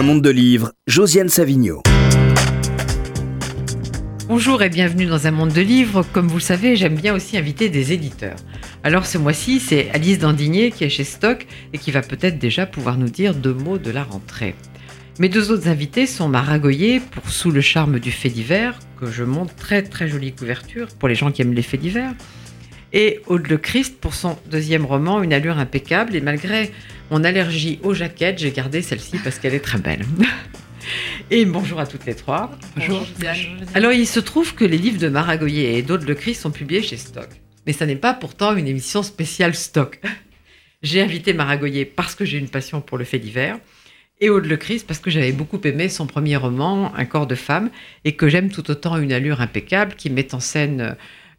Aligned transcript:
Un 0.00 0.02
monde 0.02 0.22
de 0.22 0.30
livres, 0.30 0.72
Josiane 0.86 1.28
Savigno. 1.28 1.82
Bonjour 4.28 4.62
et 4.62 4.70
bienvenue 4.70 5.04
dans 5.04 5.26
un 5.26 5.30
monde 5.30 5.52
de 5.52 5.60
livres. 5.60 6.06
Comme 6.14 6.26
vous 6.26 6.38
le 6.38 6.40
savez, 6.40 6.74
j'aime 6.74 6.94
bien 6.94 7.14
aussi 7.14 7.36
inviter 7.36 7.68
des 7.68 7.92
éditeurs. 7.92 8.38
Alors 8.82 9.04
ce 9.04 9.18
mois-ci, 9.18 9.60
c'est 9.60 9.90
Alice 9.90 10.18
Dandigné 10.18 10.70
qui 10.70 10.84
est 10.84 10.88
chez 10.88 11.04
Stock 11.04 11.46
et 11.74 11.76
qui 11.76 11.90
va 11.90 12.00
peut-être 12.00 12.38
déjà 12.38 12.64
pouvoir 12.64 12.96
nous 12.96 13.10
dire 13.10 13.34
deux 13.34 13.52
mots 13.52 13.76
de 13.76 13.90
la 13.90 14.02
rentrée. 14.02 14.54
Mes 15.18 15.28
deux 15.28 15.52
autres 15.52 15.68
invités 15.68 16.06
sont 16.06 16.30
Maragoyer 16.30 17.00
pour 17.00 17.28
Sous 17.28 17.50
le 17.50 17.60
charme 17.60 18.00
du 18.00 18.10
fait 18.10 18.30
divers, 18.30 18.78
que 18.98 19.04
je 19.04 19.22
montre 19.22 19.54
très 19.54 19.82
très 19.82 20.08
jolie 20.08 20.32
couverture 20.32 20.88
pour 20.98 21.10
les 21.10 21.14
gens 21.14 21.30
qui 21.30 21.42
aiment 21.42 21.52
les 21.52 21.60
faits 21.60 21.80
divers, 21.80 22.14
et 22.92 23.20
Aude 23.26 23.46
Le 23.48 23.56
Christ 23.56 24.00
pour 24.00 24.14
son 24.14 24.38
deuxième 24.50 24.84
roman, 24.84 25.22
Une 25.22 25.32
allure 25.32 25.58
impeccable. 25.58 26.14
Et 26.14 26.20
malgré 26.20 26.70
mon 27.10 27.24
allergie 27.24 27.78
aux 27.82 27.94
jaquettes, 27.94 28.38
j'ai 28.38 28.50
gardé 28.50 28.82
celle-ci 28.82 29.18
parce 29.18 29.38
qu'elle 29.38 29.54
est 29.54 29.60
très 29.60 29.78
belle. 29.78 30.04
Et 31.30 31.44
bonjour 31.44 31.78
à 31.78 31.86
toutes 31.86 32.06
les 32.06 32.14
trois. 32.14 32.50
Bonjour. 32.76 33.06
Alors, 33.74 33.92
il 33.92 34.06
se 34.06 34.18
trouve 34.18 34.54
que 34.54 34.64
les 34.64 34.78
livres 34.78 34.98
de 34.98 35.08
Maragoyer 35.08 35.78
et 35.78 35.82
d'Aude 35.82 36.02
Le 36.02 36.14
Christ 36.14 36.40
sont 36.40 36.50
publiés 36.50 36.82
chez 36.82 36.96
Stock. 36.96 37.28
Mais 37.66 37.72
ça 37.72 37.86
n'est 37.86 37.96
pas 37.96 38.14
pourtant 38.14 38.56
une 38.56 38.66
émission 38.66 39.02
spéciale 39.02 39.54
Stock. 39.54 40.00
J'ai 40.82 41.00
invité 41.00 41.32
Maragoyer 41.32 41.84
parce 41.84 42.14
que 42.14 42.24
j'ai 42.24 42.38
une 42.38 42.48
passion 42.48 42.80
pour 42.80 42.98
le 42.98 43.04
fait 43.04 43.18
divers 43.18 43.58
et 44.20 44.28
Aude 44.28 44.46
Le 44.46 44.56
Christ 44.56 44.86
parce 44.86 45.00
que 45.00 45.10
j'avais 45.10 45.32
beaucoup 45.32 45.60
aimé 45.64 45.88
son 45.88 46.06
premier 46.06 46.36
roman, 46.36 46.92
Un 46.94 47.04
corps 47.04 47.26
de 47.26 47.34
femme, 47.34 47.70
et 48.04 48.16
que 48.16 48.28
j'aime 48.28 48.50
tout 48.50 48.70
autant 48.70 48.96
une 48.98 49.12
allure 49.12 49.40
impeccable 49.40 49.94
qui 49.94 50.10
met 50.10 50.34
en 50.34 50.40
scène 50.40 50.96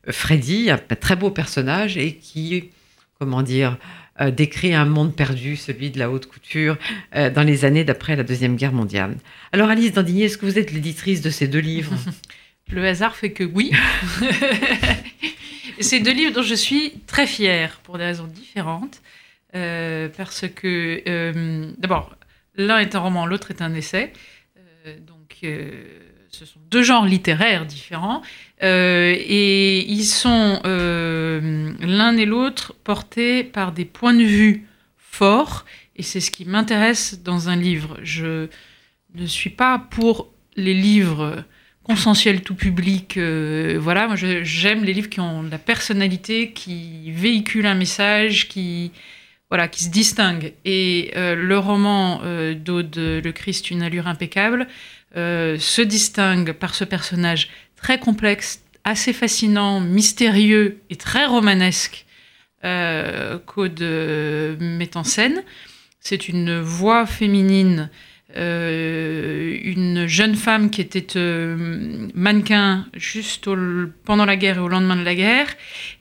Freddy, 0.10 0.72
un 0.72 0.78
très 0.78 1.16
beau 1.16 1.30
personnage 1.30 1.98
et 1.98 2.16
qui, 2.16 2.72
comment 3.20 3.44
dire, 3.44 3.78
euh, 4.20 4.30
décrit 4.30 4.74
un 4.74 4.86
monde 4.86 5.16
perdu, 5.16 5.56
celui 5.56 5.90
de 5.90 5.98
la 5.98 6.12
haute 6.12 6.26
couture, 6.26 6.78
euh, 7.16 7.30
dans 7.30 7.44
les 7.44 7.66
années 7.66 7.84
d'après 7.84 8.16
la 8.16 8.24
Deuxième 8.24 8.56
Guerre 8.56 8.74
mondiale. 8.74 9.16
Alors 9.52 9.70
Alice 9.70 9.94
Dandigny, 9.94 10.24
est-ce 10.24 10.38
que 10.38 10.46
vous 10.46 10.60
êtes 10.60 10.72
l'éditrice 10.72 11.22
de 11.22 11.30
ces 11.30 11.48
deux 11.48 11.60
livres? 11.60 11.96
Le 12.72 12.86
hasard 12.86 13.16
fait 13.16 13.32
que 13.32 13.44
oui. 13.44 13.72
ces 15.80 16.00
deux 16.02 16.14
livres 16.14 16.34
dont 16.34 16.44
je 16.44 16.56
suis 16.56 16.94
très 17.08 17.26
fière 17.26 17.80
pour 17.84 17.98
des 17.98 18.06
raisons 18.06 18.28
différentes. 18.28 19.02
Euh, 19.56 20.08
parce 20.16 20.46
que, 20.48 21.74
d'abord, 21.78 22.16
l'un 22.56 22.80
est 22.80 22.96
un 22.96 23.00
roman, 23.00 23.26
l'autre 23.26 23.52
est 23.52 23.62
un 23.62 23.74
essai. 23.74 24.14
donc, 25.06 25.44
ce 26.32 26.46
sont 26.46 26.60
deux 26.70 26.84
genres 26.84 27.06
littéraires 27.06 27.66
différents. 27.66 28.22
Euh, 28.64 29.14
et 29.18 29.80
ils 29.92 30.06
sont 30.06 30.62
euh, 30.66 31.74
l'un 31.80 32.16
et 32.18 32.26
l'autre 32.26 32.74
portés 32.84 33.44
par 33.44 33.72
des 33.72 33.86
points 33.86 34.14
de 34.14 34.24
vue 34.24 34.68
forts, 34.98 35.66
et 35.96 36.04
c'est 36.04 36.20
ce 36.20 36.32
qui 36.32 36.46
m'intéresse 36.46 37.22
dans 37.22 37.50
un 37.50 37.56
livre. 37.56 37.98
Je 38.02 38.48
ne 39.16 39.26
suis 39.26 39.50
pas 39.50 39.78
pour 39.78 40.32
les 40.56 40.74
livres 40.74 41.44
consensuels 41.84 42.42
tout 42.42 42.56
public. 42.56 43.18
Euh, 43.18 43.78
voilà, 43.80 44.08
moi 44.08 44.16
j'aime 44.16 44.84
les 44.84 44.94
livres 44.94 45.10
qui 45.10 45.20
ont 45.20 45.44
la 45.44 45.58
personnalité, 45.58 46.52
qui 46.52 47.12
véhiculent 47.12 47.66
un 47.66 47.76
message, 47.76 48.48
qui 48.48 48.92
voilà, 49.50 49.68
qui 49.68 49.84
se 49.84 49.90
distinguent. 49.90 50.54
Et 50.64 51.12
le 51.14 51.58
roman 51.58 52.22
d'Aude 52.56 52.96
Le 52.96 53.32
Christ, 53.32 53.70
une 53.70 53.82
allure 53.82 54.08
impeccable, 54.08 54.66
se 55.14 55.82
distingue 55.82 56.54
par 56.54 56.76
ce 56.76 56.84
personnage 56.84 57.50
très 57.76 58.00
complexe, 58.00 58.64
assez 58.84 59.14
fascinant, 59.14 59.80
mystérieux 59.80 60.80
et 60.90 60.96
très 60.96 61.26
romanesque 61.26 62.06
euh, 62.64 63.40
qu'Aude 63.40 63.82
met 63.82 64.96
en 64.96 65.04
scène. 65.04 65.44
C'est 66.00 66.28
une 66.28 66.60
voix 66.60 67.06
féminine, 67.06 67.90
euh, 68.38 69.58
une 69.64 70.08
jeune 70.08 70.36
femme 70.36 70.70
qui 70.70 70.82
était 70.82 71.18
euh, 71.18 72.08
mannequin 72.14 72.88
juste 72.96 73.50
pendant 74.06 74.26
la 74.26 74.36
guerre 74.36 74.58
et 74.58 74.62
au 74.62 74.68
lendemain 74.68 74.96
de 74.96 75.04
la 75.04 75.16
guerre, 75.16 75.48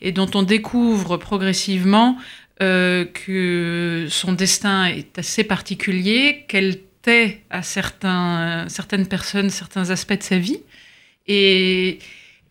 et 0.00 0.12
dont 0.12 0.30
on 0.34 0.42
découvre 0.42 1.16
progressivement 1.16 2.16
que 2.58 4.06
son 4.10 4.34
destin 4.34 4.84
est 4.84 5.18
assez 5.18 5.44
particulier, 5.44 6.44
qu'elle 6.46 6.76
à 7.50 7.62
certains, 7.62 8.68
certaines 8.68 9.06
personnes 9.06 9.50
certains 9.50 9.90
aspects 9.90 10.18
de 10.18 10.22
sa 10.22 10.38
vie. 10.38 10.60
Et, 11.26 11.98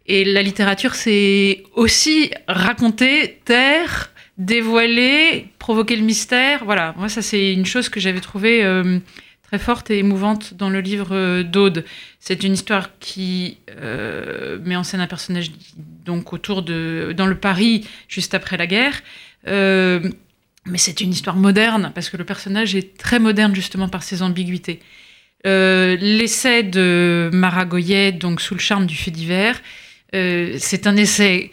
la 0.08 0.42
littérature, 0.42 0.96
c'est 0.96 1.64
aussi 1.76 2.32
raconter, 2.48 3.40
taire, 3.46 4.12
dévoiler, 4.40 5.46
provoquer 5.60 5.96
le 5.96 6.02
mystère. 6.02 6.66
Voilà, 6.66 6.96
moi, 6.98 7.10
ça, 7.10 7.22
c'est 7.22 7.54
une 7.54 7.68
chose 7.68 7.90
que 7.90 8.00
j'avais 8.00 8.20
trouvée 8.20 8.64
euh, 8.64 8.98
très 9.44 9.60
forte 9.60 9.92
et 9.92 10.00
émouvante 10.00 10.56
dans 10.56 10.72
le 10.72 10.82
livre 10.82 11.10
euh, 11.12 11.44
d'Aude. 11.44 11.86
C'est 12.20 12.44
une 12.44 12.54
histoire 12.54 12.90
qui 13.00 13.60
euh, 13.70 14.58
met 14.64 14.76
en 14.76 14.84
scène 14.84 15.02
un 15.02 15.08
personnage 15.08 15.52
donc 16.06 16.34
autour 16.34 16.64
de 16.64 17.14
dans 17.16 17.28
le 17.28 17.38
Paris 17.38 17.88
juste 18.08 18.34
après 18.34 18.58
la 18.58 18.66
guerre. 18.66 19.04
Mais 20.66 20.78
c'est 20.78 21.02
une 21.02 21.12
histoire 21.12 21.36
moderne 21.36 21.92
parce 21.96 22.10
que 22.10 22.18
le 22.18 22.26
personnage 22.26 22.76
est 22.76 22.98
très 22.98 23.20
moderne 23.20 23.56
justement 23.56 23.88
par 23.90 24.04
ses 24.04 24.22
ambiguïtés. 24.22 24.80
Euh, 25.48 25.96
l'essai 26.00 26.64
de 26.64 27.30
Maragoyet, 27.32 28.12
donc 28.12 28.42
sous 28.42 28.56
le 28.56 28.60
charme 28.60 28.86
du 28.86 28.96
fait 28.96 29.12
divers, 29.12 29.62
euh, 30.14 30.56
c'est 30.60 30.86
un 30.86 30.98
essai 30.98 31.52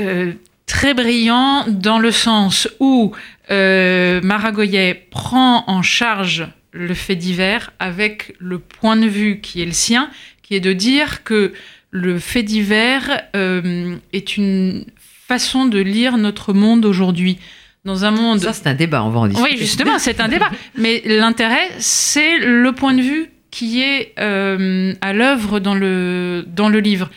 euh, 0.00 0.32
très 0.66 0.94
brillant 0.94 1.64
dans 1.68 1.98
le 1.98 2.10
sens 2.10 2.68
où 2.80 3.12
Maragoyet 3.48 5.06
prend 5.10 5.64
en 5.68 5.82
charge 5.82 6.46
le 6.72 6.94
fait 6.94 7.16
divers 7.16 7.72
avec 7.80 8.34
le 8.38 8.60
point 8.60 8.96
de 8.96 9.06
vue 9.06 9.40
qui 9.40 9.60
est 9.60 9.66
le 9.66 9.72
sien, 9.72 10.08
qui 10.42 10.54
est 10.54 10.60
de 10.60 10.72
dire 10.72 11.24
que 11.24 11.52
le 11.90 12.20
fait 12.20 12.44
divers 12.44 13.22
est 13.34 14.36
une 14.36 14.84
façon 15.26 15.66
de 15.66 15.80
lire 15.80 16.16
notre 16.16 16.52
monde 16.52 16.84
aujourd'hui 16.84 17.38
dans 17.84 18.04
un 18.04 18.10
monde. 18.10 18.40
Ça, 18.40 18.52
c'est 18.52 18.66
un 18.66 18.74
débat, 18.74 19.02
on 19.04 19.10
va 19.10 19.20
en 19.20 19.26
discuter. 19.26 19.50
Oui, 19.52 19.58
justement, 19.58 19.98
c'est 19.98 20.20
un 20.20 20.28
débat. 20.28 20.50
Mais 20.76 21.02
l'intérêt, 21.04 21.70
c'est 21.78 22.38
le 22.38 22.72
point 22.72 22.94
de 22.94 23.02
vue 23.02 23.30
qui 23.50 23.82
est 23.82 24.14
euh, 24.18 24.94
à 25.00 25.12
l'œuvre 25.12 25.60
dans 25.60 25.74
le, 25.74 26.44
dans 26.46 26.68
le 26.68 26.80
livre. 26.80 27.10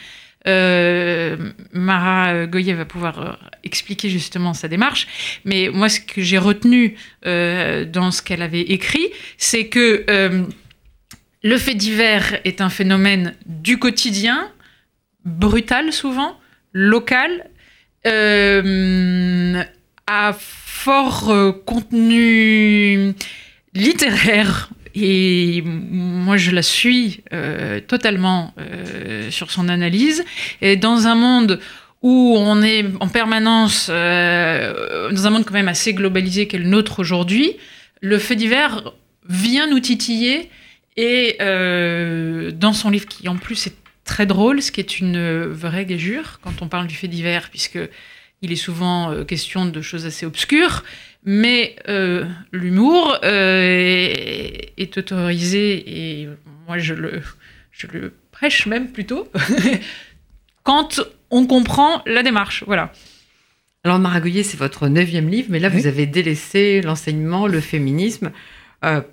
Euh, 0.46 1.38
Mara 1.72 2.48
Goyer 2.48 2.74
va 2.74 2.84
pouvoir 2.86 3.20
euh, 3.22 3.32
expliquer 3.64 4.10
justement 4.10 4.54
sa 4.54 4.68
démarche, 4.68 5.08
mais 5.46 5.70
moi 5.72 5.88
ce 5.88 6.02
que 6.02 6.22
j'ai 6.22 6.38
retenu 6.38 6.98
dans 7.24 8.12
ce 8.12 8.22
qu'elle 8.22 8.42
avait 8.42 8.62
écrit, 8.62 9.08
c'est 9.38 9.68
que 9.68 10.04
le 11.44 11.58
fait 11.58 11.76
divers 11.76 12.40
est 12.44 12.60
un 12.60 12.70
phénomène 12.70 13.36
du 13.46 13.80
quotidien, 13.80 14.52
brutal 15.24 15.94
souvent, 15.94 16.38
local, 16.74 17.50
à 20.08 20.34
fort 20.34 21.30
euh, 21.30 21.52
contenu 21.52 23.14
littéraire. 23.74 24.70
Et 24.96 25.64
moi, 25.66 26.38
je 26.38 26.52
la 26.52 26.62
suis 26.62 27.24
euh, 27.34 27.80
totalement 27.80 28.54
euh, 28.60 29.32
sur 29.32 29.50
son 29.50 29.70
analyse. 29.70 30.24
Et 30.62 30.76
dans 30.76 31.08
un 31.08 31.16
monde 31.16 31.60
où 32.02 32.36
on 32.38 32.62
est 32.62 32.86
en 33.00 33.08
permanence, 33.08 33.88
dans 33.88 33.94
un 33.94 35.30
monde 35.30 35.46
quand 35.46 35.54
même 35.54 35.70
assez 35.70 35.94
globalisé 35.94 36.48
qu'est 36.48 36.58
le 36.58 36.68
nôtre 36.68 37.00
aujourd'hui, 37.00 37.54
le 38.02 38.18
fait 38.18 38.36
divers 38.36 38.92
vient 39.30 39.68
nous 39.68 39.80
titiller. 39.80 40.50
Et 40.98 41.38
dans 41.40 42.74
son 42.74 42.90
livre, 42.90 43.08
qui 43.08 43.30
en 43.30 43.38
plus 43.38 43.68
est 43.68 43.76
très 44.04 44.26
drôle, 44.26 44.62
ce 44.62 44.74
qui 44.74 44.82
est 44.82 45.00
une 45.00 45.46
vraie 45.46 45.86
gageure 45.86 46.42
quand 46.44 46.62
on 46.62 46.68
parle 46.68 46.88
du 46.88 46.96
fait 46.96 47.08
divers, 47.08 47.50
puisque 47.50 47.80
il 48.44 48.52
est 48.52 48.58
souvent 48.58 49.12
euh, 49.12 49.24
question 49.24 49.66
de 49.66 49.82
choses 49.82 50.06
assez 50.06 50.26
obscures, 50.26 50.84
mais 51.24 51.78
euh, 51.88 52.26
l'humour 52.52 53.18
euh, 53.24 54.14
est, 54.78 54.98
autorisé, 54.98 56.22
et 56.22 56.30
moi 56.68 56.78
je 56.78 56.94
le, 56.94 57.22
je 57.72 57.88
le 57.88 58.14
prêche 58.32 58.66
même 58.66 58.92
plutôt, 58.92 59.30
quand 60.64 61.02
on 61.32 61.48
comprend 61.48 62.04
la 62.06 62.22
démarche. 62.22 62.64
Voilà. 62.68 62.92
Alors 63.86 63.98
Maragouillet, 63.98 64.44
c'est 64.44 64.58
votre 64.58 64.90
neuvième 64.90 65.30
livre, 65.30 65.48
mais 65.50 65.60
là 65.60 65.70
vous 65.70 65.88
avez 65.88 66.06
délaissé 66.06 66.82
l'enseignement, 66.82 67.48
le 67.48 67.60
féminisme 67.60 68.32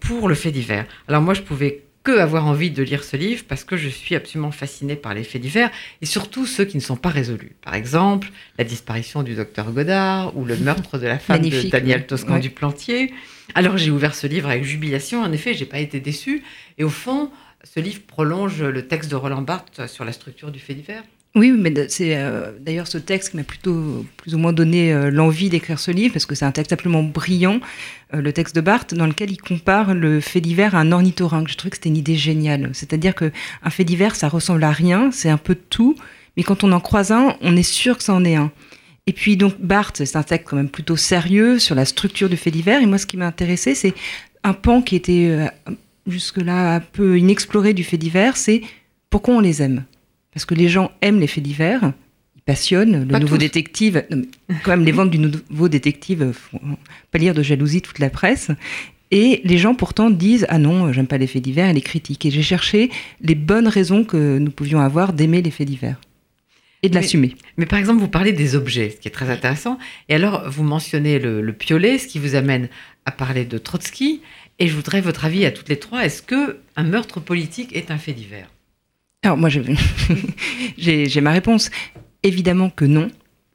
pour 0.00 0.28
le 0.28 0.34
fait 0.34 0.50
divers. 0.50 0.86
Alors 1.08 1.22
moi 1.22 1.34
je 1.34 1.42
pouvais 1.42 1.82
que 2.02 2.18
avoir 2.18 2.46
envie 2.46 2.70
de 2.70 2.82
lire 2.82 3.04
ce 3.04 3.16
livre 3.16 3.44
parce 3.46 3.64
que 3.64 3.76
je 3.76 3.88
suis 3.88 4.14
absolument 4.14 4.52
fascinée 4.52 4.96
par 4.96 5.12
les 5.12 5.24
faits 5.24 5.42
divers 5.42 5.70
et 6.00 6.06
surtout 6.06 6.46
ceux 6.46 6.64
qui 6.64 6.76
ne 6.76 6.82
sont 6.82 6.96
pas 6.96 7.10
résolus. 7.10 7.52
Par 7.62 7.74
exemple, 7.74 8.30
la 8.58 8.64
disparition 8.64 9.22
du 9.22 9.34
docteur 9.34 9.70
Godard 9.72 10.36
ou 10.36 10.44
le 10.44 10.56
meurtre 10.56 10.98
de 10.98 11.06
la 11.06 11.18
femme 11.18 11.42
de 11.42 11.68
Daniel 11.68 12.06
Toscan 12.06 12.38
du 12.38 12.50
Plantier. 12.50 13.12
Alors 13.54 13.76
j'ai 13.76 13.90
ouvert 13.90 14.14
ce 14.14 14.26
livre 14.26 14.48
avec 14.48 14.64
jubilation. 14.64 15.22
En 15.22 15.32
effet, 15.32 15.54
j'ai 15.54 15.66
pas 15.66 15.78
été 15.78 16.00
déçue. 16.00 16.42
Et 16.78 16.84
au 16.84 16.90
fond, 16.90 17.30
ce 17.64 17.80
livre 17.80 18.00
prolonge 18.06 18.62
le 18.62 18.86
texte 18.86 19.10
de 19.10 19.16
Roland 19.16 19.42
Barthes 19.42 19.86
sur 19.86 20.04
la 20.04 20.12
structure 20.12 20.50
du 20.50 20.58
fait 20.58 20.74
divers. 20.74 21.02
Oui, 21.36 21.52
mais 21.52 21.72
c'est 21.88 22.16
euh, 22.16 22.50
d'ailleurs 22.58 22.88
ce 22.88 22.98
texte 22.98 23.30
qui 23.30 23.36
m'a 23.36 23.44
plutôt 23.44 24.04
plus 24.16 24.34
ou 24.34 24.38
moins 24.38 24.52
donné 24.52 24.92
euh, 24.92 25.10
l'envie 25.10 25.48
d'écrire 25.48 25.78
ce 25.78 25.92
livre, 25.92 26.12
parce 26.12 26.26
que 26.26 26.34
c'est 26.34 26.44
un 26.44 26.50
texte 26.50 26.72
absolument 26.72 27.04
brillant, 27.04 27.60
euh, 28.14 28.20
le 28.20 28.32
texte 28.32 28.56
de 28.56 28.60
Barthes, 28.60 28.94
dans 28.94 29.06
lequel 29.06 29.30
il 29.30 29.36
compare 29.36 29.94
le 29.94 30.18
fait 30.20 30.40
divers 30.40 30.74
à 30.74 30.80
un 30.80 30.90
ornithorynque. 30.90 31.48
Je 31.48 31.56
trouvais 31.56 31.70
que 31.70 31.76
c'était 31.76 31.88
une 31.88 31.96
idée 31.96 32.16
géniale. 32.16 32.70
C'est-à-dire 32.72 33.14
qu'un 33.14 33.30
fait 33.70 33.84
divers, 33.84 34.16
ça 34.16 34.28
ressemble 34.28 34.64
à 34.64 34.72
rien, 34.72 35.12
c'est 35.12 35.28
un 35.28 35.36
peu 35.36 35.54
de 35.54 35.62
tout, 35.70 35.94
mais 36.36 36.42
quand 36.42 36.64
on 36.64 36.72
en 36.72 36.80
croise 36.80 37.12
un, 37.12 37.36
on 37.42 37.56
est 37.56 37.62
sûr 37.62 37.96
que 37.96 38.02
ça 38.02 38.12
en 38.12 38.24
est 38.24 38.34
un. 38.34 38.50
Et 39.06 39.12
puis 39.12 39.36
donc 39.36 39.54
Barthes, 39.60 40.04
c'est 40.04 40.16
un 40.16 40.24
texte 40.24 40.48
quand 40.50 40.56
même 40.56 40.68
plutôt 40.68 40.96
sérieux 40.96 41.60
sur 41.60 41.76
la 41.76 41.84
structure 41.84 42.28
du 42.28 42.36
fait 42.36 42.50
divers, 42.50 42.82
et 42.82 42.86
moi 42.86 42.98
ce 42.98 43.06
qui 43.06 43.16
m'a 43.16 43.26
intéressé, 43.26 43.76
c'est 43.76 43.94
un 44.42 44.52
pan 44.52 44.82
qui 44.82 44.96
était 44.96 45.48
jusque-là 46.06 46.74
un 46.76 46.80
peu 46.80 47.18
inexploré 47.18 47.72
du 47.72 47.84
fait 47.84 47.98
divers, 47.98 48.36
c'est 48.36 48.62
pourquoi 49.10 49.34
on 49.34 49.40
les 49.40 49.62
aime 49.62 49.84
parce 50.32 50.44
que 50.44 50.54
les 50.54 50.68
gens 50.68 50.92
aiment 51.02 51.20
les 51.20 51.26
faits 51.26 51.42
divers, 51.42 51.92
ils 52.36 52.42
passionnent. 52.42 53.08
Le 53.08 53.18
nouveau 53.18 53.36
détective, 53.36 54.04
quand 54.62 54.70
même, 54.70 54.84
les 54.84 54.92
ventes 54.92 55.10
du 55.10 55.18
nouveau 55.18 55.68
détective 55.68 56.32
font 56.32 56.60
pas 57.10 57.18
lire 57.18 57.34
de 57.34 57.42
jalousie 57.42 57.82
toute 57.82 57.98
la 57.98 58.10
presse. 58.10 58.50
Et 59.10 59.40
les 59.44 59.58
gens 59.58 59.74
pourtant 59.74 60.08
disent 60.08 60.46
ah 60.48 60.58
non, 60.58 60.92
j'aime 60.92 61.08
pas 61.08 61.18
les 61.18 61.26
faits 61.26 61.42
divers 61.42 61.68
et 61.68 61.72
les 61.72 61.80
critiques. 61.80 62.24
Et 62.26 62.30
j'ai 62.30 62.42
cherché 62.42 62.90
les 63.20 63.34
bonnes 63.34 63.66
raisons 63.66 64.04
que 64.04 64.38
nous 64.38 64.52
pouvions 64.52 64.80
avoir 64.80 65.12
d'aimer 65.12 65.42
les 65.42 65.50
faits 65.50 65.66
divers 65.66 66.00
et 66.82 66.88
de 66.88 66.94
l'assumer. 66.94 67.34
Mais 67.56 67.66
par 67.66 67.78
exemple, 67.78 68.00
vous 68.00 68.08
parlez 68.08 68.32
des 68.32 68.54
objets, 68.54 68.90
ce 68.90 68.96
qui 68.96 69.08
est 69.08 69.10
très 69.10 69.28
intéressant. 69.28 69.78
Et 70.08 70.14
alors, 70.14 70.48
vous 70.48 70.62
mentionnez 70.62 71.18
le, 71.18 71.42
le 71.42 71.52
piolet, 71.52 71.98
ce 71.98 72.06
qui 72.06 72.18
vous 72.18 72.36
amène 72.36 72.68
à 73.04 73.10
parler 73.10 73.44
de 73.44 73.58
Trotsky. 73.58 74.22
Et 74.58 74.68
je 74.68 74.74
voudrais 74.74 75.00
votre 75.00 75.24
avis 75.24 75.44
à 75.44 75.50
toutes 75.50 75.68
les 75.68 75.78
trois. 75.78 76.04
Est-ce 76.04 76.22
que 76.22 76.58
un 76.76 76.84
meurtre 76.84 77.20
politique 77.20 77.74
est 77.74 77.90
un 77.90 77.98
fait 77.98 78.12
divers? 78.12 78.48
Alors 79.22 79.36
moi, 79.36 79.50
j'ai 80.78 81.20
ma 81.20 81.32
réponse. 81.32 81.70
Évidemment 82.22 82.70
que 82.70 82.84
non. 82.84 83.08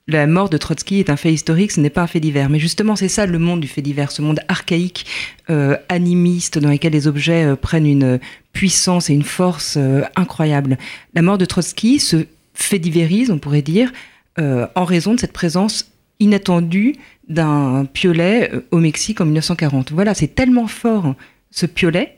La 0.08 0.28
mort 0.28 0.50
de 0.50 0.58
Trotsky 0.58 1.00
est 1.00 1.10
un 1.10 1.16
fait 1.16 1.34
historique, 1.34 1.72
ce 1.72 1.80
n'est 1.80 1.90
pas 1.90 2.04
un 2.04 2.08
fait 2.08 2.20
divers. 2.20 2.50
Mais 2.50 2.60
justement, 2.60 2.96
c'est 2.96 3.08
ça 3.08 3.26
le 3.26 3.40
monde 3.40 3.62
du 3.62 3.68
fait 3.68 3.82
divers, 3.82 4.12
ce 4.12 4.22
monde 4.22 4.40
archaïque, 4.48 5.08
euh, 5.50 5.78
animiste, 5.90 6.60
dans 6.60 6.70
lequel 6.70 6.94
les 6.94 7.08
objets 7.08 7.44
euh, 7.44 7.56
prennent 7.56 7.88
une 7.88 8.20
puissance 8.54 9.10
et 9.10 9.14
une 9.14 9.24
force 9.24 9.78
euh, 9.78 10.04
incroyable. 10.16 10.78
La 11.16 11.24
mort 11.24 11.40
de 11.40 11.46
Trotsky 11.46 11.98
se 11.98 12.28
fait 12.54 12.78
divérise, 12.78 13.32
on 13.32 13.40
pourrait 13.40 13.64
dire, 13.64 13.92
en 14.38 14.84
raison 14.84 15.14
de 15.14 15.20
cette 15.20 15.32
présence 15.32 15.92
inattendue 16.20 16.96
d'un 17.30 17.86
piolet 17.86 18.52
au 18.72 18.80
Mexique 18.80 19.22
en 19.22 19.26
1940. 19.26 19.94
Voilà, 19.94 20.14
c'est 20.14 20.36
tellement 20.36 20.68
fort 20.68 21.16
ce 21.52 21.66
piolet 21.66 22.15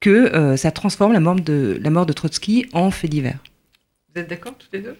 que 0.00 0.10
euh, 0.10 0.56
ça 0.56 0.70
transforme 0.70 1.12
la 1.12 1.20
mort, 1.20 1.36
de, 1.36 1.78
la 1.80 1.90
mort 1.90 2.06
de 2.06 2.12
Trotsky 2.12 2.66
en 2.72 2.90
fait 2.90 3.08
divers. 3.08 3.38
Vous 4.14 4.20
êtes 4.20 4.28
d'accord 4.28 4.54
tous 4.58 4.68
les 4.72 4.80
deux? 4.80 4.96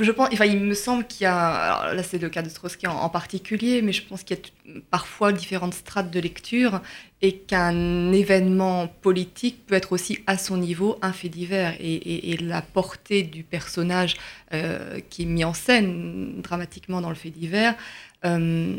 Je, 0.00 0.10
pense, 0.10 0.28
enfin, 0.32 0.46
il 0.46 0.58
me 0.58 0.74
semble 0.74 1.06
qu'il 1.06 1.22
y 1.22 1.26
a, 1.26 1.94
là 1.94 2.02
c'est 2.02 2.18
le 2.18 2.28
cas 2.28 2.42
de 2.42 2.48
Trotsky 2.48 2.88
en, 2.88 3.08
particulier, 3.10 3.80
mais 3.80 3.92
je 3.92 4.02
pense 4.04 4.24
qu'il 4.24 4.36
y 4.36 4.40
a 4.40 4.80
parfois 4.90 5.32
différentes 5.32 5.74
strates 5.74 6.10
de 6.10 6.18
lecture 6.18 6.80
et 7.22 7.36
qu'un 7.36 8.10
événement 8.12 8.88
politique 8.88 9.64
peut 9.66 9.76
être 9.76 9.92
aussi 9.92 10.18
à 10.26 10.36
son 10.36 10.56
niveau 10.56 10.98
un 11.00 11.12
fait 11.12 11.28
divers 11.28 11.76
et, 11.78 12.36
la 12.40 12.60
portée 12.60 13.22
du 13.22 13.44
personnage 13.44 14.16
euh, 14.52 14.98
qui 15.10 15.22
est 15.22 15.26
mis 15.26 15.44
en 15.44 15.54
scène 15.54 16.40
dramatiquement 16.42 17.00
dans 17.00 17.10
le 17.10 17.14
fait 17.14 17.30
divers 17.30 17.76
euh, 18.24 18.76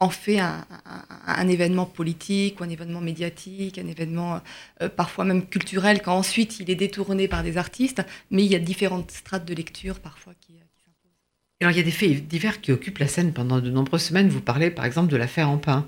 en 0.00 0.08
fait 0.08 0.38
un, 0.38 1.48
événement 1.48 1.84
politique 1.84 2.60
ou 2.60 2.64
un 2.64 2.70
événement 2.70 3.02
médiatique, 3.02 3.78
un 3.78 3.86
événement 3.86 4.40
euh, 4.82 4.88
parfois 4.88 5.24
même 5.24 5.46
culturel, 5.46 6.00
quand 6.02 6.16
ensuite 6.16 6.58
il 6.58 6.70
est 6.70 6.74
détourné 6.74 7.28
par 7.28 7.42
des 7.42 7.58
artistes, 7.58 8.02
mais 8.30 8.44
il 8.44 8.50
y 8.50 8.56
a 8.56 8.58
différentes 8.58 9.10
strates 9.10 9.44
de 9.44 9.54
lecture 9.54 10.00
parfois 10.00 10.32
qui, 10.40 10.54
euh, 10.54 10.64
s'imposent. 10.84 11.18
Alors 11.60 11.72
il 11.72 11.76
y 11.76 11.80
a 11.80 11.84
des 11.84 11.90
faits 11.90 12.26
divers 12.26 12.62
qui 12.62 12.72
occupent 12.72 12.98
la 12.98 13.08
scène 13.08 13.34
pendant 13.34 13.60
de 13.60 13.70
nombreuses 13.70 14.04
semaines. 14.04 14.30
Vous 14.30 14.40
parlez 14.40 14.70
par 14.70 14.86
exemple 14.86 15.12
de 15.12 15.16
l'affaire 15.16 15.50
Empin. 15.50 15.86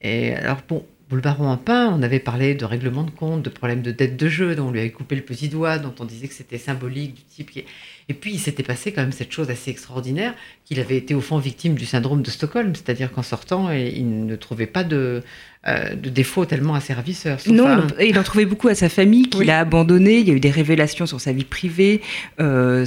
Et 0.00 0.32
alors 0.34 0.60
bon, 0.66 0.86
le 1.14 1.20
baron 1.20 1.48
Empin, 1.48 1.88
on 1.88 2.02
avait 2.02 2.20
parlé 2.20 2.54
de 2.54 2.64
règlement 2.64 3.02
de 3.02 3.10
compte, 3.10 3.42
de 3.42 3.50
problèmes 3.50 3.82
de 3.82 3.90
dette 3.90 4.16
de 4.16 4.28
jeu, 4.28 4.54
dont 4.54 4.68
on 4.68 4.70
lui 4.70 4.80
avait 4.80 4.90
coupé 4.90 5.16
le 5.16 5.22
petit 5.22 5.48
doigt, 5.48 5.78
dont 5.78 5.94
on 6.00 6.04
disait 6.04 6.28
que 6.28 6.34
c'était 6.34 6.58
symbolique 6.58 7.14
du 7.14 7.22
type 7.22 7.50
qui... 7.50 7.64
Et 8.08 8.14
puis 8.14 8.32
il 8.34 8.38
s'était 8.38 8.62
passé 8.62 8.92
quand 8.92 9.00
même 9.00 9.12
cette 9.12 9.32
chose 9.32 9.50
assez 9.50 9.70
extraordinaire 9.70 10.34
qu'il 10.64 10.78
avait 10.80 10.96
été 10.96 11.14
au 11.14 11.20
fond 11.20 11.38
victime 11.38 11.74
du 11.74 11.86
syndrome 11.86 12.22
de 12.22 12.30
Stockholm, 12.30 12.74
c'est-à-dire 12.74 13.12
qu'en 13.12 13.22
sortant, 13.22 13.70
il 13.70 14.26
ne 14.26 14.36
trouvait 14.36 14.66
pas 14.66 14.84
de, 14.84 15.22
euh, 15.66 15.94
de 15.94 16.10
défauts 16.10 16.44
tellement 16.44 16.74
assez 16.74 16.92
ravisseurs. 16.92 17.38
Non, 17.46 17.86
il 17.98 18.18
en 18.18 18.22
trouvait 18.22 18.44
beaucoup 18.44 18.68
à 18.68 18.74
sa 18.74 18.90
famille 18.90 19.30
qu'il 19.30 19.48
a 19.48 19.60
abandonné. 19.60 20.18
Il 20.18 20.28
y 20.28 20.30
a 20.30 20.34
eu 20.34 20.40
des 20.40 20.50
révélations 20.50 21.06
sur 21.06 21.22
sa 21.22 21.32
vie 21.32 21.44
privée. 21.44 22.02
Euh, 22.38 22.84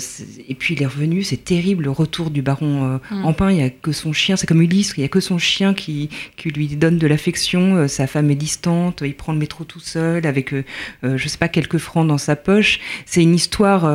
et 0.47 0.53
puis 0.53 0.75
il 0.75 0.83
est 0.83 0.85
revenu. 0.85 1.23
C'est 1.23 1.43
terrible 1.43 1.85
le 1.85 1.89
retour 1.89 2.29
du 2.29 2.43
baron 2.43 2.99
euh, 3.11 3.15
mm. 3.15 3.25
Empin. 3.25 3.49
Il 3.49 3.55
n'y 3.55 3.63
a 3.63 3.71
que 3.71 3.91
son 3.91 4.13
chien. 4.13 4.35
C'est 4.35 4.45
comme 4.45 4.61
Ulysse. 4.61 4.93
Il 4.95 4.99
n'y 4.99 5.05
a 5.07 5.09
que 5.09 5.19
son 5.19 5.39
chien 5.39 5.73
qui, 5.73 6.09
qui 6.35 6.49
lui 6.49 6.67
donne 6.67 6.99
de 6.99 7.07
l'affection. 7.07 7.87
sa 7.87 8.05
femme 8.05 8.29
est 8.29 8.35
distante. 8.35 9.01
Il 9.03 9.15
prend 9.15 9.33
le 9.33 9.39
métro 9.39 9.63
tout 9.63 9.79
seul 9.79 10.27
avec, 10.27 10.53
je 11.01 11.07
ne 11.07 11.17
sais 11.17 11.39
pas, 11.39 11.47
quelques 11.47 11.79
francs 11.79 12.07
dans 12.07 12.19
sa 12.19 12.35
poche. 12.35 12.79
C'est 13.07 13.23
une 13.23 13.33
histoire 13.33 13.91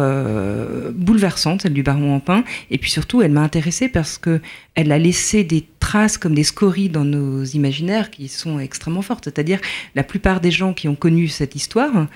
bouleversante, 0.93 1.63
celle 1.63 1.75
du 1.75 1.85
baron 1.85 2.17
Empin. 2.17 2.43
Et 2.73 2.79
puis 2.79 2.91
surtout, 2.91 3.23
elle 3.23 3.31
m'a 3.31 3.43
intéressée 3.43 3.89
parce 3.89 4.19
que 4.19 4.41
elle 4.75 4.93
a 4.93 4.99
laissé 4.99 5.45
des 5.45 5.67
traces 5.81 6.17
comme 6.17 6.35
des 6.35 6.45
scories 6.45 6.89
dans 6.89 7.05
nos 7.05 7.45
imaginaires 7.45 8.11
qui 8.11 8.29
sont 8.29 8.59
extrêmement 8.59 9.03
fortes. 9.03 9.25
C'est-à-dire, 9.25 9.61
la 9.95 10.03
plupart 10.03 10.41
des 10.41 10.51
gens 10.51 10.73
qui 10.73 10.89
ont 10.89 10.95
connu 10.95 11.29
cette 11.29 11.55
histoire 11.55 12.07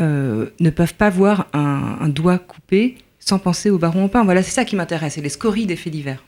euh, 0.00 0.50
ne 0.60 0.70
peuvent 0.70 0.94
pas 0.94 1.10
voir 1.10 1.48
un, 1.52 2.08
doigt 2.08 2.38
coupé 2.38 2.96
sans 3.18 3.38
penser 3.38 3.70
au 3.70 3.78
baron 3.78 4.08
pain. 4.08 4.24
Voilà, 4.24 4.42
c'est 4.42 4.50
ça 4.50 4.64
qui 4.64 4.76
m'intéresse, 4.76 5.14
c'est 5.14 5.20
les 5.20 5.28
scories 5.28 5.66
des 5.66 5.76
faits 5.76 5.92
divers. 5.92 6.22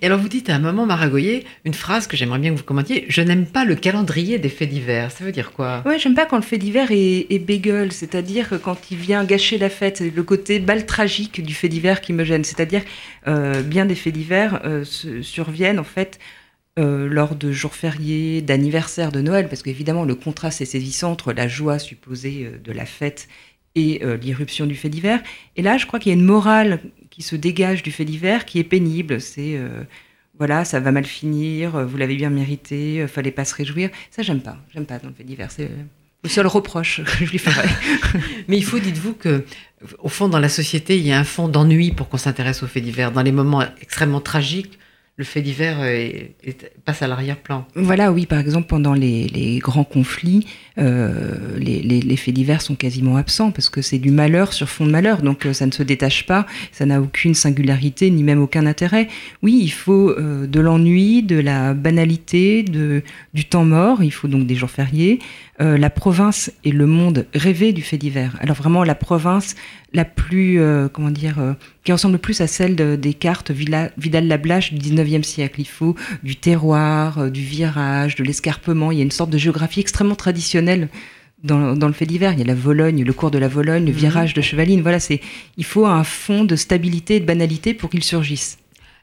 Et 0.00 0.06
alors 0.06 0.18
vous 0.18 0.28
dites 0.28 0.50
à 0.50 0.54
un 0.54 0.58
moment, 0.58 0.86
Maragoyer, 0.86 1.44
une 1.64 1.74
phrase 1.74 2.06
que 2.06 2.16
j'aimerais 2.16 2.38
bien 2.38 2.52
que 2.52 2.58
vous 2.58 2.64
commentiez, 2.64 3.06
je 3.08 3.20
n'aime 3.22 3.46
pas 3.46 3.64
le 3.64 3.74
calendrier 3.74 4.38
des 4.38 4.48
faits 4.48 4.68
divers. 4.68 5.10
Ça 5.10 5.24
veut 5.24 5.32
dire 5.32 5.52
quoi? 5.52 5.82
Oui, 5.86 5.98
j'aime 5.98 6.14
pas 6.14 6.26
quand 6.26 6.36
le 6.36 6.42
fait 6.42 6.58
divers 6.58 6.90
est, 6.90 7.26
est 7.30 7.90
c'est-à-dire 7.90 8.60
quand 8.62 8.90
il 8.90 8.98
vient 8.98 9.24
gâcher 9.24 9.58
la 9.58 9.70
fête, 9.70 9.98
c'est 9.98 10.14
le 10.14 10.22
côté 10.22 10.58
bal 10.58 10.86
tragique 10.86 11.42
du 11.42 11.54
fait 11.54 11.68
divers 11.68 12.00
qui 12.00 12.12
me 12.12 12.24
gêne. 12.24 12.44
C'est-à-dire 12.44 12.82
euh, 13.26 13.62
bien 13.62 13.86
des 13.86 13.94
faits 13.94 14.14
divers 14.14 14.60
euh, 14.64 14.84
surviennent 14.84 15.78
en 15.78 15.84
fait 15.84 16.18
euh, 16.78 17.08
lors 17.08 17.34
de 17.34 17.50
jours 17.50 17.74
fériés, 17.74 18.42
d'anniversaires, 18.42 19.12
de 19.12 19.20
Noël, 19.20 19.48
parce 19.48 19.62
qu'évidemment 19.62 20.04
le 20.04 20.14
contraste 20.14 20.60
est 20.60 20.66
saisissant 20.66 21.12
entre 21.12 21.32
la 21.32 21.48
joie 21.48 21.78
supposée 21.78 22.50
de 22.62 22.72
la 22.72 22.86
fête 22.86 23.28
et 23.74 24.02
l'irruption 24.20 24.66
du 24.66 24.74
fait 24.74 24.88
divers. 24.88 25.22
Et 25.54 25.62
là, 25.62 25.76
je 25.76 25.86
crois 25.86 26.00
qu'il 26.00 26.10
y 26.10 26.14
a 26.14 26.18
une 26.18 26.24
morale 26.24 26.80
qui 27.18 27.24
se 27.24 27.34
dégage 27.34 27.82
du 27.82 27.90
fait 27.90 28.04
divers, 28.04 28.44
qui 28.44 28.60
est 28.60 28.64
pénible. 28.64 29.20
C'est 29.20 29.56
euh, 29.56 29.82
voilà, 30.38 30.64
ça 30.64 30.78
va 30.78 30.92
mal 30.92 31.04
finir, 31.04 31.74
euh, 31.74 31.84
vous 31.84 31.96
l'avez 31.96 32.14
bien 32.14 32.30
mérité, 32.30 33.00
euh, 33.00 33.08
fallait 33.08 33.32
pas 33.32 33.44
se 33.44 33.56
réjouir. 33.56 33.90
Ça, 34.12 34.22
j'aime 34.22 34.40
pas. 34.40 34.56
J'aime 34.72 34.86
pas 34.86 35.00
dans 35.00 35.08
le 35.08 35.14
fait 35.14 35.24
divers. 35.24 35.50
C'est 35.50 35.68
le 36.22 36.28
seul 36.28 36.46
reproche 36.46 37.02
que 37.18 37.24
je 37.24 37.32
lui 37.32 37.38
ferais. 37.38 37.68
Mais 38.48 38.56
il 38.56 38.64
faut, 38.64 38.78
dites-vous, 38.78 39.14
que 39.14 39.44
au 39.98 40.08
fond, 40.08 40.28
dans 40.28 40.38
la 40.38 40.48
société, 40.48 40.96
il 40.96 41.04
y 41.04 41.10
a 41.10 41.18
un 41.18 41.24
fond 41.24 41.48
d'ennui 41.48 41.90
pour 41.90 42.08
qu'on 42.08 42.18
s'intéresse 42.18 42.62
aux 42.62 42.68
faits 42.68 42.84
divers. 42.84 43.10
Dans 43.10 43.22
les 43.22 43.32
moments 43.32 43.64
extrêmement 43.80 44.20
tragiques, 44.20 44.78
le 45.18 45.24
fait 45.24 45.42
divers 45.42 45.78
passe 46.84 47.02
à 47.02 47.08
l'arrière-plan. 47.08 47.66
Voilà, 47.74 48.12
oui, 48.12 48.24
par 48.24 48.38
exemple, 48.38 48.68
pendant 48.68 48.94
les, 48.94 49.58
grands 49.60 49.82
conflits, 49.82 50.46
euh, 50.78 51.58
les, 51.58 52.16
faits 52.16 52.34
divers 52.34 52.62
sont 52.62 52.76
quasiment 52.76 53.16
absents 53.16 53.50
parce 53.50 53.68
que 53.68 53.82
c'est 53.82 53.98
du 53.98 54.12
malheur 54.12 54.52
sur 54.52 54.68
fond 54.68 54.86
de 54.86 54.92
malheur, 54.92 55.22
donc 55.22 55.44
euh, 55.44 55.52
ça 55.52 55.66
ne 55.66 55.72
se 55.72 55.82
détache 55.82 56.24
pas, 56.24 56.46
ça 56.70 56.86
n'a 56.86 57.00
aucune 57.00 57.34
singularité 57.34 58.10
ni 58.10 58.22
même 58.22 58.40
aucun 58.40 58.64
intérêt. 58.64 59.08
Oui, 59.42 59.58
il 59.60 59.72
faut 59.72 60.10
euh, 60.10 60.46
de 60.46 60.60
l'ennui, 60.60 61.24
de 61.24 61.40
la 61.40 61.74
banalité, 61.74 62.62
du 62.62 63.44
temps 63.44 63.64
mort, 63.64 64.04
il 64.04 64.12
faut 64.12 64.28
donc 64.28 64.46
des 64.46 64.54
jours 64.54 64.70
fériés. 64.70 65.18
La 65.60 65.90
province 65.90 66.52
et 66.64 66.70
le 66.70 66.86
monde 66.86 67.26
rêvaient 67.34 67.72
du 67.72 67.82
fait 67.82 67.98
divers. 67.98 68.36
Alors 68.40 68.56
vraiment, 68.56 68.84
la 68.84 68.94
province 68.94 69.56
la 69.92 70.04
plus, 70.04 70.60
comment 70.92 71.10
dire, 71.10 71.36
qui 71.82 71.92
ressemble 71.92 72.18
plus 72.18 72.40
à 72.40 72.46
celle 72.46 72.76
des 72.76 73.14
cartes 73.14 73.50
Vidal-Lablache 73.50 74.72
du 74.72 74.94
19e 74.94 75.24
siècle. 75.24 75.60
Il 75.60 75.66
faut 75.66 75.96
du 76.22 76.36
terroir, 76.36 77.30
du 77.30 77.42
virage, 77.42 78.14
de 78.14 78.22
l'escarpement. 78.22 78.92
Il 78.92 78.98
y 78.98 79.00
a 79.00 79.04
une 79.04 79.10
sorte 79.10 79.30
de 79.30 79.38
géographie 79.38 79.80
extrêmement 79.80 80.14
traditionnelle 80.14 80.88
dans, 81.44 81.86
le 81.86 81.92
fait 81.92 82.06
divers. 82.06 82.32
Il 82.32 82.38
y 82.38 82.42
a 82.42 82.46
la 82.46 82.54
Vologne, 82.54 83.04
le 83.04 83.12
cours 83.12 83.30
de 83.30 83.38
la 83.38 83.48
Vologne, 83.48 83.84
le 83.84 83.92
mhm. 83.92 83.98
virage 83.98 84.34
de 84.34 84.40
Chevaline. 84.40 84.82
Voilà, 84.82 85.00
c'est, 85.00 85.20
il 85.56 85.64
faut 85.64 85.86
un 85.86 86.04
fond 86.04 86.44
de 86.44 86.56
stabilité 86.56 87.16
et 87.16 87.20
de 87.20 87.26
banalité 87.26 87.74
pour 87.74 87.90
qu'il 87.90 88.04
surgisse. 88.04 88.58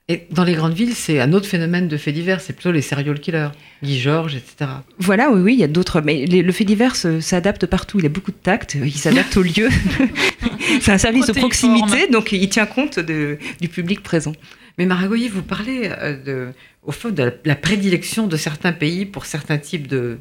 Et 0.08 0.28
dans 0.30 0.44
les 0.44 0.54
grandes 0.54 0.74
villes, 0.76 0.94
c'est 0.94 1.20
un 1.20 1.34
autre 1.34 1.48
phénomène 1.48 1.88
de 1.88 1.98
fait 1.98 2.12
divers, 2.12 2.40
c'est 2.40 2.54
plutôt 2.54 2.72
les 2.72 2.84
serial 2.84 3.20
killers, 3.20 3.50
Guy 3.82 4.00
Georges, 4.00 4.36
etc. 4.36 4.70
Voilà, 5.00 5.32
oui, 5.32 5.42
oui, 5.42 5.54
il 5.54 5.60
y 5.60 5.64
a 5.64 5.68
d'autres. 5.68 6.00
Mais 6.02 6.28
le 6.28 6.52
fait 6.52 6.64
divers 6.64 6.96
s'adapte 6.96 7.66
partout, 7.66 7.98
il 8.00 8.06
a 8.06 8.10
beaucoup 8.10 8.30
de 8.32 8.38
tact, 8.38 8.76
il 8.76 8.92
s'adapte 8.94 9.36
au 9.36 9.42
lieu. 9.42 9.68
c'est 10.82 10.92
un 10.92 11.00
service 11.00 11.26
de 11.26 11.34
proximité, 11.34 12.08
donc 12.08 12.32
il 12.32 12.48
tient 12.50 12.68
compte 12.68 13.00
du 13.00 13.68
public 13.68 14.04
présent. 14.04 14.34
Mais 14.78 14.86
Maragoyer, 14.86 15.28
vous 15.28 15.42
parlez 15.42 15.90
euh, 15.90 16.22
de, 16.24 16.48
au 16.84 16.92
fond 16.92 17.10
de 17.10 17.34
la 17.44 17.56
prédilection 17.56 18.28
de 18.28 18.38
certains 18.38 18.74
pays 18.74 19.06
pour 19.06 19.26
certains 19.26 19.58
types 19.58 19.88
de, 19.88 20.18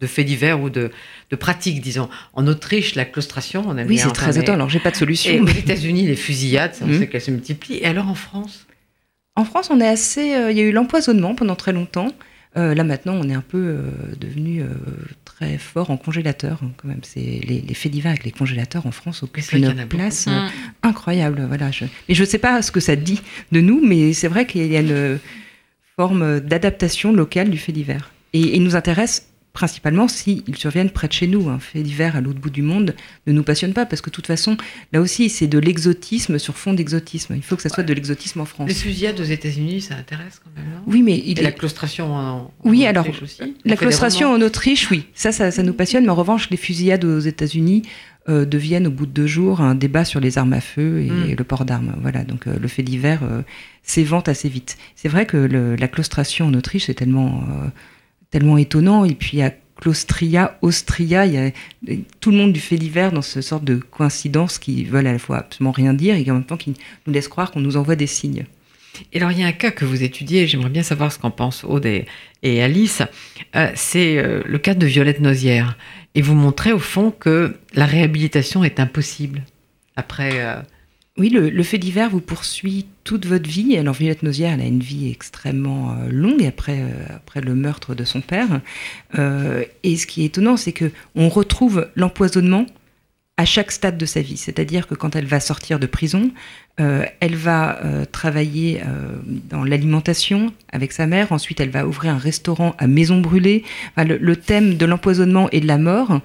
de 0.00 0.06
faits 0.08 0.26
divers 0.26 0.60
ou 0.60 0.70
de, 0.70 0.90
de 1.30 1.36
pratiques, 1.36 1.80
disons. 1.82 2.08
En 2.32 2.46
Autriche, 2.48 2.94
la 2.96 3.04
claustration, 3.04 3.62
on 3.68 3.76
aime 3.76 3.86
Oui, 3.88 3.98
c'est 3.98 4.10
très 4.12 4.38
étonnant. 4.38 4.54
Alors, 4.54 4.70
j'ai 4.70 4.80
pas 4.80 4.90
de 4.90 4.96
solution. 4.96 5.30
Et 5.34 5.40
aux 5.40 5.44
mais- 5.44 5.52
États-Unis, 5.58 6.06
les 6.06 6.16
fusillades, 6.16 6.74
on 6.80 6.86
Mhm. 6.86 6.98
sait 6.98 7.06
qu'elles 7.08 7.20
se 7.20 7.30
multiplient. 7.30 7.76
Et 7.82 7.84
alors 7.86 8.08
en 8.08 8.14
France 8.14 8.66
En 9.36 9.44
France, 9.44 9.70
on 9.70 9.80
est 9.80 9.88
assez. 9.88 10.34
euh, 10.34 10.50
Il 10.50 10.56
y 10.58 10.60
a 10.60 10.64
eu 10.64 10.72
l'empoisonnement 10.72 11.34
pendant 11.34 11.56
très 11.56 11.72
longtemps. 11.72 12.08
Euh, 12.58 12.74
là 12.74 12.84
maintenant, 12.84 13.14
on 13.14 13.28
est 13.30 13.34
un 13.34 13.40
peu 13.40 13.56
euh, 13.58 13.82
devenu 14.20 14.60
euh, 14.60 14.66
très 15.24 15.56
fort 15.56 15.90
en 15.90 15.96
congélateur. 15.96 16.58
hein, 16.62 16.70
quand 16.76 16.86
même, 16.88 17.00
c'est 17.02 17.20
les, 17.20 17.62
les 17.66 17.74
faits 17.74 17.90
divers 17.90 18.10
avec 18.10 18.24
les 18.24 18.30
congélateurs 18.30 18.84
en 18.86 18.90
France 18.90 19.22
occupent 19.22 19.44
vrai 19.44 19.58
une 19.60 19.86
place 19.86 20.26
Mm. 20.26 20.48
incroyable. 20.82 21.44
Voilà. 21.48 21.70
Je... 21.70 21.86
Mais 22.08 22.14
je 22.14 22.22
ne 22.22 22.28
sais 22.28 22.36
pas 22.38 22.60
ce 22.60 22.70
que 22.70 22.80
ça 22.80 22.94
dit 22.94 23.22
de 23.52 23.60
nous, 23.62 23.80
mais 23.82 24.12
c'est 24.12 24.28
vrai 24.28 24.46
qu'il 24.46 24.70
y 24.70 24.76
a 24.76 24.80
une 24.80 25.18
forme 25.96 26.40
d'adaptation 26.40 27.12
locale 27.12 27.48
du 27.48 27.56
fait 27.58 27.72
divers. 27.72 28.12
Et 28.34 28.40
et 28.42 28.56
il 28.56 28.62
nous 28.62 28.76
intéresse 28.76 29.28
principalement 29.52 30.08
s'ils 30.08 30.42
surviennent 30.56 30.90
près 30.90 31.08
de 31.08 31.12
chez 31.12 31.26
nous. 31.26 31.48
Un 31.50 31.58
fait 31.58 31.82
divers 31.82 32.16
à 32.16 32.20
l'autre 32.20 32.38
bout 32.40 32.50
du 32.50 32.62
monde 32.62 32.94
ne 33.26 33.32
nous 33.32 33.42
passionne 33.42 33.72
pas 33.74 33.84
parce 33.86 34.00
que 34.00 34.08
de 34.10 34.14
toute 34.14 34.26
façon, 34.26 34.56
là 34.92 35.00
aussi, 35.00 35.28
c'est 35.28 35.46
de 35.46 35.58
l'exotisme 35.58 36.38
sur 36.38 36.56
fond 36.56 36.72
d'exotisme. 36.72 37.34
Il 37.36 37.42
faut 37.42 37.56
que 37.56 37.62
ça 37.62 37.68
soit 37.68 37.82
de 37.82 37.92
l'exotisme 37.92 38.40
en 38.40 38.44
France. 38.46 38.68
Les 38.68 38.74
fusillades 38.74 39.20
aux 39.20 39.24
États-Unis, 39.24 39.82
ça 39.82 39.96
intéresse 39.96 40.40
quand 40.42 40.50
même, 40.56 40.70
non? 40.72 40.80
Oui, 40.86 41.02
mais 41.02 41.18
il 41.18 41.38
Et 41.38 41.40
est- 41.40 41.44
la 41.44 41.52
claustration 41.52 42.14
en, 42.14 42.50
Oui, 42.64 42.86
en 42.86 42.90
alors, 42.90 43.06
Autriche 43.06 43.22
aussi 43.22 43.54
La 43.64 43.76
claustration 43.76 44.30
en 44.32 44.40
Autriche, 44.40 44.90
oui, 44.90 45.06
ça, 45.14 45.32
ça, 45.32 45.50
ça 45.50 45.62
nous 45.62 45.74
passionne. 45.74 46.04
Mais 46.04 46.10
en 46.10 46.14
revanche, 46.14 46.48
les 46.50 46.56
fusillades 46.56 47.04
aux 47.04 47.20
États-Unis 47.20 47.82
euh, 48.28 48.44
deviennent 48.46 48.86
au 48.86 48.90
bout 48.92 49.04
de 49.06 49.10
deux 49.10 49.26
jours 49.26 49.60
un 49.60 49.74
débat 49.74 50.04
sur 50.04 50.20
les 50.20 50.38
armes 50.38 50.52
à 50.52 50.60
feu 50.60 51.00
et 51.02 51.10
Mm. 51.10 51.34
le 51.36 51.44
port 51.44 51.64
d'armes. 51.64 51.96
Voilà, 52.00 52.22
donc 52.22 52.46
euh, 52.46 52.56
le 52.56 52.68
fait 52.68 52.84
divers 52.84 53.24
euh, 53.24 53.42
s'évente 53.82 54.28
assez 54.28 54.48
vite. 54.48 54.78
C'est 54.94 55.08
vrai 55.08 55.26
que 55.26 55.36
le- 55.36 55.74
la 55.74 55.88
claustration 55.88 56.46
en 56.46 56.54
Autriche 56.54 56.86
c'est 56.86 56.94
tellement, 56.94 57.42
euh, 57.50 57.66
tellement 58.32 58.58
étonnant. 58.58 59.04
Et 59.04 59.14
puis 59.14 59.40
a 59.42 59.52
Claustria, 59.80 60.58
Austria, 60.62 61.26
il 61.26 61.32
y 61.32 61.38
a 61.38 61.50
tout 62.20 62.30
le 62.30 62.36
monde 62.36 62.52
du 62.52 62.60
fait 62.60 62.76
divers 62.76 63.12
dans 63.12 63.22
ce 63.22 63.40
sorte 63.40 63.64
de 63.64 63.76
coïncidence 63.76 64.58
qui 64.58 64.84
veulent 64.84 65.06
à 65.06 65.12
la 65.12 65.18
fois 65.18 65.38
absolument 65.38 65.72
rien 65.72 65.92
dire 65.92 66.16
et 66.16 66.30
en 66.30 66.34
même 66.34 66.44
temps 66.44 66.56
qui 66.56 66.74
nous 67.06 67.12
laissent 67.12 67.28
croire 67.28 67.50
qu'on 67.50 67.60
nous 67.60 67.76
envoie 67.76 67.96
des 67.96 68.06
signes. 68.06 68.44
Et 69.12 69.18
alors, 69.18 69.32
il 69.32 69.40
y 69.40 69.42
a 69.42 69.46
un 69.46 69.52
cas 69.52 69.70
que 69.70 69.84
vous 69.84 70.02
étudiez, 70.02 70.46
j'aimerais 70.46 70.68
bien 70.68 70.82
savoir 70.82 71.12
ce 71.12 71.18
qu'en 71.18 71.30
pensent 71.30 71.64
Aude 71.64 71.86
et, 71.86 72.06
et 72.42 72.62
Alice. 72.62 73.02
Euh, 73.56 73.70
c'est 73.74 74.18
euh, 74.18 74.42
le 74.46 74.58
cas 74.58 74.74
de 74.74 74.86
Violette 74.86 75.20
Nozière. 75.20 75.76
Et 76.14 76.22
vous 76.22 76.34
montrez 76.34 76.72
au 76.72 76.78
fond 76.78 77.10
que 77.10 77.56
la 77.74 77.86
réhabilitation 77.86 78.64
est 78.64 78.80
impossible. 78.80 79.42
Après, 79.96 80.32
euh, 80.34 80.56
Oui, 81.18 81.28
le, 81.28 81.62
fait 81.62 81.76
divers 81.76 82.08
vous 82.08 82.22
poursuit 82.22 82.86
toute 83.04 83.26
votre 83.26 83.48
vie. 83.48 83.76
Alors 83.76 83.94
Violette 83.94 84.22
Nozière, 84.22 84.54
elle 84.54 84.62
a 84.62 84.66
une 84.66 84.80
vie 84.80 85.10
extrêmement 85.10 85.92
euh, 85.92 86.08
longue 86.08 86.42
après, 86.42 86.80
euh, 86.80 87.14
après 87.14 87.42
le 87.42 87.54
meurtre 87.54 87.94
de 87.94 88.02
son 88.04 88.22
père. 88.22 88.62
Euh, 89.18 89.62
et 89.82 89.96
ce 89.98 90.06
qui 90.06 90.22
est 90.22 90.26
étonnant, 90.26 90.56
c'est 90.56 90.72
que 90.72 90.90
on 91.14 91.28
retrouve 91.28 91.88
l'empoisonnement 91.96 92.64
à 93.36 93.44
chaque 93.44 93.72
stade 93.72 93.98
de 93.98 94.06
sa 94.06 94.22
vie. 94.22 94.38
C'est-à-dire 94.38 94.86
que 94.86 94.94
quand 94.94 95.14
elle 95.14 95.26
va 95.26 95.40
sortir 95.40 95.78
de 95.78 95.86
prison, 95.86 96.30
elle 96.76 97.34
va 97.34 97.80
travailler 98.12 98.82
dans 99.48 99.64
l'alimentation 99.64 100.52
avec 100.70 100.92
sa 100.92 101.06
mère. 101.06 101.32
Ensuite, 101.32 101.58
elle 101.58 101.70
va 101.70 101.86
ouvrir 101.86 102.12
un 102.12 102.18
restaurant 102.18 102.74
à 102.78 102.86
Maison 102.86 103.20
Brûlée. 103.20 103.64
Le 103.96 104.36
thème 104.36 104.76
de 104.76 104.84
l'empoisonnement 104.84 105.48
et 105.50 105.60
de 105.60 105.66
la 105.66 105.78
mort 105.78 106.20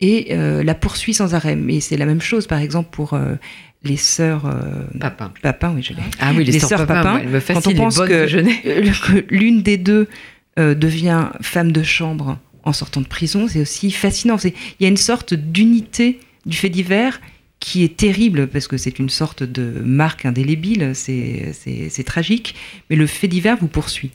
et 0.00 0.28
euh, 0.30 0.62
la 0.62 0.74
poursuit 0.74 1.14
sans 1.14 1.34
arrêt. 1.34 1.56
Mais 1.56 1.80
c'est 1.80 1.96
la 1.96 2.06
même 2.06 2.20
chose, 2.20 2.46
par 2.46 2.60
exemple, 2.60 2.90
pour 2.92 3.14
euh, 3.14 3.34
les 3.84 3.96
sœurs 3.96 4.46
euh, 4.46 4.84
Papin. 4.98 5.32
Papin, 5.42 5.72
oui, 5.74 5.82
je 5.82 5.92
l'ai. 5.94 6.02
Ah 6.20 6.32
oui, 6.36 6.44
les, 6.44 6.52
Les 6.52 6.58
sœurs 6.60 6.68
sœurs 6.70 6.86
Papin, 6.86 7.22
me 7.24 7.40
quand 7.40 7.66
on 7.66 7.74
pense 7.74 7.98
que- 8.08 9.24
l'une 9.30 9.62
des 9.62 9.76
deux 9.76 10.08
euh, 10.58 10.74
devient 10.74 11.28
femme 11.40 11.72
de 11.72 11.82
chambre 11.82 12.38
en 12.64 12.72
sortant 12.72 13.00
de 13.00 13.06
prison, 13.06 13.46
c'est 13.48 13.60
aussi 13.60 13.90
fascinant. 13.90 14.38
C'est- 14.38 14.54
Il 14.78 14.82
y 14.82 14.86
a 14.86 14.88
une 14.88 14.96
sorte 14.96 15.34
d'unité 15.34 16.20
du 16.46 16.56
fait 16.56 16.68
divers 16.70 17.20
qui 17.60 17.82
est 17.82 17.96
terrible 17.96 18.46
parce 18.46 18.68
que 18.68 18.76
c'est 18.76 18.98
une 19.00 19.08
sorte 19.08 19.42
de 19.42 19.80
marque 19.84 20.24
indélébile, 20.26 20.92
c'est 20.94 21.50
c'est- 21.52 21.88
c'est 21.90 22.04
tragique, 22.04 22.54
mais 22.88 22.94
le 22.96 23.06
fait 23.06 23.26
divers 23.28 23.56
vous 23.60 23.66
poursuit. 23.68 24.10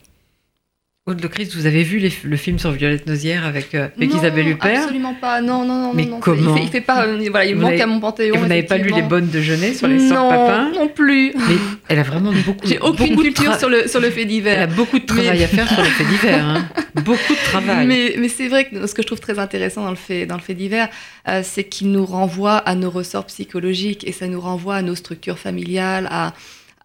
Aude 1.06 1.22
Le 1.22 1.28
Christ, 1.28 1.54
vous 1.56 1.66
avez 1.66 1.84
vu 1.84 1.98
les- 2.00 2.14
le 2.24 2.38
film 2.38 2.58
sur 2.60 2.72
Violette 2.72 3.08
Nozière 3.08 3.46
avec, 3.46 3.76
euh, 3.76 3.90
avec 3.98 4.10
Non, 4.10 4.18
Isabelle 4.20 4.48
Huppert 4.48 4.84
Absolument 4.84 5.14
pas. 5.16 5.42
Non, 5.42 5.66
non, 5.66 5.76
non. 5.82 5.92
Mais 5.94 6.06
non, 6.06 6.22
comment 6.22 6.56
il 6.56 6.60
fait, 6.60 6.64
il 6.64 6.70
fait 6.72 6.80
pas. 6.80 7.06
euh, 7.06 7.28
voilà, 7.30 7.46
il 7.46 7.56
Vous 7.56 7.62
manque 7.62 7.78
à 7.78 7.86
mon 7.88 8.00
panthéon. 8.00 8.34
Et 8.36 8.38
vous 8.38 8.46
n'avez 8.46 8.64
pas 8.64 8.78
lu 8.78 8.90
les 8.90 9.02
bonnes 9.02 9.28
déjeuners 9.28 9.74
sur 9.74 9.90
les 9.90 10.00
sœurs 10.00 10.24
non, 10.24 10.30
Papin 10.30 10.72
non 10.74 10.88
plus. 10.88 11.34
Mais 11.36 11.56
elle 11.90 12.00
a 12.00 12.04
vraiment 12.04 12.32
beaucoup, 12.46 12.66
J'ai 12.66 12.80
aucune 12.80 13.08
beaucoup 13.10 13.22
de 13.22 13.28
culture 13.34 13.54
sur 13.60 13.68
le, 13.68 13.86
sur 13.90 14.00
le 14.00 14.10
fait 14.12 14.22
Elle 14.22 14.28
a 14.28 14.30
divers. 14.30 14.68
beaucoup 14.70 14.98
de 14.98 15.06
travail 15.06 15.40
Mais- 15.40 15.44
à 15.44 15.48
faire 15.50 15.68
sur 15.68 15.84
le 15.84 15.90
fait 15.90 16.06
divers. 16.06 16.46
hein. 16.48 16.70
Beaucoup 17.04 17.34
de 17.34 17.44
travail. 17.52 17.86
Mais, 17.86 18.16
mais 18.18 18.30
c'est 18.30 18.48
vrai 18.48 18.70
que 18.70 18.88
ce 18.88 18.94
que 18.94 19.02
je 19.02 19.08
trouve 19.08 19.20
très 19.20 19.40
intéressant 19.40 19.84
dans 19.84 19.90
le 19.90 19.98
fait, 19.98 20.26
dans 20.26 20.36
le 20.38 20.42
fait 20.42 20.54
divers, 20.54 20.88
euh, 21.28 21.42
c'est 21.44 21.66
qu'il 21.66 21.92
nous 21.92 22.06
renvoie 22.06 22.56
à 22.56 22.76
nos 22.76 22.90
ressorts 22.90 23.26
psychologiques 23.26 24.08
et 24.08 24.14
ça 24.14 24.28
nous 24.28 24.40
renvoie 24.40 24.76
à 24.76 24.82
nos 24.82 24.96
structures 24.96 25.38
familiales, 25.38 26.08
à, 26.10 26.34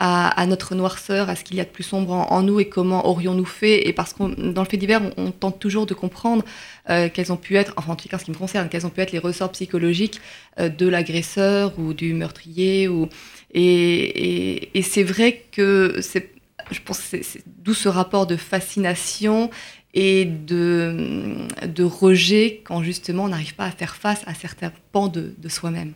à, 0.00 0.28
à 0.40 0.46
notre 0.46 0.74
noirceur, 0.74 1.28
à 1.28 1.34
ce 1.34 1.42
qu'il 1.42 1.56
y 1.56 1.60
a 1.60 1.64
de 1.64 1.70
plus 1.70 1.82
sombre 1.82 2.12
en, 2.12 2.30
en 2.30 2.42
nous 2.42 2.60
et 2.60 2.68
comment 2.68 3.06
aurions-nous 3.06 3.44
fait. 3.44 3.88
Et 3.88 3.92
parce 3.92 4.12
que 4.12 4.52
dans 4.52 4.62
le 4.62 4.68
fait 4.68 4.76
divers, 4.76 5.02
on, 5.16 5.26
on 5.26 5.30
tente 5.32 5.58
toujours 5.58 5.86
de 5.86 5.94
comprendre 5.94 6.44
euh, 6.88 7.08
quels 7.12 7.32
ont 7.32 7.36
pu 7.36 7.56
être, 7.56 7.72
enfin 7.76 7.92
en 7.92 7.96
tout 7.96 8.08
cas 8.08 8.18
ce 8.18 8.24
qui 8.24 8.30
me 8.30 8.36
concerne, 8.36 8.68
quels 8.68 8.86
ont 8.86 8.90
pu 8.90 9.00
être 9.00 9.12
les 9.12 9.18
ressorts 9.18 9.52
psychologiques 9.52 10.20
euh, 10.60 10.68
de 10.68 10.86
l'agresseur 10.86 11.78
ou 11.78 11.94
du 11.94 12.14
meurtrier. 12.14 12.86
Ou, 12.88 13.08
et 13.52 13.64
et, 13.64 14.78
et 14.78 14.82
c'est 14.82 15.02
vrai 15.02 15.44
que 15.52 15.98
c'est, 16.00 16.30
je 16.70 16.80
pense 16.84 16.98
c'est, 16.98 17.24
c'est 17.24 17.42
d'où 17.46 17.74
ce 17.74 17.88
rapport 17.88 18.26
de 18.26 18.36
fascination 18.36 19.50
et 19.94 20.26
de, 20.26 21.46
de 21.66 21.82
rejet 21.82 22.60
quand 22.64 22.82
justement 22.82 23.24
on 23.24 23.28
n'arrive 23.28 23.54
pas 23.54 23.64
à 23.64 23.70
faire 23.70 23.96
face 23.96 24.22
à 24.26 24.34
certains 24.34 24.72
pans 24.92 25.08
de, 25.08 25.34
de 25.38 25.48
soi-même. 25.48 25.94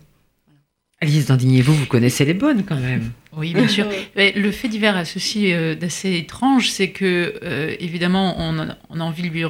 Alice 1.03 1.27
Dandigné-vous, 1.27 1.75
vous 1.75 1.87
connaissez 1.87 2.25
les 2.25 2.33
bonnes 2.35 2.65
quand 2.65 2.77
même. 2.77 3.11
Oui, 3.37 3.53
bien 3.55 3.67
sûr. 3.67 3.87
Mais 4.17 4.33
le 4.33 4.51
fait 4.53 4.69
divers 4.69 4.97
a 4.97 5.05
ceci 5.05 5.53
euh, 5.53 5.75
d'assez 5.75 6.15
étrange, 6.17 6.71
c'est 6.71 6.91
que, 6.91 7.35
euh, 7.43 7.75
évidemment, 7.81 8.37
on 8.39 8.59
a, 8.61 8.77
on 8.89 9.01
a 9.01 9.05
envie 9.05 9.23
de 9.23 9.29
lui. 9.29 9.45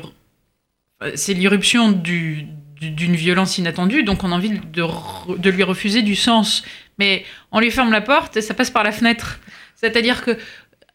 C'est 1.15 1.35
l'irruption 1.35 1.93
du- 1.93 2.47
du- 2.81 2.91
d'une 2.91 3.15
violence 3.17 3.59
inattendue, 3.59 4.03
donc 4.03 4.25
on 4.25 4.33
a 4.33 4.35
envie 4.37 4.51
de, 4.73 4.83
re- 4.83 5.39
de 5.39 5.51
lui 5.51 5.63
refuser 5.63 6.01
du 6.03 6.15
sens. 6.17 6.63
Mais 6.99 7.25
on 7.51 7.61
lui 7.61 7.71
ferme 7.71 7.91
la 7.93 8.01
porte 8.01 8.37
et 8.37 8.41
ça 8.41 8.55
passe 8.55 8.71
par 8.71 8.83
la 8.85 8.93
fenêtre. 8.93 9.39
C'est-à-dire 9.77 10.25
que 10.25 10.39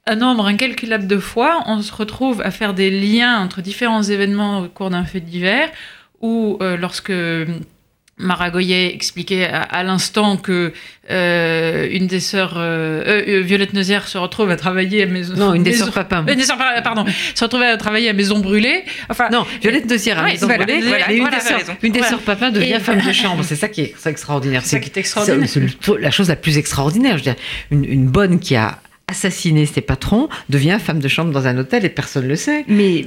un 0.05 0.15
nombre 0.15 0.45
incalculable 0.47 1.05
de 1.05 1.17
fois, 1.17 1.63
on 1.67 1.81
se 1.81 1.93
retrouve 1.93 2.41
à 2.41 2.49
faire 2.49 2.73
des 2.73 2.89
liens 2.89 3.39
entre 3.41 3.61
différents 3.61 4.01
événements 4.03 4.59
au 4.61 4.67
cours 4.69 4.89
d'un 4.89 5.03
fait 5.03 5.19
divers, 5.19 5.69
ou 6.21 6.57
euh, 6.61 6.77
lorsque 6.77 7.11
Maragoyer 8.19 8.93
expliquait 8.95 9.45
à, 9.45 9.61
à 9.61 9.83
l'instant 9.83 10.37
que 10.37 10.73
euh, 11.11 11.87
une 11.91 12.07
des 12.07 12.19
sœurs, 12.19 12.55
euh, 12.57 13.23
euh, 13.27 13.41
Violette 13.41 13.73
Nozière, 13.73 14.07
se 14.07 14.17
retrouve 14.17 14.49
à 14.49 14.55
travailler 14.55 15.03
à 15.03 15.05
Maison. 15.05 15.35
Non, 15.35 15.53
une 15.53 15.61
des 15.63 15.73
sœurs 15.73 15.91
Papin. 15.91 16.25
une 16.27 16.35
des 16.35 16.43
sœurs, 16.43 16.57
pardon, 16.83 17.05
se 17.35 17.43
retrouve 17.43 17.61
à 17.61 17.77
travailler 17.77 18.09
à 18.09 18.13
Maison 18.13 18.39
Brûlée. 18.39 18.83
Enfin, 19.09 19.29
Non, 19.31 19.45
Violette 19.61 19.87
Nozière 19.89 20.19
à 20.19 20.23
Ouais, 20.23 20.31
Maison 20.31 20.47
voilà, 20.47 20.65
Brûlée, 20.65 20.81
voilà, 20.87 21.11
une 21.11 21.19
voilà, 21.21 21.37
des 21.37 21.43
sœurs- 21.43 21.59
une 21.83 21.91
des 21.91 21.99
Voilà. 21.99 22.09
sœurs 22.15 22.21
Papin 22.21 22.49
devient 22.51 22.73
Et- 22.73 22.79
femme 22.79 23.01
de 23.01 23.11
chambre. 23.13 23.43
C'est 23.43 23.55
ça 23.55 23.67
qui 23.69 23.81
est, 23.81 23.93
extraordinaire. 24.07 24.61
c'est 24.63 24.77
ça 24.77 24.79
qui 24.79 24.89
est 24.89 24.97
extraordinaire. 24.97 25.47
C'est 25.47 25.61
la 25.99 26.11
chose 26.11 26.29
la 26.29 26.35
plus 26.35 26.57
extraordinaire. 26.57 27.13
Je 27.13 27.23
veux 27.23 27.31
dire, 27.33 27.35
une, 27.71 27.85
une 27.85 28.07
bonne 28.07 28.39
qui 28.39 28.55
a 28.55 28.79
assassiné 29.09 29.65
ses 29.67 29.81
patrons 29.81 30.27
devient 30.49 30.79
femme 30.83 30.99
de 30.99 31.07
chambre 31.07 31.31
dans 31.31 31.47
un 31.47 31.57
hôtel 31.57 31.85
et 31.85 31.89
personne 31.89 32.23
ne 32.23 32.29
le 32.29 32.35
sait. 32.35 32.65
Mais 32.67 33.05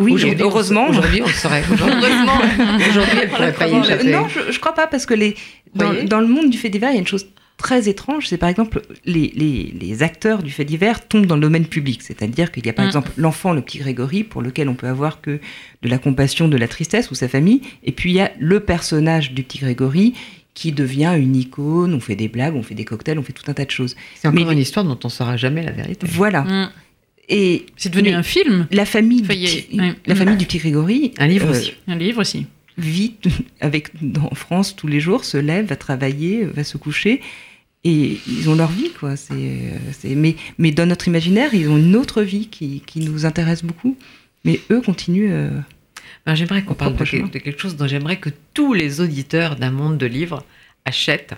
oui, 0.00 0.12
Aujourd'hui, 0.12 0.42
on- 0.42 0.46
heureusement. 0.46 0.88
Aujourd'hui, 0.88 1.22
on 1.22 1.26
le 1.26 1.32
saurait. 1.32 1.62
Aujourd'hui, 1.72 1.94
Heureusement. 2.02 2.40
aujourd'hui, 2.88 3.18
elle 3.22 3.28
pourrait 3.30 3.52
pas 3.52 3.68
y 3.68 3.76
échapper. 3.78 4.10
non, 4.10 4.26
je, 4.28 4.52
je 4.52 4.58
crois 4.58 4.74
pas 4.74 4.86
parce 4.86 5.06
que 5.06 5.14
les 5.14 5.36
dans, 5.74 6.20
le 6.20 6.26
monde 6.26 6.50
du 6.50 6.58
fait 6.58 6.68
divers, 6.70 6.90
il 6.90 6.94
y 6.94 6.96
a 6.96 7.00
une 7.00 7.06
chose 7.06 7.26
très 7.56 7.88
étrange, 7.90 8.26
c'est 8.26 8.38
par 8.38 8.48
exemple 8.48 8.80
les, 9.04 9.32
les, 9.36 9.72
les 9.78 10.02
acteurs 10.02 10.42
du 10.42 10.50
fait 10.50 10.64
divers 10.64 11.06
tombent 11.06 11.26
dans 11.26 11.34
le 11.34 11.42
domaine 11.42 11.66
public, 11.66 12.00
c'est-à-dire 12.02 12.50
qu'il 12.52 12.64
y 12.64 12.70
a 12.70 12.72
par 12.72 12.86
Mm. 12.86 12.88
exemple 12.88 13.10
l'enfant, 13.18 13.52
le 13.52 13.60
petit 13.60 13.78
Grégory, 13.78 14.24
pour 14.24 14.40
lequel 14.40 14.68
on 14.70 14.74
peut 14.74 14.86
avoir 14.88 15.20
que 15.20 15.38
de 15.82 15.88
la 15.88 15.98
compassion, 15.98 16.48
de 16.48 16.56
la 16.56 16.66
tristesse 16.68 17.10
ou 17.10 17.14
sa 17.14 17.28
famille, 17.28 17.60
et 17.84 17.92
puis 17.92 18.10
il 18.10 18.16
y 18.16 18.20
a 18.20 18.32
le 18.40 18.60
personnage 18.60 19.32
du 19.32 19.42
petit 19.42 19.58
Grégory 19.58 20.14
qui 20.54 20.72
devient 20.72 21.12
une 21.16 21.36
icône, 21.36 21.94
on 21.94 22.00
fait 22.00 22.16
des 22.16 22.28
blagues, 22.28 22.56
on 22.56 22.62
fait 22.62 22.74
des 22.74 22.84
cocktails, 22.86 23.18
on 23.18 23.22
fait 23.22 23.32
tout 23.34 23.48
un 23.48 23.54
tas 23.54 23.64
de 23.66 23.70
choses. 23.70 23.94
C'est 24.16 24.26
encore 24.26 24.46
Mais- 24.46 24.52
une 24.54 24.58
histoire 24.58 24.84
dont 24.86 24.98
on 25.04 25.08
saura 25.10 25.36
jamais 25.36 25.62
la 25.62 25.70
vérité. 25.72 26.06
Voilà. 26.10 26.42
Mm. 26.42 26.70
Et 27.32 27.66
c'est 27.76 27.90
devenu 27.90 28.10
un 28.10 28.22
film, 28.24 28.66
la 28.72 28.84
famille, 28.84 29.22
Enfin, 29.22 29.34
du 29.34 29.46
a- 29.80 29.82
ouais. 29.88 29.94
la 30.06 30.14
famille 30.16 30.36
du 30.36 30.44
petit 30.46 30.58
Grégory, 30.58 31.12
Un 31.18 31.28
livre 31.28 31.46
euh, 31.48 31.50
aussi. 31.52 31.72
un 31.86 31.94
livre 31.96 32.20
aussi. 32.20 32.46
vit 32.76 33.14
avec 33.60 33.92
en 34.20 34.34
France 34.34 34.74
tous 34.76 34.88
les 34.88 34.98
jours, 35.00 35.24
se 35.24 35.36
lève, 35.38 35.66
va 35.66 35.76
travailler, 35.76 36.44
va 36.44 36.64
se 36.64 36.76
coucher. 36.76 37.20
Et 37.84 38.18
ils 38.28 38.50
ont 38.50 38.54
leur 38.56 38.70
vie, 38.70 38.90
quoi. 38.98 39.16
C'est, 39.16 39.32
euh, 39.32 40.14
mais, 40.16 40.36
mais 40.58 40.70
dans 40.70 40.84
notre 40.86 41.08
imaginaire, 41.08 41.54
ils 41.54 41.68
ont 41.70 41.78
une 41.78 41.96
autre 41.96 42.20
vie 42.22 42.48
qui, 42.48 42.82
qui 42.84 43.00
nous 43.00 43.24
intéresse 43.24 43.62
beaucoup. 43.64 43.96
Mais 44.44 44.60
eux 44.70 44.80
continuent. 44.82 45.30
euh, 45.30 45.50
Ben, 46.26 46.34
j'aimerais 46.34 46.62
qu'on 46.62 46.74
parle 46.74 46.94
de 46.96 47.38
quelque 47.38 47.58
chose 47.60 47.76
dont 47.76 47.86
j'aimerais 47.86 48.18
que 48.18 48.28
tous 48.54 48.74
les 48.74 49.00
auditeurs 49.00 49.56
d'un 49.56 49.70
monde 49.70 49.96
de 49.96 50.06
livres 50.06 50.44
achètent. 50.84 51.34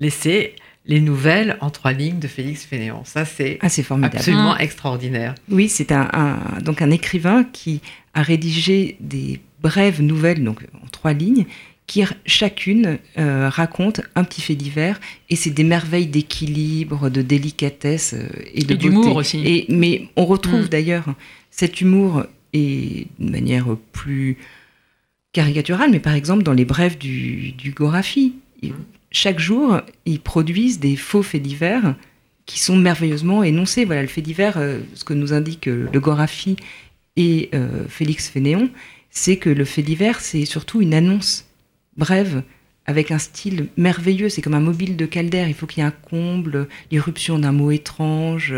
Laissez 0.00 0.54
les 0.88 1.00
nouvelles 1.00 1.56
en 1.60 1.70
trois 1.70 1.92
lignes 1.92 2.18
de 2.18 2.26
Félix 2.28 2.64
Fénéon. 2.64 3.02
Ça, 3.04 3.24
c'est 3.24 3.58
Ah, 3.60 3.66
absolument 3.66 4.54
Mm. 4.54 4.60
extraordinaire. 4.60 5.34
Oui, 5.50 5.68
c'est 5.68 5.92
un, 5.92 6.08
un- 6.12 6.60
donc 6.62 6.80
un 6.82 6.90
écrivain 6.90 7.44
qui 7.44 7.80
a 8.14 8.22
rédigé 8.22 8.96
des 9.00 9.40
brèves 9.60 10.00
nouvelles, 10.02 10.42
donc 10.42 10.62
en 10.82 10.86
trois 10.88 11.12
lignes, 11.12 11.44
qui 11.86 12.02
chacune 12.26 12.98
euh, 13.18 13.48
raconte 13.48 14.00
un 14.14 14.24
petit 14.24 14.40
fait 14.42 14.54
divers 14.54 15.00
et 15.30 15.36
c'est 15.36 15.50
des 15.50 15.64
merveilles 15.64 16.06
d'équilibre, 16.06 17.08
de 17.10 17.22
délicatesse 17.22 18.14
euh, 18.14 18.26
et 18.54 18.62
de 18.64 18.74
d'humour 18.74 19.16
aussi. 19.16 19.40
Et, 19.44 19.66
mais 19.68 20.08
on 20.16 20.24
retrouve 20.26 20.64
Mm. 20.66 20.68
d'ailleurs 20.68 21.04
cet 21.50 21.80
humour 21.80 22.24
et 22.54 23.06
de 23.18 23.30
manière 23.30 23.66
plus 23.92 24.36
caricaturale, 25.32 25.90
mais 25.90 26.00
par 26.00 26.14
exemple 26.14 26.42
dans 26.42 26.52
les 26.54 26.64
brèves 26.64 26.98
du, 26.98 27.52
du 27.52 27.70
Gorafi. 27.72 28.34
Chaque 29.10 29.38
jour, 29.38 29.80
ils 30.06 30.20
produisent 30.20 30.80
des 30.80 30.96
faux 30.96 31.22
faits 31.22 31.42
divers 31.42 31.94
qui 32.46 32.58
sont 32.58 32.76
merveilleusement 32.76 33.42
énoncés. 33.42 33.84
Voilà, 33.84 34.02
le 34.02 34.08
fait 34.08 34.20
divers, 34.22 34.56
euh, 34.58 34.80
ce 34.94 35.04
que 35.04 35.14
nous 35.14 35.32
indique 35.32 35.66
euh, 35.68 35.86
le 35.92 36.00
Gorafi 36.00 36.56
et 37.16 37.48
euh, 37.54 37.84
Félix 37.88 38.28
Fénéon, 38.28 38.70
c'est 39.10 39.36
que 39.36 39.50
le 39.50 39.64
fait 39.64 39.82
divers, 39.82 40.20
c'est 40.20 40.44
surtout 40.44 40.80
une 40.82 40.94
annonce 40.94 41.46
brève 41.96 42.42
avec 42.86 43.10
un 43.10 43.18
style 43.18 43.68
merveilleux. 43.76 44.28
C'est 44.28 44.40
comme 44.40 44.54
un 44.54 44.60
mobile 44.60 44.96
de 44.96 45.04
Calder. 45.04 45.44
Il 45.48 45.54
faut 45.54 45.66
qu'il 45.66 45.82
y 45.82 45.84
ait 45.84 45.88
un 45.88 45.90
comble, 45.90 46.68
l'irruption 46.90 47.38
d'un 47.38 47.52
mot 47.52 47.70
étrange, 47.70 48.54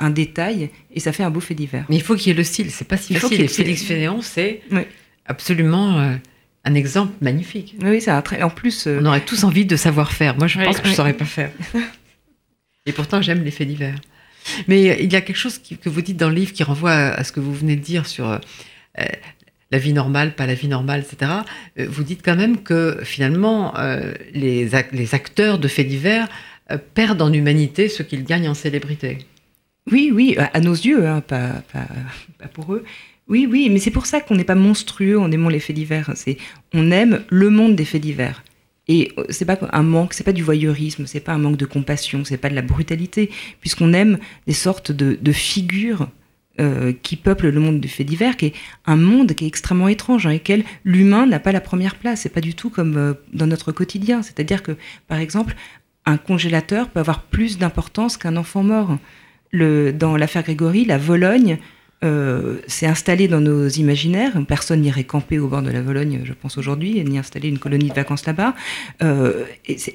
un 0.00 0.10
détail, 0.10 0.70
et 0.92 0.98
ça 1.00 1.12
fait 1.12 1.22
un 1.22 1.30
beau 1.30 1.40
fait 1.40 1.54
divers. 1.54 1.86
Mais 1.88 1.96
il 1.96 2.02
faut 2.02 2.16
qu'il 2.16 2.28
y 2.28 2.30
ait 2.30 2.38
le 2.38 2.42
style, 2.44 2.70
c'est 2.72 2.86
pas 2.88 2.96
si 2.96 3.12
Il 3.12 3.18
faut 3.20 3.28
facile. 3.28 3.42
Et 3.42 3.44
ait- 3.44 3.48
Félix 3.48 3.82
Fénéon, 3.84 4.20
c'est 4.22 4.62
Oui. 4.72 4.80
absolument 5.26 5.98
euh, 6.00 6.14
un 6.64 6.74
exemple 6.74 7.12
magnifique. 7.20 7.76
Oui, 7.82 8.00
ça 8.00 8.20
très. 8.22 8.42
En 8.42 8.50
plus, 8.50 8.86
euh, 8.86 8.98
On 9.02 9.06
aurait 9.06 9.20
tous 9.24 9.44
envie 9.44 9.64
de 9.64 9.76
savoir 9.76 10.12
faire. 10.12 10.36
Moi, 10.36 10.46
je 10.46 10.58
Oui, 10.58 10.64
pense 10.64 10.78
que 10.78 10.84
je 10.86 10.90
ne 10.90 10.96
saurais 10.96 11.12
pas 11.14 11.24
faire. 11.24 11.50
Et 12.86 12.92
pourtant, 12.92 13.20
j'aime 13.22 13.42
les 13.44 13.50
faits 13.50 13.68
divers. 13.68 13.98
Mais 14.66 14.90
euh, 14.90 14.96
il 15.00 15.12
y 15.12 15.16
a 15.16 15.20
quelque 15.20 15.36
chose 15.36 15.58
qui- 15.58 15.76
que 15.76 15.88
vous 15.88 16.02
dites 16.02 16.16
dans 16.16 16.28
le 16.28 16.34
livre 16.34 16.52
qui 16.52 16.62
renvoie 16.62 16.92
à, 16.92 17.24
ce 17.24 17.32
que 17.32 17.40
vous 17.40 17.54
venez 17.54 17.76
de 17.76 17.82
dire 17.82 18.06
sur 18.06 18.28
euh, 18.30 18.38
la 19.70 19.78
vie 19.78 19.92
normale, 19.92 20.34
pas 20.34 20.46
la 20.46 20.54
vie 20.54 20.68
normale, 20.68 21.04
etc. 21.10 21.32
Vous 21.76 22.02
dites 22.02 22.22
quand 22.24 22.36
même 22.36 22.62
que 22.62 22.98
finalement, 23.02 23.76
euh, 23.78 24.12
les, 24.32 24.70
ac- 24.70 24.88
les 24.92 25.14
acteurs 25.14 25.58
de 25.58 25.68
faits 25.68 25.86
divers 25.88 26.28
perdent 26.94 27.22
en 27.22 27.32
humanité 27.32 27.88
ce 27.88 28.02
qu'ils 28.02 28.24
gagnent 28.24 28.48
en 28.48 28.54
célébrité. 28.54 29.18
Oui, 29.90 30.10
oui, 30.12 30.36
à 30.38 30.46
à 30.54 30.60
nos 30.60 30.72
yeux, 30.74 31.06
hein, 31.06 31.20
pas, 31.22 31.62
pas, 31.72 31.86
pas 32.38 32.48
pour 32.48 32.74
eux. 32.74 32.84
Oui, 33.28 33.46
oui, 33.50 33.68
mais 33.70 33.78
c'est 33.78 33.90
pour 33.90 34.06
ça 34.06 34.20
qu'on 34.20 34.36
n'est 34.36 34.44
pas 34.44 34.54
monstrueux 34.54 35.18
en 35.18 35.30
aimant 35.30 35.50
les 35.50 35.60
faits 35.60 35.76
divers. 35.76 36.12
On 36.72 36.90
aime 36.90 37.22
le 37.28 37.50
monde 37.50 37.76
des 37.76 37.84
faits 37.84 38.00
divers. 38.00 38.42
Et 38.88 39.12
euh, 39.18 39.24
c'est 39.28 39.44
pas 39.44 39.58
un 39.72 39.82
manque, 39.82 40.14
c'est 40.14 40.24
pas 40.24 40.32
du 40.32 40.42
voyeurisme, 40.42 41.06
c'est 41.06 41.20
pas 41.20 41.32
un 41.32 41.38
manque 41.38 41.58
de 41.58 41.66
compassion, 41.66 42.24
c'est 42.24 42.38
pas 42.38 42.48
de 42.48 42.54
la 42.54 42.62
brutalité, 42.62 43.30
puisqu'on 43.60 43.92
aime 43.92 44.18
des 44.46 44.54
sortes 44.54 44.92
de, 44.92 45.32
figures 45.32 46.08
euh, 46.58 46.94
qui 47.02 47.16
peuplent 47.16 47.50
le 47.50 47.60
monde 47.60 47.80
du 47.80 47.88
fait 47.88 48.04
divers, 48.04 48.38
qui 48.38 48.46
est 48.46 48.54
un 48.86 48.96
monde 48.96 49.34
qui 49.34 49.44
est 49.44 49.48
extrêmement 49.48 49.88
étrange, 49.88 50.24
dans 50.24 50.30
lequel 50.30 50.64
l'humain 50.84 51.26
n'a 51.26 51.38
pas 51.38 51.52
la 51.52 51.60
première 51.60 51.96
place. 51.96 52.22
C'est 52.22 52.30
pas 52.30 52.40
du 52.40 52.54
tout 52.54 52.70
comme 52.70 52.96
euh, 52.96 53.12
dans 53.34 53.46
notre 53.46 53.72
quotidien. 53.72 54.22
C'est-à-dire 54.22 54.62
que, 54.62 54.72
par 55.06 55.18
exemple, 55.18 55.54
un 56.06 56.16
congélateur 56.16 56.88
peut 56.88 57.00
avoir 57.00 57.24
plus 57.24 57.58
d'importance 57.58 58.16
qu'un 58.16 58.36
enfant 58.36 58.62
mort. 58.62 58.96
Dans 59.52 60.16
l'affaire 60.18 60.42
Grégory, 60.42 60.84
la 60.84 60.98
Vologne 60.98 61.58
euh, 62.04 62.58
s'est 62.66 62.86
installée 62.86 63.28
dans 63.28 63.40
nos 63.40 63.68
imaginaires. 63.68 64.32
Personne 64.46 64.82
n'irait 64.82 65.04
camper 65.04 65.38
au 65.38 65.48
bord 65.48 65.62
de 65.62 65.70
la 65.70 65.82
Vologne, 65.82 66.20
je 66.24 66.32
pense 66.32 66.58
aujourd'hui, 66.58 67.02
ni 67.04 67.18
installer 67.18 67.48
une 67.48 67.58
colonie 67.58 67.88
de 67.88 67.94
vacances 67.94 68.26
là-bas. 68.26 68.54
Euh, 69.02 69.44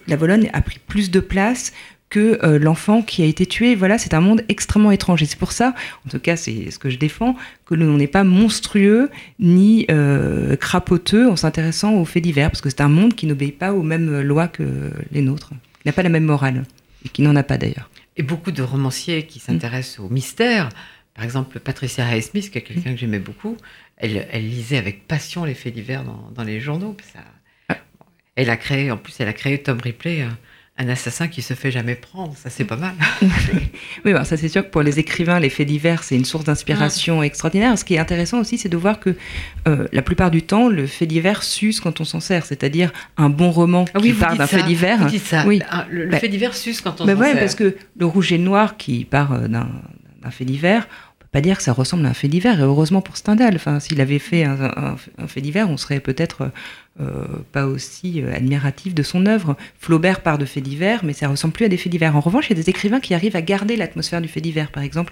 la 0.08 0.16
Vologne 0.16 0.50
a 0.54 0.62
pris 0.62 0.80
plus 0.86 1.12
de 1.12 1.20
place 1.20 1.72
que 2.14 2.40
euh, 2.44 2.60
l'enfant 2.60 3.02
qui 3.02 3.24
a 3.24 3.26
été 3.26 3.48
tué. 3.48 3.74
Voilà, 3.74 3.98
c'est 3.98 4.14
un 4.14 4.22
monde 4.22 4.44
extrêmement 4.48 4.92
étrange. 4.92 5.24
C'est 5.24 5.40
pour 5.40 5.52
ça, 5.52 5.74
en 6.06 6.10
tout 6.10 6.20
cas, 6.20 6.36
c'est 6.36 6.70
ce 6.70 6.78
que 6.78 6.92
je 6.92 7.00
défends, 7.00 7.36
que 7.66 7.74
l'on 7.74 7.98
n'est 7.98 8.06
pas 8.06 8.24
monstrueux 8.24 9.10
ni 9.40 9.88
euh, 9.90 10.56
crapoteux 10.56 11.28
en 11.28 11.36
s'intéressant 11.36 11.96
aux 11.96 12.06
faits 12.06 12.22
divers, 12.22 12.52
parce 12.52 12.62
que 12.62 12.70
c'est 12.70 12.82
un 12.82 12.88
monde 12.90 13.16
qui 13.16 13.26
n'obéit 13.26 13.58
pas 13.58 13.74
aux 13.74 13.82
mêmes 13.82 14.22
lois 14.22 14.48
que 14.48 14.92
les 15.12 15.22
nôtres, 15.22 15.50
qui 15.50 15.88
n'a 15.88 15.92
pas 15.92 16.04
la 16.04 16.10
même 16.10 16.26
morale, 16.26 16.66
et 17.04 17.10
qui 17.10 17.24
n'en 17.24 17.36
a 17.36 17.42
pas 17.42 17.58
d'ailleurs. 17.58 17.90
Et 18.16 18.22
beaucoup 18.22 18.52
de 18.52 18.62
romanciers 18.62 19.26
qui 19.26 19.40
s'intéressent 19.40 20.00
au 20.00 20.10
mystère, 20.10 20.70
par 21.16 21.24
exemple 21.26 21.60
Patricia 21.60 22.06
Highsmith, 22.08 22.50
qui 22.52 22.58
est 22.58 22.62
quelqu'un 22.62 22.92
que 22.94 22.98
j'aimais 23.00 23.20
beaucoup, 23.20 23.58
elle, 23.98 24.28
elle 24.32 24.48
lisait 24.50 24.78
avec 24.78 25.08
passion 25.08 25.46
les 25.46 25.54
faits 25.54 25.74
divers 25.74 26.04
dans, 26.04 26.30
dans 26.36 26.44
les 26.44 26.60
journaux. 26.60 26.96
Ça, 27.14 27.76
elle 28.36 28.50
a 28.50 28.58
créé, 28.58 28.90
en 28.92 28.98
plus, 28.98 29.14
elle 29.20 29.28
a 29.28 29.34
créé 29.34 29.60
Tom 29.62 29.80
Ripley, 29.80 30.22
un, 30.24 30.36
un 30.80 30.90
assassin 30.90 31.28
qui 31.28 31.44
se 31.44 31.54
fait 31.54 31.70
jamais 31.70 31.94
prendre. 31.94 32.36
Ça, 32.36 32.50
c'est 32.50 32.64
pas 32.66 32.78
mal. 32.78 32.96
Oui, 34.06 34.12
bah, 34.12 34.26
ça 34.26 34.36
c'est 34.38 34.50
sûr 34.50 34.64
que 34.66 34.70
pour 34.70 34.82
les 34.82 35.00
écrivains, 35.00 35.40
les 35.40 35.50
faits 35.52 35.68
divers, 35.68 36.04
c'est 36.04 36.16
une 36.16 36.26
source 36.26 36.44
d'inspiration 36.44 37.22
extraordinaire. 37.24 37.78
Ce 37.78 37.86
qui 37.86 37.94
est 37.94 38.00
intéressant 38.00 38.40
aussi, 38.40 38.58
c'est 38.58 38.68
de 38.70 38.76
voir 38.76 39.00
que 39.00 39.16
euh, 39.68 39.88
la 39.94 40.02
plupart 40.02 40.30
du 40.32 40.42
temps, 40.42 40.68
le 40.68 40.88
fait 40.88 41.06
divers 41.06 41.44
s'use 41.44 41.80
quand 41.80 42.02
on 42.02 42.06
s'en 42.06 42.20
sert. 42.20 42.46
C'est-à-dire 42.46 42.92
un 43.18 43.30
bon 43.30 43.52
roman 43.52 43.86
Ah 43.94 44.00
oui, 44.02 44.14
qui 44.14 44.26
dites 44.28 44.38
d'un 44.38 44.48
fait 44.48 44.64
divers. 44.64 44.98
Vous 44.98 45.06
dites 45.10 45.24
ça. 45.24 45.46
Oui. 45.46 45.62
Ah, 45.70 45.86
Le, 45.90 46.06
le 46.06 46.10
Bah, 46.12 46.20
fait 46.20 46.28
divers 46.28 46.56
suce 46.56 46.82
quand 46.82 47.00
on 47.02 47.06
Ben 47.06 47.16
s'en 47.16 47.22
ouais, 47.22 47.32
sert. 47.32 47.40
parce 47.40 47.56
que 47.56 47.78
le 47.98 48.06
rouge 48.06 48.32
et 48.34 48.38
le 48.40 48.44
noir 48.44 48.76
qui 48.76 49.06
part 49.06 49.32
euh, 49.32 49.48
d'un 49.48 49.70
d'un 50.24 50.32
fait 50.32 50.46
divers, 50.46 50.88
on 51.20 51.22
peut 51.24 51.28
pas 51.32 51.42
dire 51.42 51.58
que 51.58 51.64
ça 51.64 51.74
ressemble 51.74 52.06
à 52.06 52.10
un 52.10 52.14
fait 52.14 52.28
divers. 52.28 52.60
Et 52.60 52.64
heureusement 52.64 53.02
pour 53.02 53.18
Stendhal. 53.18 53.56
Enfin, 53.56 53.80
s'il 53.80 54.00
avait 54.02 54.20
fait 54.20 54.44
un, 54.44 54.60
un- 54.64 54.96
un 55.18 55.28
fait 55.28 55.42
divers, 55.42 55.70
on 55.70 55.78
serait 55.78 56.00
peut-être 56.00 56.52
euh, 57.02 57.26
pas 57.52 57.66
aussi 57.66 58.22
euh, 58.22 58.34
admiratif 58.36 58.94
de 58.94 59.04
son 59.04 59.26
œuvre. 59.26 59.58
Flaubert 59.80 60.22
part 60.22 60.38
de 60.38 60.46
faits 60.46 60.64
divers, 60.64 61.04
mais 61.04 61.14
ça 61.14 61.28
ressemble 61.28 61.54
plus 61.54 61.66
à 61.66 61.70
des 61.70 61.78
faits 61.78 61.92
divers. 61.92 62.16
En 62.16 62.20
revanche, 62.20 62.46
il 62.50 62.58
y 62.58 62.60
a 62.60 62.62
des 62.64 62.70
écrivains 62.70 63.00
qui 63.00 63.14
arrivent 63.14 63.36
à 63.36 63.42
garder 63.42 63.76
l'atmosphère 63.76 64.22
du 64.22 64.28
fait 64.28 64.42
divers. 64.42 64.72
Par 64.72 64.84
exemple, 64.84 65.12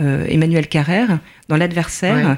euh, 0.00 0.24
Emmanuel 0.28 0.68
Carrère, 0.68 1.18
dans 1.48 1.56
L'adversaire, 1.56 2.36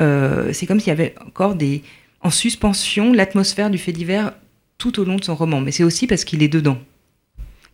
Ouais. 0.00 0.52
c'est 0.52 0.66
comme 0.66 0.80
s'il 0.80 0.88
y 0.88 0.92
avait 0.92 1.14
encore 1.26 1.54
des 1.54 1.82
en 2.22 2.30
suspension 2.30 3.12
l'atmosphère 3.12 3.70
du 3.70 3.78
fait 3.78 3.92
divers 3.92 4.32
tout 4.78 4.98
au 5.00 5.04
long 5.04 5.16
de 5.16 5.24
son 5.24 5.34
roman. 5.36 5.60
Mais 5.60 5.70
c'est 5.70 5.84
aussi 5.84 6.06
parce 6.08 6.24
qu'il 6.24 6.42
est 6.42 6.48
dedans. 6.48 6.78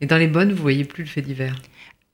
Et 0.02 0.06
dans 0.06 0.16
les 0.18 0.26
bonnes, 0.28 0.52
vous 0.52 0.61
voyez 0.62 0.84
plus 0.84 1.04
le 1.04 1.08
fait 1.08 1.22
divers? 1.22 1.56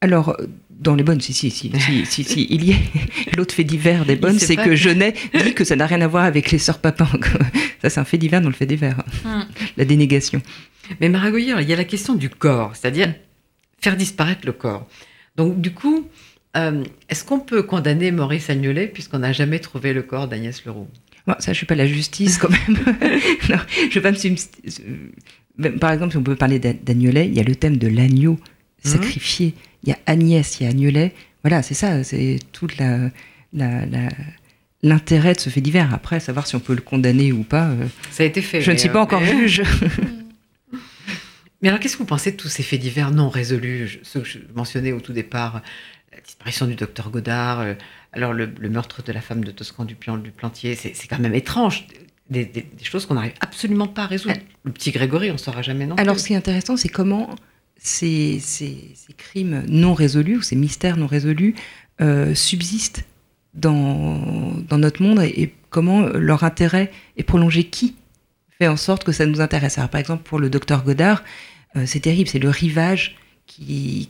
Alors, 0.00 0.36
dans 0.80 0.94
les 0.94 1.02
bonnes, 1.02 1.20
si, 1.20 1.32
si, 1.32 1.50
si, 1.50 1.70
si, 1.78 2.06
si, 2.06 2.24
si, 2.24 2.46
il 2.50 2.64
y 2.64 2.72
est. 2.72 2.80
L'autre 3.36 3.54
fait 3.54 3.64
divers 3.64 4.04
des 4.04 4.16
bonnes, 4.16 4.38
c'est 4.38 4.56
que 4.56 4.74
Genet 4.74 5.14
dit 5.44 5.54
que 5.54 5.64
ça 5.64 5.76
n'a 5.76 5.86
rien 5.86 6.00
à 6.00 6.06
voir 6.06 6.24
avec 6.24 6.50
les 6.50 6.58
sœurs 6.58 6.78
Papin. 6.78 7.08
Ça, 7.82 7.90
c'est 7.90 8.00
un 8.00 8.04
fait 8.04 8.18
divers 8.18 8.40
dans 8.40 8.48
le 8.48 8.54
fait 8.54 8.66
divers. 8.66 9.02
Hmm. 9.24 9.42
La 9.76 9.84
dénégation. 9.84 10.42
Mais 11.00 11.08
Maragoyer, 11.08 11.54
il 11.60 11.68
y 11.68 11.72
a 11.72 11.76
la 11.76 11.84
question 11.84 12.14
du 12.14 12.28
corps, 12.28 12.74
c'est-à-dire 12.74 13.14
faire 13.80 13.96
disparaître 13.96 14.42
le 14.44 14.52
corps. 14.52 14.88
Donc, 15.36 15.60
du 15.60 15.72
coup, 15.72 16.08
euh, 16.56 16.84
est-ce 17.08 17.24
qu'on 17.24 17.40
peut 17.40 17.62
condamner 17.62 18.10
Maurice 18.12 18.50
Agnolet 18.50 18.86
puisqu'on 18.86 19.18
n'a 19.18 19.32
jamais 19.32 19.58
trouvé 19.58 19.92
le 19.92 20.02
corps 20.02 20.28
d'Agnès 20.28 20.64
Leroux? 20.64 20.88
Bon, 21.26 21.34
ça, 21.38 21.52
je 21.52 21.56
suis 21.56 21.66
pas 21.66 21.74
la 21.74 21.86
justice 21.86 22.38
quand 22.38 22.50
même. 22.50 22.78
non, 23.48 23.56
je 23.90 23.94
vais 23.94 24.00
pas 24.00 24.12
me 24.12 25.64
euh, 25.64 25.78
Par 25.78 25.90
exemple, 25.92 26.12
si 26.12 26.18
on 26.18 26.22
peut 26.22 26.36
parler 26.36 26.58
d'A- 26.58 26.74
d'Agnolet, 26.74 27.26
il 27.26 27.34
y 27.34 27.40
a 27.40 27.42
le 27.42 27.56
thème 27.56 27.78
de 27.78 27.88
l'agneau 27.88 28.38
sacrifié. 28.88 29.54
Il 29.82 29.88
y 29.90 29.92
a 29.92 29.98
Agnès, 30.06 30.58
il 30.60 30.64
y 30.64 30.66
a 30.66 30.70
Agnolet. 30.70 31.12
Voilà, 31.42 31.62
c'est 31.62 31.74
ça, 31.74 32.02
c'est 32.04 32.38
toute 32.52 32.76
la. 32.78 33.10
la- 33.52 33.86
la- 33.86 34.08
L'intérêt 34.82 35.32
de 35.32 35.40
ce 35.40 35.48
fait 35.48 35.62
divers. 35.62 35.94
Après, 35.94 36.20
savoir 36.20 36.46
si 36.46 36.56
on 36.56 36.60
peut 36.60 36.74
le 36.74 36.82
condamner 36.82 37.32
ou 37.32 37.42
pas, 37.42 37.68
euh, 37.68 37.86
Ça 38.10 38.22
a 38.22 38.26
été 38.26 38.42
fait. 38.42 38.60
je 38.60 38.70
ne 38.70 38.76
suis 38.76 38.90
euh, 38.90 38.92
pas 38.92 39.00
encore 39.00 39.22
mais- 39.22 39.48
juge. 39.48 39.62
Mais 41.62 41.68
alors, 41.68 41.80
qu'est-ce 41.80 41.94
que 41.94 42.00
vous 42.00 42.04
pensez 42.06 42.32
de 42.32 42.36
tous 42.36 42.48
ces 42.48 42.62
faits 42.62 42.80
divers 42.80 43.10
non 43.10 43.30
résolus 43.30 43.88
je- 43.88 43.98
Ceux 44.02 44.20
que 44.20 44.28
je 44.28 44.38
mentionnais 44.54 44.92
au 44.92 45.00
tout 45.00 45.14
départ, 45.14 45.62
la 46.12 46.20
disparition 46.20 46.66
du 46.66 46.74
docteur 46.74 47.10
Godard, 47.10 47.60
euh, 47.60 47.74
alors 48.12 48.34
le, 48.34 48.44
le 48.60 48.68
meurtre 48.68 49.02
de 49.02 49.12
la 49.12 49.22
femme 49.22 49.42
de 49.44 49.50
Toscan 49.50 49.84
du, 49.86 49.94
du 49.94 50.30
Plantier, 50.30 50.74
c'est 50.74 50.92
quand 51.08 51.18
même 51.18 51.34
étrange. 51.34 51.86
Des, 52.30 52.44
des- 52.44 52.62
des 52.76 52.84
choses 52.84 53.06
qu'on 53.06 53.14
n'arrive 53.14 53.32
absolument 53.40 53.86
pas 53.86 54.02
à 54.04 54.06
résoudre. 54.06 54.36
Le 54.64 54.72
petit 54.72 54.90
Grégory, 54.90 55.30
on 55.30 55.34
ne 55.34 55.38
saura 55.38 55.62
jamais 55.62 55.86
non? 55.86 55.96
Alors, 55.96 56.18
ce 56.18 56.26
qui 56.26 56.32
est 56.34 56.36
intéressant, 56.36 56.76
c'est 56.76 56.88
comment 56.88 57.34
ces, 57.78 58.40
crimes 59.16 59.64
non 59.68 59.94
résolus 59.94 60.36
ou 60.36 60.42
ces 60.42 60.56
mystères 60.56 60.96
non 60.96 61.06
résolus 61.06 61.54
euh, 62.00 62.34
subsistent 62.34 63.04
dans, 63.54 64.64
notre 64.72 65.02
monde 65.02 65.20
et, 65.22 65.52
comment 65.70 66.06
leur 66.06 66.44
intérêt 66.44 66.90
est 67.16 67.24
prolongé? 67.24 67.64
Qui 67.64 67.96
fait 68.58 68.68
en 68.68 68.76
sorte 68.76 69.04
que 69.04 69.12
ça 69.12 69.26
nous 69.26 69.40
intéresse? 69.40 69.78
Alors, 69.78 69.90
Par 69.90 70.00
exemple, 70.00 70.22
pour 70.22 70.38
le 70.38 70.48
docteur 70.48 70.84
Godard, 70.84 71.24
euh, 71.76 71.84
c'est 71.86 72.00
terrible, 72.00 72.28
c'est 72.28 72.38
le 72.38 72.48
rivage 72.48 73.16
qui, 73.46 74.08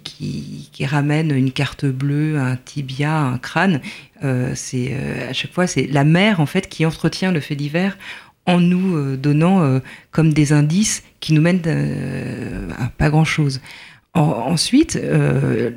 ramène 0.86 1.32
une 1.32 1.52
carte 1.52 1.84
bleue, 1.84 2.38
un 2.38 2.56
tibia, 2.56 3.18
un 3.18 3.38
crâne. 3.38 3.80
Euh, 4.22 4.52
c'est 4.54 4.94
à 5.28 5.32
chaque 5.32 5.52
fois, 5.52 5.66
c'est 5.66 5.86
la 5.86 6.04
mère 6.04 6.40
en 6.40 6.46
fait 6.46 6.68
qui 6.68 6.86
entretient 6.86 7.32
le 7.32 7.40
fait 7.40 7.56
divers 7.56 7.98
en 8.46 8.60
nous 8.60 8.96
euh, 8.96 9.16
donnant 9.16 9.62
euh, 9.62 9.80
comme 10.10 10.32
des 10.32 10.52
indices 10.52 11.02
qui 11.20 11.32
nous 11.32 11.40
mènent 11.40 11.62
euh, 11.66 12.68
à 12.78 12.88
pas 12.88 13.10
grand-chose. 13.10 13.60
En- 14.12 14.22
ensuite, 14.22 14.92
ce 14.92 15.72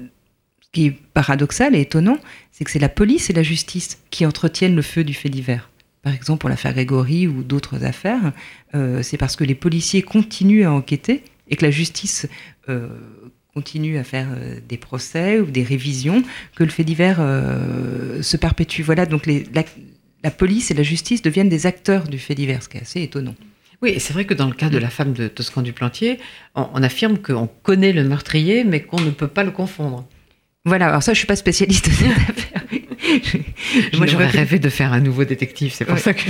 qui 0.71 0.87
est 0.87 0.91
paradoxal 1.13 1.75
et 1.75 1.81
étonnant, 1.81 2.17
c'est 2.51 2.63
que 2.65 2.71
c'est 2.71 2.79
la 2.79 2.89
police 2.89 3.29
et 3.29 3.33
la 3.33 3.43
justice 3.43 3.99
qui 4.11 4.25
entretiennent 4.25 4.75
le 4.75 4.81
feu 4.81 5.03
du 5.03 5.13
fait 5.13 5.29
divers. 5.29 5.69
Par 6.03 6.13
exemple, 6.13 6.41
pour 6.41 6.49
l'affaire 6.49 6.73
Grégory 6.73 7.27
ou 7.27 7.43
d'autres 7.43 7.83
affaires, 7.83 8.31
c'est 9.01 9.17
parce 9.17 9.35
que 9.35 9.43
les 9.43 9.55
policiers 9.55 10.01
continuent 10.03 10.65
à 10.65 10.71
enquêter 10.71 11.23
et 11.49 11.55
que 11.55 11.65
la 11.65 11.71
justice 11.71 12.27
continue 13.53 13.97
à 13.97 14.03
faire 14.03 14.27
des 14.69 14.77
procès 14.77 15.39
ou 15.39 15.45
des 15.45 15.63
révisions 15.63 16.23
que 16.55 16.63
le 16.63 16.69
fait 16.69 16.83
divers 16.83 17.17
se 18.21 18.37
perpétue. 18.37 18.83
Voilà, 18.83 19.05
donc 19.05 19.25
les, 19.25 19.45
la 20.23 20.31
police 20.31 20.71
et 20.71 20.73
la 20.73 20.83
justice 20.83 21.21
deviennent 21.21 21.49
des 21.49 21.65
acteurs 21.65 22.07
du 22.07 22.19
fait 22.19 22.35
divers, 22.35 22.63
ce 22.63 22.69
qui 22.69 22.77
est 22.77 22.81
assez 22.81 23.01
étonnant. 23.01 23.35
Oui, 23.81 23.91
et 23.91 23.99
c'est 23.99 24.13
vrai 24.13 24.25
que 24.25 24.33
dans 24.33 24.47
le 24.47 24.53
cas 24.53 24.69
de 24.69 24.77
la 24.77 24.89
femme 24.89 25.13
de 25.13 25.27
Toscan 25.27 25.61
du 25.61 25.71
Plantier, 25.71 26.19
on, 26.55 26.67
on 26.73 26.81
affirme 26.81 27.19
qu'on 27.19 27.47
connaît 27.47 27.93
le 27.93 28.03
meurtrier, 28.03 28.63
mais 28.63 28.81
qu'on 28.81 28.99
ne 28.99 29.11
peut 29.11 29.27
pas 29.27 29.43
le 29.43 29.51
confondre. 29.51 30.07
Voilà, 30.65 30.87
alors 30.87 31.03
ça, 31.03 31.13
je 31.13 31.19
suis 31.19 31.27
pas 31.27 31.35
spécialiste 31.35 31.85
de 31.85 31.93
cette 31.93 32.07
affaire. 32.07 32.56
Moi, 33.97 34.05
j'aurais 34.07 34.27
rêvé 34.27 34.59
de 34.59 34.69
faire 34.69 34.93
un 34.93 34.99
nouveau 34.99 35.23
détective, 35.25 35.71
c'est 35.73 35.85
pour 35.85 35.95
Ouais. 35.95 35.99
ça 35.99 36.13
que. 36.13 36.21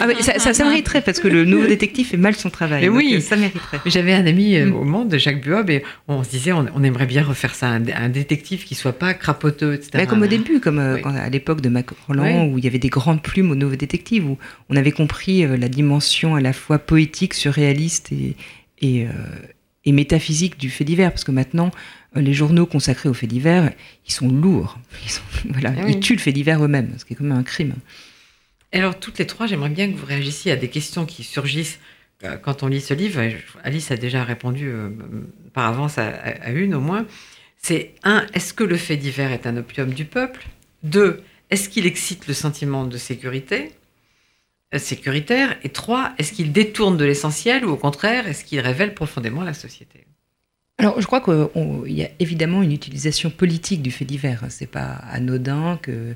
Ah, 0.00 0.06
mais 0.06 0.20
ça, 0.22 0.38
ça, 0.38 0.52
ça 0.54 0.64
mériterait 0.64 1.00
parce 1.02 1.20
que 1.20 1.28
le 1.28 1.44
nouveau 1.44 1.66
détective 1.68 2.06
fait 2.06 2.16
mal 2.16 2.34
son 2.34 2.50
travail. 2.50 2.82
Mais 2.82 2.88
donc, 2.88 2.96
oui. 2.96 3.20
ça 3.22 3.36
mériterait. 3.36 3.78
J'avais 3.86 4.12
un 4.14 4.26
ami 4.26 4.56
euh, 4.56 4.66
Mm. 4.66 4.74
au 4.74 4.84
monde, 4.84 5.14
Jacques 5.18 5.40
Buob, 5.42 5.70
et 5.70 5.82
on 6.08 6.22
se 6.24 6.30
disait, 6.30 6.52
on, 6.52 6.66
on 6.74 6.82
aimerait 6.82 7.06
bien 7.06 7.22
refaire 7.22 7.54
ça, 7.54 7.68
un, 7.68 7.82
un 7.88 8.08
détective 8.08 8.64
qui 8.64 8.74
soit 8.74 8.92
pas 8.98 9.14
crapoteux, 9.14 9.74
etc. 9.74 9.90
Bah, 9.94 10.06
comme 10.06 10.22
au 10.22 10.26
début, 10.26 10.60
comme 10.60 10.78
euh, 10.78 10.96
Oui. 10.96 11.02
à 11.16 11.28
l'époque 11.30 11.60
de 11.60 11.68
Mac 11.68 11.86
Roland, 12.06 12.44
Oui. 12.44 12.50
où 12.52 12.58
il 12.58 12.64
y 12.64 12.66
avait 12.68 12.78
des 12.78 12.88
grandes 12.88 13.22
plumes 13.22 13.50
au 13.50 13.54
Nouveau 13.54 13.76
Détective, 13.76 14.26
où 14.26 14.36
on 14.68 14.76
avait 14.76 14.92
compris 14.92 15.44
euh, 15.44 15.56
la 15.56 15.68
dimension 15.68 16.34
à 16.34 16.40
la 16.40 16.52
fois 16.52 16.78
poétique, 16.78 17.34
surréaliste 17.34 18.10
et, 18.12 18.34
et, 18.80 19.04
euh, 19.04 19.10
et 19.84 19.92
métaphysique 19.92 20.58
du 20.58 20.70
fait 20.70 20.84
divers. 20.84 21.10
Parce 21.12 21.24
que 21.24 21.30
maintenant, 21.32 21.70
les 22.14 22.32
journaux 22.34 22.66
consacrés 22.66 23.08
au 23.08 23.14
fait 23.14 23.26
divers, 23.26 23.72
ils 24.06 24.12
sont 24.12 24.28
lourds. 24.28 24.78
Ils, 25.04 25.10
sont- 25.10 25.22
voilà, 25.50 25.72
Ah 25.76 25.82
oui. 25.84 25.92
ils 25.92 26.00
tuent 26.00 26.14
le 26.14 26.20
fait 26.20 26.32
divers 26.32 26.64
eux-mêmes, 26.64 26.94
ce 26.98 27.04
qui 27.04 27.12
est 27.12 27.16
quand 27.16 27.24
même 27.24 27.36
un 27.38 27.42
crime. 27.42 27.74
Et 28.72 28.78
alors, 28.78 28.98
toutes 28.98 29.18
les 29.18 29.26
trois, 29.26 29.46
j'aimerais 29.46 29.70
bien 29.70 29.90
que 29.90 29.96
vous 29.96 30.06
réagissiez 30.06 30.52
à 30.52 30.56
des 30.56 30.68
questions 30.68 31.06
qui 31.06 31.24
surgissent 31.24 31.78
euh, 32.24 32.36
quand 32.36 32.62
on 32.62 32.66
lit 32.66 32.80
ce 32.80 32.92
livre. 32.94 33.22
Alice 33.64 33.90
a 33.90 33.96
déjà 33.96 34.24
répondu 34.24 34.68
euh, 34.68 34.90
par 35.54 35.66
avance 35.66 35.96
à, 35.98 36.08
à- 36.08 36.42
à 36.46 36.50
une 36.50 36.74
au 36.74 36.80
moins. 36.80 37.06
C'est 37.56 37.94
un, 38.04 38.26
est-ce 38.34 38.52
que 38.52 38.64
le 38.64 38.76
fait 38.76 38.96
divers 38.96 39.32
est 39.32 39.46
un 39.46 39.56
opium 39.56 39.92
du 39.94 40.04
peuple? 40.04 40.46
Deux, 40.82 41.22
est-ce 41.50 41.68
qu'il 41.68 41.86
excite 41.86 42.26
le 42.26 42.34
sentiment 42.34 42.84
de 42.84 42.96
sécurité 42.98 43.72
euh, 44.74 44.78
sécuritaire? 44.78 45.56
Et 45.62 45.70
trois, 45.70 46.12
est-ce 46.18 46.32
qu'il 46.32 46.52
détourne 46.52 46.96
de 46.98 47.04
l'essentiel 47.06 47.64
ou 47.64 47.70
au 47.70 47.76
contraire, 47.76 48.28
est-ce 48.28 48.44
qu'il 48.44 48.60
révèle 48.60 48.92
profondément 48.94 49.42
la 49.42 49.54
société? 49.54 50.04
Alors, 50.80 51.00
je 51.00 51.06
crois 51.06 51.20
qu'il 51.20 51.92
y 51.92 52.04
a 52.04 52.08
évidemment 52.20 52.62
une 52.62 52.70
utilisation 52.70 53.30
politique 53.30 53.82
du 53.82 53.90
fait 53.90 54.04
divers. 54.04 54.44
C'est 54.48 54.70
pas 54.70 55.00
anodin 55.10 55.76
que, 55.82 55.90
euh, 55.90 56.14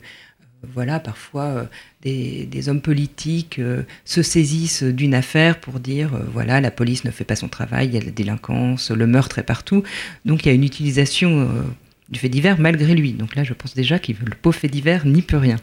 voilà, 0.72 1.00
parfois 1.00 1.44
euh, 1.44 1.64
des, 2.02 2.68
hommes 2.68 2.80
politiques 2.80 3.58
euh, 3.58 3.82
se 4.04 4.22
saisissent 4.22 4.84
d'une 4.84 5.14
affaire 5.14 5.58
pour 5.58 5.80
dire, 5.80 6.10
voilà, 6.32 6.60
la 6.60 6.70
police 6.70 7.04
ne 7.04 7.10
fait 7.10 7.24
pas 7.24 7.34
son 7.34 7.48
travail, 7.48 7.88
il 7.88 7.94
y 7.94 7.96
a 7.96 8.00
la 8.00 8.12
délinquance, 8.12 8.92
le 8.92 9.06
meurtre 9.08 9.40
est 9.40 9.42
partout. 9.42 9.82
Donc, 10.24 10.44
il 10.44 10.48
y 10.48 10.52
a 10.52 10.54
une 10.54 10.64
utilisation 10.64 11.50
du 12.08 12.20
fait 12.20 12.28
divers 12.28 12.60
malgré 12.60 12.94
lui. 12.94 13.14
Donc 13.14 13.34
là, 13.34 13.42
je 13.42 13.54
pense 13.54 13.74
déjà 13.74 13.98
que 13.98 14.12
le 14.12 14.36
pauvre 14.40 14.56
fait 14.56 14.68
divers 14.68 15.06
n'y 15.06 15.22
peut 15.22 15.38
rien. 15.38 15.56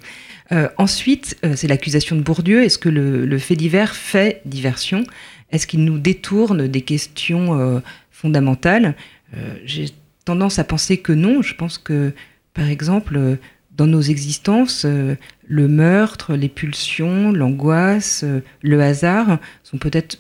Ensuite, 0.78 1.38
c'est 1.56 1.68
l'accusation 1.68 2.16
de 2.16 2.22
Bourdieu. 2.22 2.64
Est-ce 2.64 2.80
que 2.80 2.90
le, 2.90 3.26
le 3.26 3.38
fait 3.38 3.56
divers 3.56 3.96
fait 3.96 4.42
diversion? 4.46 5.06
Est-ce 5.52 5.68
qu'il 5.68 5.86
nous 5.86 6.00
détourne 6.00 6.68
des 6.68 6.82
questions 6.82 7.82
fondamentales 8.22 8.96
Euh, 9.36 9.54
J'ai 9.66 9.86
tendance 10.26 10.58
à 10.60 10.64
penser 10.64 10.98
que 10.98 11.14
non. 11.14 11.42
Je 11.44 11.54
pense 11.56 11.78
que, 11.78 12.12
par 12.54 12.68
exemple, 12.68 13.16
euh, 13.18 13.36
dans 13.78 13.86
nos 13.88 14.02
existences, 14.02 14.84
euh, 14.86 15.16
le 15.48 15.68
meurtre, 15.68 16.34
les 16.36 16.50
pulsions, 16.50 17.32
l'angoisse, 17.32 18.26
le 18.62 18.82
hasard 18.82 19.38
sont 19.64 19.78
peut-être 19.78 20.18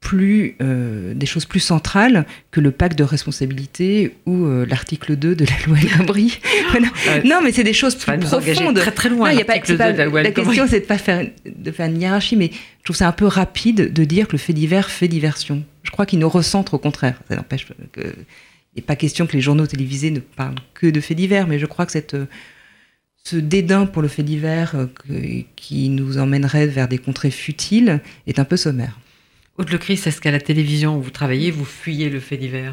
plus 0.00 0.56
euh, 0.62 1.12
des 1.14 1.26
choses 1.26 1.44
plus 1.44 1.60
centrales 1.60 2.24
que 2.50 2.60
le 2.60 2.70
pacte 2.70 2.96
de 2.98 3.04
responsabilité 3.04 4.14
ou 4.26 4.46
euh, 4.46 4.64
l'article 4.66 5.16
2 5.16 5.34
de 5.34 5.44
la 5.44 5.52
loi 5.66 5.76
El 5.82 6.06
Khomri. 6.06 6.38
Non, 7.24 7.40
mais 7.44 7.52
c'est 7.52 7.64
des 7.64 7.74
choses 7.74 7.94
plus 7.96 8.18
profondes. 8.18 8.76
très 8.78 8.92
très 8.92 9.08
loin. 9.10 9.30
Non, 9.30 9.38
y 9.38 9.42
a 9.42 9.44
pas, 9.44 9.54
l'article 9.56 9.66
c'est 9.72 9.76
pas- 9.78 9.86
2 9.88 9.92
de 9.94 9.98
la 9.98 10.04
loi 10.06 10.22
la 10.22 10.30
question, 10.30 10.66
c'est 10.68 10.80
de 10.80 10.86
pas 10.86 10.96
faire 10.98 11.26
de 11.44 11.70
faire 11.70 11.86
une 11.88 12.00
hiérarchie, 12.00 12.36
mais 12.36 12.50
je 12.78 12.84
trouve 12.84 12.96
ça 12.96 13.08
un 13.08 13.12
peu 13.12 13.26
rapide 13.26 13.92
de 13.92 14.04
dire 14.04 14.26
que 14.26 14.32
le 14.32 14.38
fait 14.38 14.52
divers 14.54 14.90
fait 14.90 15.08
diversion. 15.08 15.62
Je 15.82 15.90
crois 15.90 16.06
qu'il 16.06 16.18
nous 16.18 16.28
recentre 16.28 16.74
au 16.74 16.78
contraire. 16.78 17.20
Ça 17.28 17.36
n'empêche 17.36 17.66
que 17.92 18.00
il 18.74 18.76
n'est 18.76 18.82
pas 18.82 18.96
question 18.96 19.26
que 19.26 19.32
les 19.32 19.40
journaux 19.40 19.66
télévisés 19.66 20.10
ne 20.12 20.20
parlent 20.20 20.54
que 20.74 20.86
de 20.86 21.00
faits 21.00 21.16
divers, 21.16 21.48
mais 21.48 21.58
je 21.58 21.66
crois 21.66 21.86
que 21.86 21.92
cette, 21.92 22.14
ce 23.24 23.36
dédain 23.36 23.86
pour 23.86 24.00
le 24.02 24.08
fait 24.08 24.22
divers 24.22 24.74
euh, 24.76 24.86
que- 24.86 25.42
qui 25.56 25.88
nous 25.88 26.18
emmènerait 26.18 26.66
vers 26.66 26.86
des 26.88 26.98
contrées 26.98 27.30
futiles 27.30 28.00
est 28.26 28.38
un 28.38 28.44
peu 28.44 28.56
sommaire. 28.56 28.98
Aude 29.58 29.70
Le 29.70 29.78
Christ, 29.78 30.06
est-ce 30.06 30.20
qu'à 30.20 30.30
la 30.30 30.40
télévision 30.40 30.96
où 30.96 31.02
vous 31.02 31.10
travaillez, 31.10 31.50
vous 31.50 31.64
fuyez 31.64 32.08
le 32.10 32.20
fait 32.20 32.36
divers? 32.36 32.72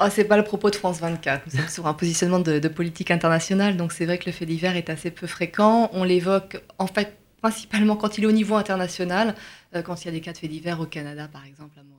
Oh, 0.00 0.06
c'est 0.10 0.24
pas 0.24 0.36
le 0.36 0.44
propos 0.44 0.70
de 0.70 0.76
France 0.76 1.00
24. 1.00 1.42
Nous 1.46 1.58
sommes 1.58 1.68
sur 1.68 1.86
un 1.88 1.94
positionnement 1.94 2.38
de, 2.38 2.60
de 2.60 2.68
politique 2.68 3.10
internationale, 3.10 3.76
donc 3.76 3.92
c'est 3.92 4.04
vrai 4.04 4.18
que 4.18 4.26
le 4.26 4.32
fait 4.32 4.46
divers 4.46 4.76
est 4.76 4.90
assez 4.90 5.10
peu 5.10 5.26
fréquent. 5.26 5.90
On 5.92 6.04
l'évoque 6.04 6.62
en 6.78 6.86
fait 6.86 7.16
principalement 7.40 7.96
quand 7.96 8.16
il 8.18 8.24
est 8.24 8.26
au 8.28 8.32
niveau 8.32 8.54
international, 8.54 9.34
euh, 9.74 9.82
quand 9.82 10.02
il 10.02 10.06
y 10.06 10.08
a 10.08 10.12
des 10.12 10.20
cas 10.20 10.32
de 10.32 10.38
fait 10.38 10.46
divers 10.48 10.78
au 10.80 10.86
Canada, 10.86 11.28
par 11.32 11.44
exemple, 11.46 11.76
à 11.78 11.82
Montréal, 11.82 11.97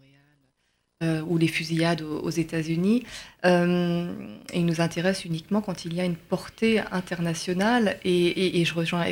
euh, 1.03 1.21
ou 1.27 1.37
les 1.37 1.47
fusillades 1.47 2.01
aux, 2.01 2.19
aux 2.19 2.29
États-Unis. 2.29 3.03
Euh, 3.45 4.13
il 4.53 4.65
nous 4.65 4.81
intéresse 4.81 5.25
uniquement 5.25 5.61
quand 5.61 5.85
il 5.85 5.93
y 5.93 6.01
a 6.01 6.05
une 6.05 6.15
portée 6.15 6.81
internationale. 6.91 7.97
Et, 8.03 8.27
et- 8.27 8.59
et 8.61 8.65
je 8.65 8.73
rejoins 8.73 9.05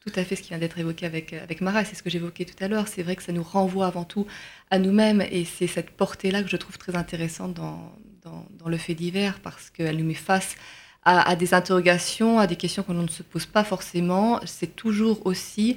tout 0.00 0.12
à 0.16 0.24
fait 0.24 0.36
ce 0.36 0.42
qui 0.42 0.50
vient 0.50 0.58
d'être 0.58 0.78
évoqué 0.78 1.06
avec, 1.06 1.32
avec 1.32 1.62
Mara, 1.62 1.82
c'est 1.84 1.94
ce 1.94 2.02
que 2.02 2.10
j'évoquais 2.10 2.44
tout 2.44 2.62
à 2.62 2.68
l'heure. 2.68 2.88
C'est 2.88 3.02
vrai 3.02 3.16
que 3.16 3.22
ça 3.22 3.32
nous 3.32 3.42
renvoie 3.42 3.86
avant 3.86 4.04
tout 4.04 4.26
à 4.70 4.78
nous-mêmes, 4.78 5.22
et 5.30 5.46
c'est 5.46 5.66
cette 5.66 5.90
portée-là 5.90 6.42
que 6.42 6.50
je 6.50 6.58
trouve 6.58 6.76
très 6.76 6.94
intéressante 6.94 7.54
dans, 7.54 7.90
dans, 8.22 8.44
dans 8.58 8.68
le 8.68 8.76
fait 8.76 8.94
divers, 8.94 9.40
parce 9.40 9.70
qu'elle 9.70 9.96
nous 9.96 10.04
met 10.04 10.12
face 10.12 10.56
à, 11.04 11.26
à 11.26 11.36
des 11.36 11.54
interrogations, 11.54 12.38
à 12.38 12.46
des 12.46 12.56
questions 12.56 12.82
que 12.82 12.92
l'on 12.92 13.02
ne 13.04 13.08
se 13.08 13.22
pose 13.22 13.46
pas 13.46 13.64
forcément. 13.64 14.40
C'est 14.44 14.76
toujours 14.76 15.24
aussi, 15.26 15.76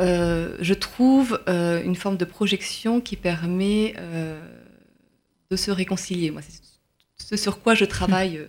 euh, 0.00 0.56
je 0.60 0.72
trouve, 0.72 1.38
euh, 1.48 1.82
une 1.84 1.96
forme 1.96 2.16
de 2.16 2.24
projection 2.24 3.02
qui 3.02 3.16
permet 3.16 3.92
euh, 3.98 4.40
de 5.50 5.56
se 5.56 5.70
réconcilier. 5.70 6.30
Moi, 6.30 6.42
c'est 6.42 6.62
ce 7.16 7.36
sur 7.36 7.60
quoi 7.60 7.74
je 7.74 7.84
travaille. 7.84 8.38
euh, 8.38 8.48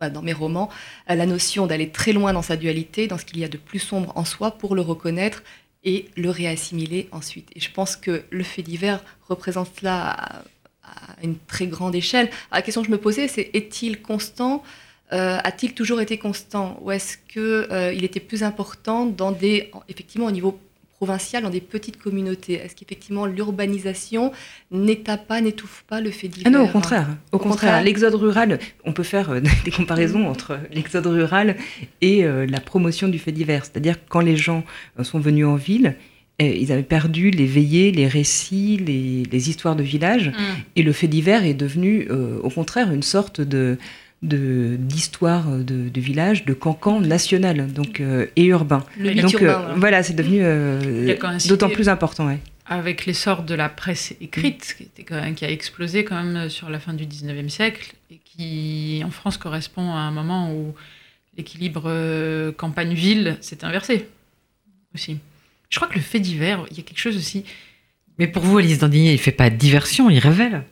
bah, 0.00 0.08
dans 0.08 0.22
mes 0.22 0.32
romans, 0.32 0.70
la 1.06 1.26
notion 1.26 1.66
d'aller 1.66 1.90
très 1.90 2.14
loin 2.14 2.32
dans 2.32 2.40
sa 2.40 2.56
dualité, 2.56 3.06
dans 3.06 3.18
ce 3.18 3.26
qu'il 3.26 3.38
y 3.38 3.44
a 3.44 3.48
de 3.48 3.58
plus 3.58 3.78
sombre 3.78 4.12
en 4.16 4.24
soi, 4.24 4.52
pour 4.52 4.74
le 4.74 4.80
reconnaître 4.80 5.42
et 5.84 6.08
le 6.16 6.30
réassimiler 6.30 7.08
ensuite. 7.12 7.50
Et 7.54 7.60
je 7.60 7.70
pense 7.70 7.96
que 7.96 8.24
le 8.30 8.42
fait 8.42 8.62
divers 8.62 9.04
représente 9.28 9.68
cela 9.78 10.10
à, 10.10 10.42
une 11.22 11.36
très 11.38 11.66
grande 11.66 11.94
échelle. 11.94 12.30
La 12.50 12.62
question 12.62 12.80
que 12.80 12.86
je 12.86 12.92
me 12.92 12.98
posais, 12.98 13.28
c'est 13.28 13.50
est-il 13.52 14.00
constant 14.02 14.62
Euh, 15.12 15.38
A-t-il 15.42 15.74
toujours 15.74 16.00
été 16.00 16.18
constant? 16.18 16.78
Ou 16.82 16.92
est-ce 16.92 17.18
qu'il 17.32 18.04
était 18.04 18.20
plus 18.20 18.42
important 18.42 19.06
dans 19.06 19.32
des, 19.32 19.70
effectivement 19.88 20.28
au 20.28 20.30
niveau 20.30 20.58
provincial, 21.04 21.42
dans 21.42 21.48
des 21.50 21.62
petites 21.62 21.96
communautés 21.96 22.54
Est-ce 22.54 22.76
qu'effectivement 22.76 23.24
l'urbanisation 23.24 24.32
n'étape 24.70 25.26
pas, 25.26 25.40
n'étouffe 25.40 25.82
pas 25.88 26.00
le 26.02 26.10
fait 26.10 26.28
divers 26.28 26.52
Ah 26.52 26.58
non, 26.58 26.64
au 26.64 26.68
contraire. 26.68 27.08
Au, 27.32 27.36
Au 27.36 27.38
contraire, 27.38 27.70
contraire. 27.70 27.84
l'exode 27.84 28.14
rural, 28.16 28.58
on 28.84 28.92
peut 28.92 29.02
faire 29.02 29.30
euh, 29.30 29.40
des 29.64 29.70
comparaisons 29.70 30.28
entre 30.28 30.58
l'exode 30.72 31.06
rural 31.06 31.56
et 32.02 32.24
euh, 32.24 32.44
la 32.46 32.60
promotion 32.60 33.08
du 33.08 33.18
fait 33.18 33.32
divers. 33.32 33.64
C'est-à-dire 33.64 33.94
que 33.94 34.08
quand 34.10 34.20
les 34.20 34.36
gens 34.36 34.62
euh, 34.98 35.04
sont 35.04 35.18
venus 35.20 35.46
en 35.46 35.56
ville, 35.56 35.96
euh, 36.42 36.44
ils 36.46 36.70
avaient 36.70 36.82
perdu 36.82 37.30
les 37.30 37.46
veillées, 37.46 37.92
les 37.92 38.06
récits, 38.06 38.76
les, 38.76 39.22
les 39.30 39.48
histoires 39.48 39.76
de 39.76 39.82
village, 39.82 40.32
et 40.76 40.82
le 40.82 40.92
fait 40.92 41.08
divers 41.08 41.44
est 41.46 41.54
devenu, 41.54 42.06
euh, 42.10 42.38
au 42.42 42.50
contraire, 42.50 42.92
une 42.92 43.02
sorte 43.02 43.40
de- 43.40 43.78
d'histoire 44.22 45.48
de, 45.50 45.88
de 45.88 46.00
village, 46.00 46.44
de 46.44 46.52
cancan 46.52 47.00
national 47.00 47.72
donc 47.72 48.00
euh, 48.00 48.26
et 48.36 48.44
urbain. 48.46 48.84
Le 48.98 49.14
Donc, 49.14 49.22
Donc 49.22 49.32
urbain, 49.32 49.46
euh, 49.46 49.58
voilà. 49.62 49.74
voilà, 49.76 50.02
c'est 50.02 50.12
devenu 50.14 50.40
euh, 50.42 51.16
d'autant 51.48 51.70
plus 51.70 51.88
important. 51.88 52.26
Ouais. 52.26 52.38
avec 52.66 53.06
l'essor 53.06 53.42
de 53.42 53.54
la 53.54 53.68
presse 53.68 54.14
écrite, 54.20 54.74
qui, 54.76 54.82
était 54.84 55.02
quand 55.04 55.20
même- 55.20 55.34
qui 55.34 55.44
a 55.44 55.50
explosé 55.50 56.04
quand 56.04 56.22
même 56.22 56.48
sur 56.50 56.68
la 56.70 56.78
fin 56.78 56.92
du 56.94 57.04
19e 57.06 57.48
siècle, 57.48 57.94
et 58.10 58.20
qui 58.24 59.02
en 59.04 59.10
France 59.10 59.38
correspond 59.38 59.90
à 59.92 59.98
un 60.00 60.10
moment 60.12 60.52
où 60.52 60.74
l'équilibre 61.36 61.84
euh, 61.86 62.52
campagne-ville 62.52 63.38
s'est 63.40 63.64
inversé 63.64 64.06
aussi. 64.94 65.18
Je 65.70 65.76
crois 65.78 65.88
que 65.88 65.94
le 65.94 66.00
fait 66.00 66.20
divers, 66.20 66.64
il 66.70 66.76
y 66.76 66.80
a 66.80 66.82
quelque 66.82 66.98
chose 67.00 67.16
aussi, 67.16 67.44
Mais 68.18 68.26
pour 68.26 68.42
vous, 68.42 68.58
Alice 68.58 68.78
Dandigné, 68.78 69.12
il 69.14 69.18
fait 69.18 69.30
pas 69.32 69.48
diversion, 69.50 70.10
il 70.10 70.18
révèle. 70.18 70.62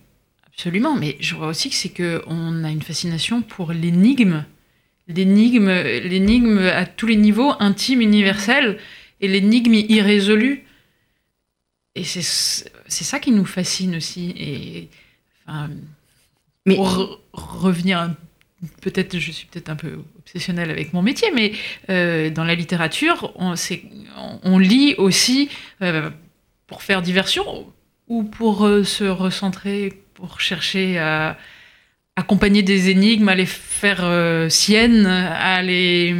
Absolument, 0.59 0.97
mais 0.97 1.17
je 1.21 1.37
vois 1.37 1.47
aussi 1.47 1.71
que 1.71 1.77
c'est 1.77 1.89
qu'on 1.91 2.65
a 2.65 2.71
une 2.71 2.83
fascination 2.83 3.43
pour 3.43 3.73
l'énigme, 3.73 4.45
l'énigme, 5.07 5.69
l'énigme 5.71 6.59
à 6.59 6.85
tous 6.85 7.07
les 7.07 7.15
niveaux, 7.15 7.53
intime, 7.61 8.01
universel, 8.01 8.79
et 9.21 9.29
l'énigme 9.29 9.75
irrésolue. 9.75 10.65
Et 11.95 12.03
c'est 12.03 12.23
c'est 12.23 13.05
ça 13.05 13.21
qui 13.21 13.31
nous 13.31 13.45
fascine 13.45 13.95
aussi. 13.97 14.35
Et 14.37 14.89
enfin, 15.47 15.71
Mais- 16.67 16.75
pour 16.75 16.89
re- 16.89 17.19
revenir, 17.33 17.99
un- 18.01 18.17
peut-être, 18.81 19.17
je 19.17 19.31
suis 19.31 19.47
peut-être 19.47 19.69
un 19.69 19.77
peu 19.77 19.99
obsessionnelle 20.19 20.71
avec 20.73 20.93
mon 20.93 21.03
métier, 21.03 21.29
mais 21.33 21.53
euh, 21.89 22.31
dans 22.31 22.45
la 22.45 22.57
littérature, 22.57 23.33
on, 23.37 23.55
c'est- 23.55 23.85
on- 24.17 24.41
on 24.43 24.59
lit 24.59 24.97
aussi 24.99 25.51
euh, 25.83 26.11
pour 26.67 26.83
faire 26.83 27.01
diversion 27.01 27.73
ou 28.09 28.25
pour 28.25 28.67
euh, 28.67 28.83
se 28.85 29.05
recentrer, 29.05 30.03
pour 30.19 30.41
chercher 30.41 30.99
à 30.99 31.39
accompagner 32.17 32.65
des 32.65 32.91
énigmes, 32.91 33.29
à 33.29 33.37
les 33.37 33.47
faire 33.47 34.01
euh, 34.03 34.49
siennes, 34.49 35.07
à 35.07 35.63
les 35.63 36.13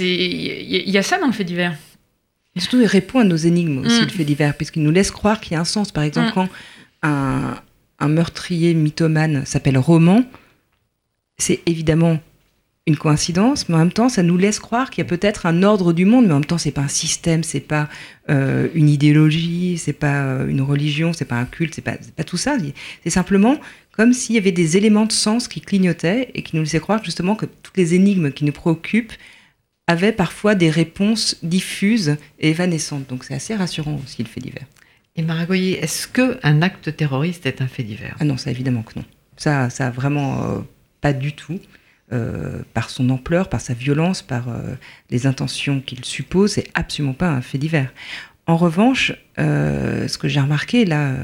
Il 0.00 0.90
y, 0.90 0.98
a 0.98 1.02
ça 1.02 1.18
dans 1.18 1.26
le 1.26 1.32
fait 1.32 1.44
divers. 1.44 1.76
Et 2.56 2.60
surtout, 2.60 2.80
il 2.80 2.86
répond 2.86 3.20
à 3.20 3.24
nos 3.24 3.36
énigmes 3.36 3.78
aussi, 3.78 4.00
Mm. 4.00 4.04
le 4.04 4.10
fait 4.10 4.24
divers, 4.24 4.56
puisqu'il 4.56 4.82
nous 4.82 4.90
laisse 4.90 5.10
croire 5.12 5.40
qu'il 5.40 5.52
y 5.52 5.56
a 5.56 5.60
un 5.60 5.64
sens. 5.64 5.90
Par 5.92 6.02
exemple, 6.04 6.28
Mm. 6.28 6.32
quand 6.34 6.48
un, 7.02 7.56
un 8.00 8.08
meurtrier 8.08 8.74
mythomane 8.74 9.44
s'appelle 9.46 9.78
Roman, 9.78 10.24
c'est 11.38 11.60
évidemment 11.66 12.18
une 12.86 12.96
coïncidence, 12.96 13.68
mais 13.68 13.76
en 13.76 13.78
même 13.78 13.92
temps, 13.92 14.08
ça 14.08 14.24
nous 14.24 14.36
laisse 14.36 14.58
croire 14.58 14.90
qu'il 14.90 15.04
y 15.04 15.06
a 15.06 15.08
peut-être 15.08 15.46
un 15.46 15.62
ordre 15.62 15.92
du 15.92 16.04
monde, 16.04 16.26
mais 16.26 16.32
en 16.32 16.40
même 16.40 16.44
temps, 16.44 16.58
c'est 16.58 16.72
pas 16.72 16.82
un 16.82 16.88
système, 16.88 17.44
c'est 17.44 17.60
pas 17.60 17.88
euh, 18.28 18.68
une 18.74 18.88
idéologie, 18.88 19.78
c'est 19.78 19.92
pas 19.92 20.24
euh, 20.24 20.48
une 20.48 20.60
religion, 20.60 21.12
c'est 21.12 21.24
pas 21.24 21.36
un 21.36 21.44
culte, 21.44 21.74
c'est 21.74 21.82
pas, 21.82 21.96
pas 22.16 22.24
tout 22.24 22.36
ça. 22.36 22.56
C'est 23.04 23.10
simplement 23.10 23.60
comme 23.92 24.12
s'il 24.12 24.34
y 24.34 24.38
avait 24.38 24.52
des 24.52 24.76
éléments 24.76 25.06
de 25.06 25.12
sens 25.12 25.46
qui 25.46 25.60
clignotaient 25.60 26.30
et 26.34 26.42
qui 26.42 26.56
nous 26.56 26.62
laissaient 26.62 26.80
croire 26.80 27.04
justement 27.04 27.36
que 27.36 27.46
toutes 27.46 27.76
les 27.76 27.94
énigmes 27.94 28.32
qui 28.32 28.44
nous 28.44 28.52
préoccupent 28.52 29.12
avaient 29.86 30.12
parfois 30.12 30.54
des 30.54 30.70
réponses 30.70 31.36
diffuses 31.42 32.16
et 32.40 32.50
évanescentes. 32.50 33.06
Donc 33.08 33.24
c'est 33.24 33.34
assez 33.34 33.54
rassurant 33.54 34.00
aussi 34.02 34.22
le 34.22 34.28
fait 34.28 34.40
divers. 34.40 34.66
Et 35.14 35.22
Maragoyer, 35.22 35.78
est-ce 35.78 36.08
qu'un 36.08 36.62
acte 36.62 36.96
terroriste 36.96 37.44
est 37.46 37.60
un 37.60 37.66
fait 37.66 37.82
divers? 37.82 38.16
Ah 38.18 38.24
non, 38.24 38.38
ça 38.38 38.50
évidemment 38.50 38.82
que 38.82 38.98
non. 38.98 39.04
Ça, 39.36 39.68
ça 39.70 39.90
vraiment 39.90 40.42
euh, 40.44 40.58
pas 41.00 41.12
du 41.12 41.32
tout. 41.32 41.60
Euh, 42.12 42.60
par 42.74 42.90
son 42.90 43.08
ampleur, 43.08 43.48
par 43.48 43.62
sa 43.62 43.72
violence, 43.72 44.20
par 44.20 44.50
euh, 44.50 44.74
les 45.08 45.26
intentions 45.26 45.80
qu'il 45.80 46.04
suppose, 46.04 46.52
c'est 46.52 46.68
absolument 46.74 47.14
pas 47.14 47.30
un 47.30 47.40
fait 47.40 47.56
divers. 47.56 47.90
En 48.46 48.58
revanche, 48.58 49.14
euh, 49.38 50.06
ce 50.08 50.18
que 50.18 50.28
j'ai 50.28 50.40
remarqué 50.40 50.84
là, 50.84 51.14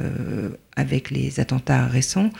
avec 0.76 1.10
les 1.10 1.40
attentats 1.40 1.86
récents, 1.86 2.30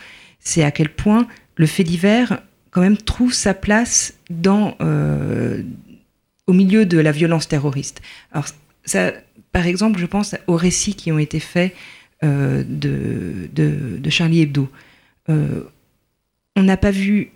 c'est 0.40 0.64
à 0.64 0.70
quel 0.70 0.88
point 0.88 1.28
le 1.56 1.66
fait 1.66 1.84
divers, 1.84 2.40
quand 2.70 2.80
même, 2.80 2.96
trouve 2.96 3.34
sa 3.34 3.52
place 3.52 4.14
dans, 4.30 4.78
au 6.46 6.52
milieu 6.54 6.86
de 6.86 6.98
la 6.98 7.12
violence 7.12 7.48
terroriste. 7.48 8.00
Alors, 8.32 8.46
ça, 8.86 9.12
par 9.52 9.66
exemple, 9.66 9.98
je 9.98 10.06
pense 10.06 10.36
aux 10.46 10.56
récits 10.56 10.94
qui 10.94 11.12
ont 11.12 11.18
été 11.18 11.38
faits 11.38 11.74
de, 12.22 13.48
Charlie 14.08 14.40
Hebdo. 14.40 14.70
On 15.28 16.62
n'a 16.62 16.78
pas 16.78 16.92
vu 16.92 17.32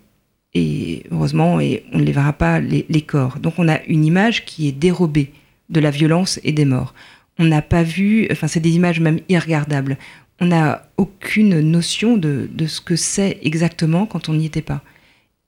et 0.53 1.03
heureusement, 1.11 1.59
et 1.59 1.83
on 1.93 1.99
ne 1.99 2.03
les 2.03 2.11
verra 2.11 2.33
pas, 2.33 2.59
les, 2.59 2.85
les, 2.89 3.01
corps. 3.01 3.39
Donc 3.39 3.55
on 3.57 3.67
a 3.67 3.81
une 3.85 4.05
image 4.05 4.45
qui 4.45 4.67
est 4.67 4.71
dérobée 4.71 5.31
de 5.69 5.79
la 5.79 5.89
violence 5.89 6.39
et 6.43 6.51
des 6.51 6.65
morts. 6.65 6.93
On 7.39 7.45
n'a 7.45 7.61
pas 7.61 7.83
vu, 7.83 8.27
enfin 8.31 8.47
c'est 8.47 8.59
des 8.59 8.75
images 8.75 8.99
même 8.99 9.19
irregardables. 9.29 9.97
On 10.39 10.45
n'a 10.45 10.87
aucune 10.97 11.59
notion 11.59 12.17
de, 12.17 12.49
de 12.51 12.67
ce 12.67 12.81
que 12.81 12.95
c'est 12.95 13.39
exactement 13.41 14.05
quand 14.05 14.29
on 14.29 14.33
n'y 14.33 14.45
était 14.45 14.61
pas. 14.61 14.83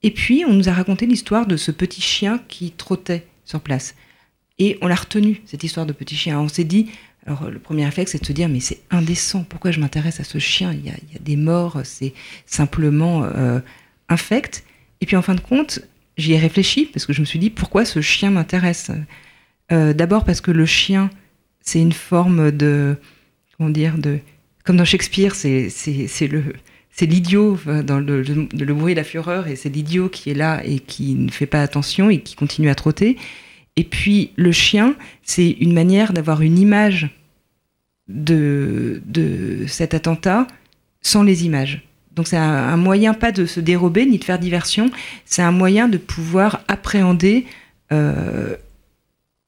Et 0.01 0.11
puis 0.11 0.43
on 0.47 0.53
nous 0.53 0.69
a 0.69 0.73
raconté 0.73 1.05
l'histoire 1.05 1.45
de 1.45 1.57
ce 1.57 1.71
petit 1.71 2.01
chien 2.01 2.39
qui 2.47 2.71
trottait 2.71 3.27
sur 3.43 3.61
place. 3.61 3.95
Et 4.57 4.77
on 4.81 4.87
l'a 4.87 4.95
retenu, 4.95 5.41
cette 5.45 5.63
histoire 5.63 5.85
de 5.85 5.93
petit 5.93 6.15
chien. 6.15 6.39
On 6.39 6.47
s'est 6.47 6.63
dit, 6.63 6.89
alors 7.27 7.49
le 7.49 7.59
premier 7.59 7.85
réflexe 7.85 8.13
c'est 8.13 8.21
de 8.21 8.25
se 8.25 8.33
dire, 8.33 8.49
mais 8.49 8.59
c'est 8.59 8.81
indécent, 8.89 9.43
pourquoi 9.47 9.69
je 9.71 9.79
m'intéresse 9.79 10.19
à 10.19 10.23
ce 10.23 10.39
chien? 10.39 10.73
Il 10.73 10.85
y, 10.85 10.89
a, 10.89 10.93
il 11.07 11.13
y, 11.13 11.17
a, 11.17 11.19
des 11.19 11.35
morts, 11.35 11.81
c'est 11.83 12.13
simplement 12.47 13.23
euh, 13.23 13.59
infect. 14.09 14.63
Et 15.01 15.05
puis 15.05 15.15
en 15.15 15.21
fin 15.21 15.35
de 15.35 15.41
compte, 15.41 15.81
j'y 16.17 16.33
ai 16.33 16.37
réfléchi 16.37 16.85
parce 16.85 17.05
que 17.05 17.13
je 17.13 17.21
me 17.21 17.25
suis 17.25 17.39
dit 17.39 17.49
pourquoi 17.49 17.85
ce 17.85 18.01
chien 18.01 18.31
m'intéresse? 18.31 18.91
Euh, 19.71 19.93
D'abord 19.93 20.25
parce 20.25 20.41
que 20.41 20.51
le 20.51 20.65
chien, 20.65 21.09
c'est 21.61 21.81
une 21.81 21.91
forme 21.91 22.51
de 22.51 22.95
comment 23.57 23.69
dire 23.69 23.97
de 23.97 24.19
comme 24.63 24.77
dans 24.77 24.85
Shakespeare, 24.85 25.35
c'est 25.35 25.69
l'idiot 27.01 27.59
dans 27.83 27.99
le, 27.99 28.73
bruit 28.73 28.93
et 28.93 28.95
la 28.95 29.03
fureur 29.03 29.47
et 29.47 29.55
c'est 29.55 29.69
l'idiot 29.69 30.09
qui 30.09 30.31
est 30.31 30.33
là 30.33 30.63
et 30.65 30.79
qui 30.79 31.13
ne 31.13 31.29
fait 31.29 31.45
pas 31.45 31.61
attention 31.61 32.09
et 32.09 32.19
qui 32.19 32.35
continue 32.35 32.69
à 32.69 32.75
trotter. 32.75 33.17
Et 33.75 33.83
puis 33.83 34.31
le 34.37 34.51
chien, 34.51 34.95
c'est 35.21 35.51
une 35.51 35.73
manière 35.73 36.13
d'avoir 36.13 36.41
une 36.41 36.57
image 36.57 37.09
de 38.07 39.01
cet 39.67 39.93
attentat 39.93 40.47
sans 41.01 41.21
les 41.21 41.45
images. 41.45 41.83
Donc 42.15 42.27
c'est 42.27 42.37
un, 42.37 42.77
moyen 42.77 43.13
pas 43.13 43.31
de 43.31 43.45
se 43.45 43.59
dérober 43.59 44.05
ni 44.05 44.19
de 44.19 44.23
faire 44.23 44.39
diversion, 44.39 44.89
c'est 45.25 45.41
un 45.41 45.51
moyen 45.51 45.87
de 45.87 45.97
pouvoir 45.97 46.61
appréhender 46.67 47.45
euh, 47.91 48.55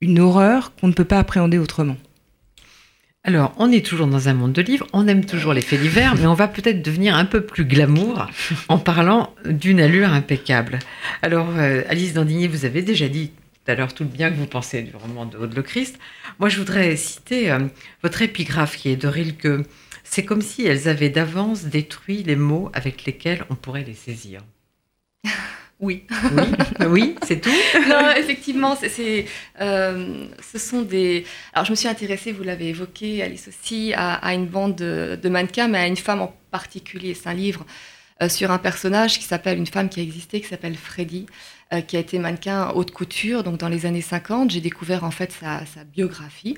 une 0.02 0.20
horreur 0.20 0.74
qu'on 0.76 0.88
ne 0.88 0.94
peut 0.94 1.06
pas 1.06 1.20
appréhender 1.20 1.58
autrement. 1.58 1.98
Alors, 3.24 3.54
on 3.58 3.72
est 3.74 3.86
toujours 3.86 4.08
dans 4.08 4.30
un 4.30 4.34
monde 4.34 4.54
de 4.54 4.62
livres, 4.62 4.88
on 4.94 5.06
aime 5.06 5.26
toujours 5.26 5.54
les 5.54 5.60
faits 5.60 5.82
divers, 5.82 6.16
mais 6.16 6.28
on 6.28 6.34
va 6.34 6.48
peut-être 6.48 6.82
devenir 6.82 7.18
un 7.18 7.26
peu 7.26 7.42
plus 7.42 7.66
glamour 7.66 8.28
en 8.70 8.78
parlant 8.78 9.34
d'une 9.46 9.82
allure 9.82 10.14
impeccable. 10.14 10.80
Alors, 11.22 11.50
euh, 11.58 11.84
Alice 11.90 12.14
Dandigny, 12.14 12.48
vous 12.48 12.64
avez 12.64 12.82
déjà 12.82 13.10
dit 13.10 13.32
tout 13.32 13.72
à 13.72 13.76
l'heure 13.76 13.94
tout 13.94 14.04
le 14.04 14.10
bien 14.10 14.30
que 14.30 14.36
vous 14.36 14.46
pensez 14.46 14.82
du 14.82 14.96
roman 14.96 15.26
de 15.26 15.38
Aude 15.38 15.54
le 15.54 15.62
Christ. 15.62 16.00
Moi, 16.40 16.48
je 16.48 16.58
voudrais 16.58 16.96
citer 16.96 17.52
euh, 17.52 17.60
votre 18.02 18.22
épigraphe 18.22 18.78
qui 18.78 18.90
est 18.90 18.96
de 18.96 19.10
Rilke. 19.10 19.66
C'est 20.10 20.26
comme 20.26 20.42
si 20.42 20.66
elles 20.66 20.88
avaient 20.88 21.10
d'avance 21.10 21.66
détruit 21.66 22.24
les 22.24 22.36
mots 22.36 22.72
avec 22.74 23.06
lesquels 23.06 23.46
on 23.50 23.56
pourrait 23.56 23.84
les 23.84 23.94
saisir. 23.94 24.42
Oui. 25.80 26.08
Oui, 26.36 26.44
oui 26.90 27.16
c'est 27.22 27.40
tout? 27.40 27.52
non, 27.88 28.10
effectivement, 28.18 28.76
c'est, 28.76 29.26
euh, 29.62 30.26
ce 30.42 30.58
sont 30.58 30.82
des. 30.82 31.24
Alors, 31.54 31.66
je 31.66 31.70
me 31.70 31.76
suis 31.76 31.88
intéressée, 31.88 32.32
vous 32.32 32.42
l'avez 32.42 32.70
évoqué, 32.70 33.22
Alice 33.22 33.48
aussi, 33.48 33.94
à, 33.94 34.16
à 34.16 34.34
une 34.34 34.48
bande 34.48 34.76
de, 34.76 35.20
de, 35.22 35.30
mannequins, 35.30 35.68
mais 35.68 35.78
à 35.78 35.86
une 35.86 35.96
femme 35.96 36.24
en 36.24 36.36
particulier. 36.50 37.14
C'est 37.14 37.30
un 37.30 37.36
livre 37.36 37.64
euh, 38.24 38.28
sur 38.28 38.50
un 38.50 38.58
personnage 38.58 39.20
qui 39.20 39.26
s'appelle, 39.26 39.60
une 39.60 39.68
femme 39.68 39.88
qui 39.88 40.00
a 40.00 40.04
existé, 40.04 40.42
qui 40.42 40.48
s'appelle 40.48 40.76
Freddy, 40.76 41.28
euh, 41.72 41.82
qui 41.82 41.96
a 41.96 42.00
été 42.00 42.18
mannequin 42.18 42.72
haute 42.72 42.90
couture. 42.90 43.44
Donc, 43.44 43.60
dans 43.60 43.70
les 43.70 43.86
années 43.86 44.02
50, 44.02 44.50
j'ai 44.50 44.62
découvert 44.62 45.04
en 45.04 45.12
fait 45.12 45.32
sa, 45.32 45.64
sa 45.68 45.84
biographie. 45.84 46.58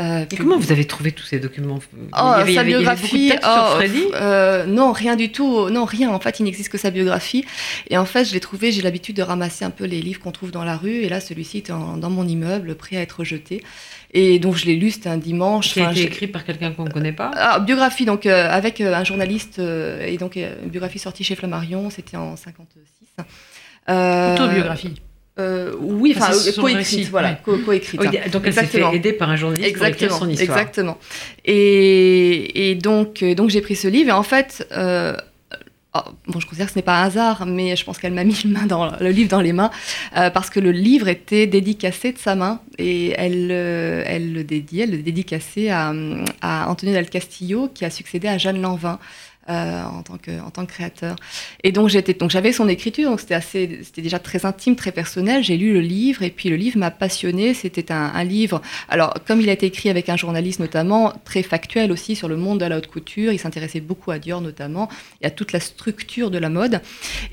Euh, 0.00 0.24
Et 0.30 0.36
comment 0.36 0.58
vous 0.58 0.72
avez 0.72 0.86
trouvé 0.86 1.12
tous 1.12 1.24
ces 1.24 1.40
documents 1.40 1.78
oh, 1.78 1.98
il 2.12 2.18
y 2.18 2.22
avait, 2.22 2.44
Sa 2.44 2.50
il 2.50 2.54
y 2.54 2.58
avait, 2.58 2.68
biographie, 2.70 3.16
il 3.16 3.26
y 3.26 3.32
avait 3.32 3.40
oh, 3.44 3.54
sur 3.54 3.76
Freddy 3.76 4.04
euh, 4.14 4.64
Non, 4.64 4.92
rien 4.92 5.14
du 5.14 5.30
tout. 5.30 5.68
Non, 5.68 5.84
rien. 5.84 6.10
En 6.10 6.20
fait, 6.20 6.40
il 6.40 6.44
n'existe 6.44 6.70
que 6.70 6.78
sa 6.78 6.90
biographie. 6.90 7.44
Et 7.90 7.98
en 7.98 8.06
fait, 8.06 8.24
je 8.24 8.32
l'ai 8.32 8.40
trouvé. 8.40 8.72
J'ai 8.72 8.80
l'habitude 8.80 9.16
de 9.16 9.22
ramasser 9.22 9.64
un 9.64 9.70
peu 9.70 9.84
les 9.84 10.00
livres 10.00 10.20
qu'on 10.20 10.32
trouve 10.32 10.52
dans 10.52 10.64
la 10.64 10.76
rue. 10.76 11.02
Et 11.02 11.08
là, 11.10 11.20
celui-ci 11.20 11.58
était 11.58 11.72
en, 11.72 11.98
dans 11.98 12.08
mon 12.08 12.26
immeuble, 12.26 12.74
prêt 12.76 12.96
à 12.96 13.02
être 13.02 13.24
jeté. 13.24 13.62
Et 14.14 14.38
donc, 14.38 14.56
je 14.56 14.64
l'ai 14.64 14.76
lu. 14.76 14.90
C'était 14.90 15.10
un 15.10 15.18
dimanche. 15.18 15.72
Qui 15.74 15.82
a 15.82 15.90
été 15.90 16.04
écrit 16.04 16.28
par 16.28 16.44
quelqu'un 16.44 16.72
qu'on 16.72 16.84
ne 16.84 16.90
connaît 16.90 17.12
pas 17.12 17.30
ah, 17.34 17.60
Biographie, 17.60 18.06
donc 18.06 18.24
euh, 18.24 18.48
avec 18.50 18.80
un 18.80 19.04
journaliste. 19.04 19.58
Et 19.58 20.16
donc, 20.16 20.36
une 20.36 20.70
biographie 20.70 20.98
sortie 20.98 21.24
chez 21.24 21.34
Flammarion. 21.34 21.90
C'était 21.90 22.16
en 22.16 22.36
56. 22.36 23.24
Autobiographie. 23.86 24.94
Euh, 25.40 25.72
oui, 25.80 26.14
enfin, 26.16 26.30
enfin 26.30 26.60
coécrite, 26.60 27.08
voilà, 27.08 27.34
co 27.34 27.56
coécrite. 27.58 28.00
Oui, 28.00 28.30
donc 28.30 28.42
elle 28.44 28.52
s'est 28.52 28.66
fait 28.66 28.94
aider 28.94 29.12
par 29.12 29.30
un 29.30 29.36
journaliste 29.36 29.68
exactement, 29.68 30.08
pour 30.08 30.16
écrire 30.16 30.18
son 30.18 30.28
histoire. 30.28 30.58
Exactement. 30.58 30.98
Et, 31.44 32.70
et 32.70 32.74
donc, 32.74 33.24
donc 33.24 33.50
j'ai 33.50 33.60
pris 33.60 33.76
ce 33.76 33.88
livre 33.88 34.10
et 34.10 34.12
en 34.12 34.22
fait, 34.22 34.66
euh, 34.72 35.16
oh, 35.94 36.00
bon, 36.26 36.40
je 36.40 36.46
considère 36.46 36.66
que 36.66 36.72
ce 36.72 36.78
n'est 36.78 36.84
pas 36.84 37.00
un 37.00 37.06
hasard, 37.06 37.46
mais 37.46 37.74
je 37.76 37.84
pense 37.84 37.98
qu'elle 37.98 38.12
m'a 38.12 38.24
mis 38.30 38.38
le, 38.44 38.50
main 38.50 38.66
dans, 38.66 38.96
le 38.98 39.10
livre 39.10 39.30
dans 39.30 39.40
les 39.40 39.52
mains 39.52 39.70
euh, 40.16 40.30
parce 40.30 40.50
que 40.50 40.60
le 40.60 40.72
livre 40.72 41.08
était 41.08 41.46
dédicacé 41.46 42.12
de 42.12 42.18
sa 42.18 42.34
main 42.34 42.60
et 42.78 43.14
elle, 43.16 43.48
euh, 43.50 44.02
elle 44.06 44.32
le 44.32 44.44
dédiait, 44.44 44.84
elle 44.84 44.92
le 44.92 45.02
dédicaçait 45.02 45.70
à, 45.70 45.92
à 46.42 46.68
Antonio 46.68 46.92
del 46.92 47.08
Castillo 47.08 47.70
qui 47.72 47.84
a 47.84 47.90
succédé 47.90 48.28
à 48.28 48.38
Jeanne 48.38 48.60
Lanvin. 48.60 48.98
Euh, 49.50 49.82
en, 49.82 50.02
tant 50.04 50.16
que, 50.16 50.30
en 50.40 50.50
tant 50.50 50.64
que 50.64 50.70
créateur. 50.70 51.16
Et 51.64 51.72
donc 51.72 51.88
j'étais, 51.88 52.14
donc 52.14 52.30
j'avais 52.30 52.52
son 52.52 52.68
écriture, 52.68 53.10
donc 53.10 53.18
c'était 53.18 53.34
assez, 53.34 53.80
c'était 53.82 54.00
déjà 54.00 54.20
très 54.20 54.46
intime, 54.46 54.76
très 54.76 54.92
personnel. 54.92 55.42
J'ai 55.42 55.56
lu 55.56 55.72
le 55.72 55.80
livre 55.80 56.22
et 56.22 56.30
puis 56.30 56.50
le 56.50 56.54
livre 56.54 56.78
m'a 56.78 56.92
passionné. 56.92 57.52
C'était 57.52 57.90
un, 57.90 58.12
un, 58.14 58.22
livre, 58.22 58.62
alors 58.88 59.12
comme 59.26 59.40
il 59.40 59.48
a 59.48 59.52
été 59.52 59.66
écrit 59.66 59.90
avec 59.90 60.08
un 60.08 60.16
journaliste 60.16 60.60
notamment, 60.60 61.12
très 61.24 61.42
factuel 61.42 61.90
aussi 61.90 62.14
sur 62.14 62.28
le 62.28 62.36
monde 62.36 62.60
de 62.60 62.64
la 62.66 62.78
haute 62.78 62.86
couture. 62.86 63.32
Il 63.32 63.40
s'intéressait 63.40 63.80
beaucoup 63.80 64.12
à 64.12 64.20
Dior 64.20 64.40
notamment 64.40 64.88
et 65.20 65.26
à 65.26 65.30
toute 65.30 65.50
la 65.50 65.58
structure 65.58 66.30
de 66.30 66.38
la 66.38 66.48
mode. 66.48 66.80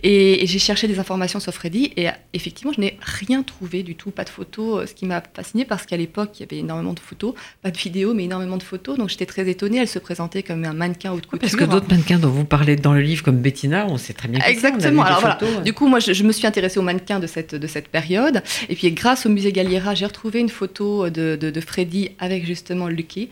Et, 0.02 0.44
et 0.44 0.48
j'ai 0.48 0.60
cherché 0.60 0.88
des 0.88 0.98
informations 0.98 1.40
sur 1.40 1.54
Freddy 1.54 1.94
et 1.98 2.08
effectivement 2.34 2.74
je 2.74 2.82
n'ai 2.82 2.98
rien 3.00 3.44
trouvé 3.44 3.84
du 3.84 3.94
tout, 3.94 4.10
pas 4.10 4.24
de 4.24 4.30
photos. 4.30 4.90
Ce 4.90 4.96
qui 4.96 5.06
m'a 5.06 5.22
fasciné 5.36 5.66
parce 5.66 5.86
qu'à 5.86 5.98
l'époque 5.98 6.32
il 6.36 6.40
y 6.40 6.44
avait 6.46 6.58
énormément 6.58 6.94
de 6.94 7.00
photos, 7.00 7.36
pas 7.62 7.70
de 7.70 7.78
vidéos 7.78 8.16
mais 8.16 8.24
énormément 8.24 8.58
de 8.58 8.64
photos. 8.64 8.98
Donc 8.98 9.10
j'étais 9.10 9.28
très 9.28 9.48
étonnée. 9.48 9.78
Elle 9.78 9.88
se 9.88 10.00
présentait 10.00 10.42
comme 10.42 10.66
un 10.66 10.74
mannequin 10.74 11.12
haute 11.12 11.28
couture. 11.28 11.42
Parce 11.42 11.56
que 11.56 11.66
d'autres 11.66 11.86
mannequins 12.08 12.28
dont 12.28 12.34
vous 12.34 12.46
parlez 12.46 12.76
dans 12.76 12.94
le 12.94 13.02
livre 13.02 13.24
comme 13.24 13.38
Bettina, 13.38 13.86
on 13.90 13.98
sait 13.98 14.14
très 14.14 14.28
bien 14.28 14.40
Exactement. 14.46 15.04
Ça, 15.04 15.08
Alors 15.08 15.20
voilà. 15.22 15.38
photos, 15.40 15.58
ouais. 15.58 15.64
Du 15.64 15.74
coup, 15.74 15.88
moi, 15.88 16.00
je, 16.00 16.14
je, 16.14 16.24
me 16.24 16.32
suis 16.32 16.48
intéressée 16.48 16.80
aux 16.80 16.84
mannequins 16.84 17.20
de 17.20 17.28
cette, 17.28 17.56
de 17.56 17.68
cette 17.68 17.88
période. 17.90 18.42
Et 18.70 18.76
puis, 18.76 18.92
grâce 18.92 19.26
au 19.26 19.30
musée 19.30 19.52
Galliera, 19.52 19.96
j'ai 19.96 20.06
retrouvé 20.06 20.40
une 20.40 20.50
photo 20.50 21.10
de, 21.10 21.38
de, 21.40 21.50
de, 21.50 21.62
Freddy 21.62 22.12
avec 22.20 22.46
justement 22.46 22.88
Lucky. 22.88 23.30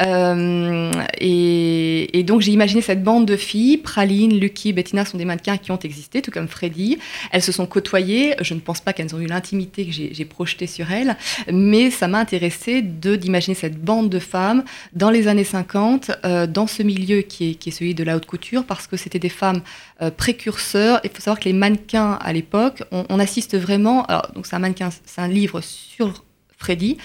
Euh, 0.00 0.92
et, 1.18 2.18
et, 2.18 2.22
donc, 2.22 2.40
j'ai 2.40 2.52
imaginé 2.52 2.80
cette 2.80 3.02
bande 3.02 3.26
de 3.26 3.36
filles. 3.36 3.78
Praline, 3.78 4.38
Lucky, 4.38 4.72
Bettina 4.72 5.04
sont 5.04 5.18
des 5.18 5.24
mannequins 5.24 5.56
qui 5.56 5.70
ont 5.70 5.78
existé, 5.78 6.22
tout 6.22 6.30
comme 6.30 6.48
Freddy. 6.48 6.98
Elles 7.32 7.42
se 7.42 7.52
sont 7.52 7.66
côtoyées. 7.66 8.34
Je 8.40 8.54
ne 8.54 8.60
pense 8.60 8.80
pas 8.80 8.92
qu'elles 8.92 9.14
ont 9.14 9.20
eu 9.20 9.26
l'intimité 9.26 9.86
que 9.86 9.92
j'ai 9.92 10.24
projetée 10.24 10.66
sur 10.66 10.90
elles. 10.92 11.16
Mais 11.52 11.90
ça 11.90 12.08
m'a 12.08 12.18
intéressée 12.18 12.82
d'imaginer 12.82 13.54
cette 13.54 13.80
bande 13.80 14.10
de 14.10 14.18
femmes 14.18 14.64
dans 14.92 15.10
les 15.10 15.28
années 15.28 15.44
50, 15.44 16.10
euh, 16.24 16.46
dans 16.46 16.66
ce 16.66 16.82
milieu 16.82 17.22
qui 17.22 17.50
est, 17.50 17.54
qui 17.54 17.70
est 17.70 17.72
celui 17.72 17.94
de 17.94 18.04
la 18.08 18.16
haute 18.16 18.26
couture 18.26 18.64
parce 18.64 18.86
que 18.86 18.96
c'était 18.96 19.18
des 19.18 19.28
femmes 19.28 19.62
euh, 20.02 20.10
précurseurs. 20.10 21.00
Il 21.04 21.10
faut 21.10 21.20
savoir 21.20 21.38
que 21.38 21.44
les 21.44 21.52
mannequins 21.52 22.14
à 22.20 22.32
l'époque, 22.32 22.82
on, 22.90 23.18
assiste 23.18 23.56
vraiment. 23.56 24.04
Alors, 24.06 24.32
donc 24.32 24.46
c'est 24.46 24.56
un 24.56 24.58
mannequin, 24.58 24.90
c'est 24.90 25.20
un 25.20 25.28
livre 25.28 25.60
sur 25.60 26.24
Freddy 26.56 26.98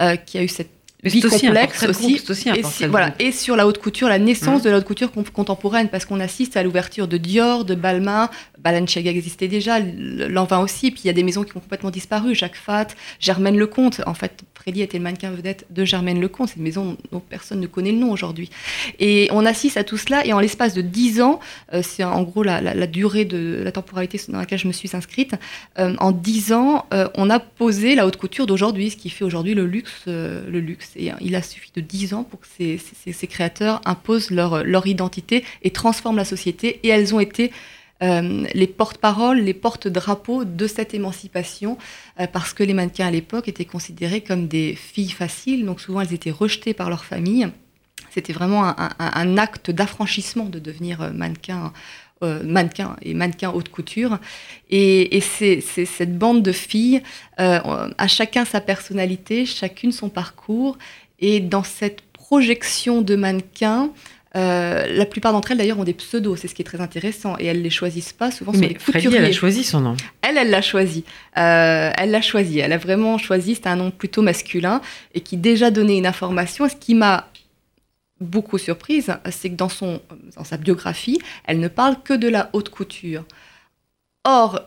euh, 0.00 0.16
qui 0.16 0.38
a 0.38 0.42
eu 0.42 0.48
cette 0.48 0.70
vie 1.04 1.20
complexe 1.20 1.82
aussi, 1.84 2.20
aussi 2.28 2.48
et, 2.48 2.86
voilà, 2.86 3.14
et 3.18 3.32
sur 3.32 3.56
la 3.56 3.66
haute 3.66 3.78
couture, 3.78 4.08
la 4.08 4.18
naissance 4.18 4.62
mmh. 4.62 4.64
de 4.64 4.70
la 4.70 4.78
haute 4.78 4.84
couture 4.84 5.10
contemporaine, 5.10 5.88
parce 5.88 6.04
qu'on 6.04 6.20
assiste 6.20 6.56
à 6.56 6.62
l'ouverture 6.62 7.08
de 7.08 7.16
Dior, 7.16 7.64
de 7.64 7.74
Balmain, 7.74 8.30
Balenciaga 8.64 9.10
existait 9.10 9.48
déjà, 9.48 9.78
Lanvin 9.78 10.58
aussi, 10.60 10.90
puis 10.90 11.02
il 11.04 11.06
y 11.06 11.10
a 11.10 11.12
des 11.12 11.22
maisons 11.22 11.44
qui 11.44 11.54
ont 11.54 11.60
complètement 11.60 11.90
disparu, 11.90 12.34
Jacques 12.34 12.56
Fat, 12.56 12.88
Germaine 13.20 13.58
Lecomte. 13.58 14.00
En 14.06 14.14
fait, 14.14 14.42
Freddy 14.54 14.80
était 14.80 14.96
le 14.96 15.04
mannequin 15.04 15.30
vedette 15.30 15.66
de 15.68 15.84
Germaine 15.84 16.18
Lecomte, 16.18 16.48
c'est 16.48 16.56
une 16.56 16.62
maison 16.62 16.96
dont 17.12 17.20
personne 17.20 17.60
ne 17.60 17.66
connaît 17.66 17.92
le 17.92 17.98
nom 17.98 18.10
aujourd'hui. 18.10 18.48
Et 18.98 19.28
on 19.32 19.44
assiste 19.44 19.76
à 19.76 19.84
tout 19.84 19.98
cela, 19.98 20.24
et 20.24 20.32
en 20.32 20.40
l'espace 20.40 20.72
de 20.72 20.80
10 20.80 21.20
ans, 21.20 21.40
euh, 21.74 21.82
c'est 21.82 22.04
en 22.04 22.22
gros 22.22 22.42
la, 22.42 22.86
durée 22.86 23.26
de 23.26 23.60
la 23.62 23.70
temporalité 23.70 24.18
dans 24.28 24.38
laquelle 24.38 24.58
je 24.58 24.66
me 24.66 24.72
suis 24.72 24.90
inscrite, 24.94 25.34
euh, 25.78 25.94
en 25.98 26.12
10 26.12 26.54
ans, 26.54 26.86
euh, 26.94 27.08
on 27.16 27.28
a 27.28 27.40
posé 27.40 27.94
la 27.94 28.06
haute 28.06 28.16
couture 28.16 28.46
d'aujourd'hui, 28.46 28.90
ce 28.90 28.96
qui 28.96 29.10
fait 29.10 29.24
aujourd'hui 29.24 29.52
le 29.52 29.66
luxe. 29.66 30.04
le 30.06 30.60
luxe. 30.60 30.92
Il 30.96 31.34
a 31.34 31.42
suffi 31.42 31.70
de 31.74 31.80
10 31.80 32.14
ans 32.14 32.24
pour 32.24 32.40
que 32.40 32.46
ces, 32.46 33.26
créateurs 33.26 33.80
imposent 33.84 34.30
leur, 34.30 34.86
identité 34.86 35.44
et 35.62 35.70
transforment 35.70 36.16
la 36.16 36.24
société, 36.24 36.80
et 36.82 36.88
elles 36.88 37.14
ont 37.14 37.20
été 37.20 37.52
euh, 38.02 38.44
les 38.54 38.66
porte-paroles, 38.66 39.38
les 39.38 39.54
porte-drapeaux 39.54 40.44
de 40.44 40.66
cette 40.66 40.94
émancipation, 40.94 41.78
euh, 42.20 42.26
parce 42.26 42.52
que 42.52 42.62
les 42.62 42.74
mannequins 42.74 43.06
à 43.06 43.10
l'époque 43.10 43.48
étaient 43.48 43.64
considérés 43.64 44.20
comme 44.20 44.48
des 44.48 44.74
filles 44.74 45.10
faciles, 45.10 45.64
donc 45.64 45.80
souvent 45.80 46.00
elles 46.00 46.12
étaient 46.12 46.30
rejetées 46.30 46.74
par 46.74 46.90
leur 46.90 47.04
famille. 47.04 47.48
C'était 48.10 48.32
vraiment 48.32 48.64
un, 48.78 49.38
acte 49.38 49.72
d'affranchissement 49.72 50.44
de 50.44 50.60
devenir 50.60 51.12
euh, 52.24 52.42
mannequin. 52.42 52.88
mannequin 52.88 52.96
et 53.02 53.14
mannequin 53.14 53.50
haute 53.50 53.68
couture. 53.68 54.18
Et, 54.70 55.20
c'est 55.20 55.60
cette 55.60 56.18
bande 56.18 56.42
de 56.42 56.52
filles, 56.52 57.02
à 57.36 58.08
chacun 58.08 58.44
sa 58.44 58.60
personnalité, 58.60 59.46
chacune 59.46 59.92
son 59.92 60.08
parcours. 60.08 60.78
Et 61.20 61.40
dans 61.40 61.62
cette 61.62 62.00
projection 62.12 63.02
de 63.02 63.14
mannequin, 63.14 63.90
euh, 64.36 64.86
la 64.88 65.06
plupart 65.06 65.32
d'entre 65.32 65.52
elles, 65.52 65.58
d'ailleurs, 65.58 65.78
ont 65.78 65.84
des 65.84 65.94
pseudos, 65.94 66.36
c'est 66.36 66.48
ce 66.48 66.54
qui 66.54 66.62
est 66.62 66.64
très 66.64 66.80
intéressant, 66.80 67.36
et 67.38 67.46
elles 67.46 67.62
les 67.62 67.70
choisissent 67.70 68.12
pas. 68.12 68.32
Souvent, 68.32 68.52
Mais 68.52 68.74
Freddy, 68.78 69.14
elle 69.14 69.24
a 69.24 69.32
choisi 69.32 69.62
son 69.62 69.80
nom. 69.80 69.96
Elle, 70.22 70.36
elle 70.36 70.50
l'a 70.50 70.62
choisi. 70.62 71.04
Euh, 71.38 71.90
elle 71.96 72.10
l'a 72.10 72.20
choisi. 72.20 72.58
Elle 72.58 72.72
a 72.72 72.78
vraiment 72.78 73.16
choisi. 73.16 73.54
C'était 73.54 73.68
un 73.68 73.76
nom 73.76 73.92
plutôt 73.92 74.22
masculin 74.22 74.80
et 75.14 75.20
qui 75.20 75.36
déjà 75.36 75.70
donnait 75.70 75.96
une 75.96 76.06
information. 76.06 76.68
Ce 76.68 76.74
qui 76.74 76.94
m'a 76.94 77.28
beaucoup 78.20 78.58
surprise, 78.58 79.12
c'est 79.30 79.50
que 79.50 79.56
dans, 79.56 79.68
son, 79.68 80.00
dans 80.36 80.44
sa 80.44 80.56
biographie, 80.56 81.18
elle 81.46 81.60
ne 81.60 81.68
parle 81.68 81.96
que 82.02 82.14
de 82.14 82.28
la 82.28 82.50
haute 82.52 82.68
couture. 82.68 83.24
Or, 84.24 84.60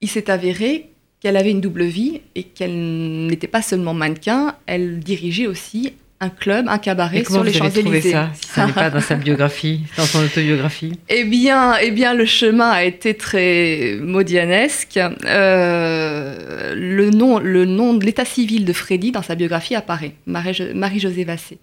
il 0.00 0.08
s'est 0.08 0.30
avéré 0.30 0.90
qu'elle 1.20 1.36
avait 1.36 1.52
une 1.52 1.60
double 1.60 1.84
vie 1.84 2.20
et 2.34 2.42
qu'elle 2.42 3.26
n'était 3.26 3.46
pas 3.46 3.62
seulement 3.62 3.94
mannequin, 3.94 4.56
elle 4.66 4.98
dirigeait 4.98 5.46
aussi 5.46 5.92
un 6.18 6.30
club, 6.30 6.66
un 6.68 6.78
cabaret 6.78 7.24
sur 7.24 7.42
les 7.42 7.52
Champs-Élysées. 7.52 8.12
ça 8.12 8.30
si 8.32 8.48
ça 8.48 8.66
n'est 8.66 8.72
pas 8.72 8.90
dans 8.90 9.00
sa 9.00 9.16
biographie, 9.16 9.80
dans 9.96 10.04
son 10.04 10.24
autobiographie? 10.24 10.92
Eh 11.08 11.24
bien, 11.24 11.74
eh 11.80 11.90
bien, 11.90 12.14
le 12.14 12.26
chemin 12.26 12.70
a 12.70 12.84
été 12.84 13.14
très 13.14 13.98
modianesque. 14.00 14.98
Euh, 15.24 16.74
le 16.76 17.10
nom, 17.10 17.40
le 17.40 17.64
nom 17.64 17.94
de 17.94 18.04
l'état 18.04 18.24
civil 18.24 18.64
de 18.64 18.72
Freddy 18.72 19.10
dans 19.10 19.22
sa 19.22 19.34
biographie 19.34 19.74
apparaît, 19.74 20.14
Marie-Josée 20.26 21.24
Vassé. 21.24 21.58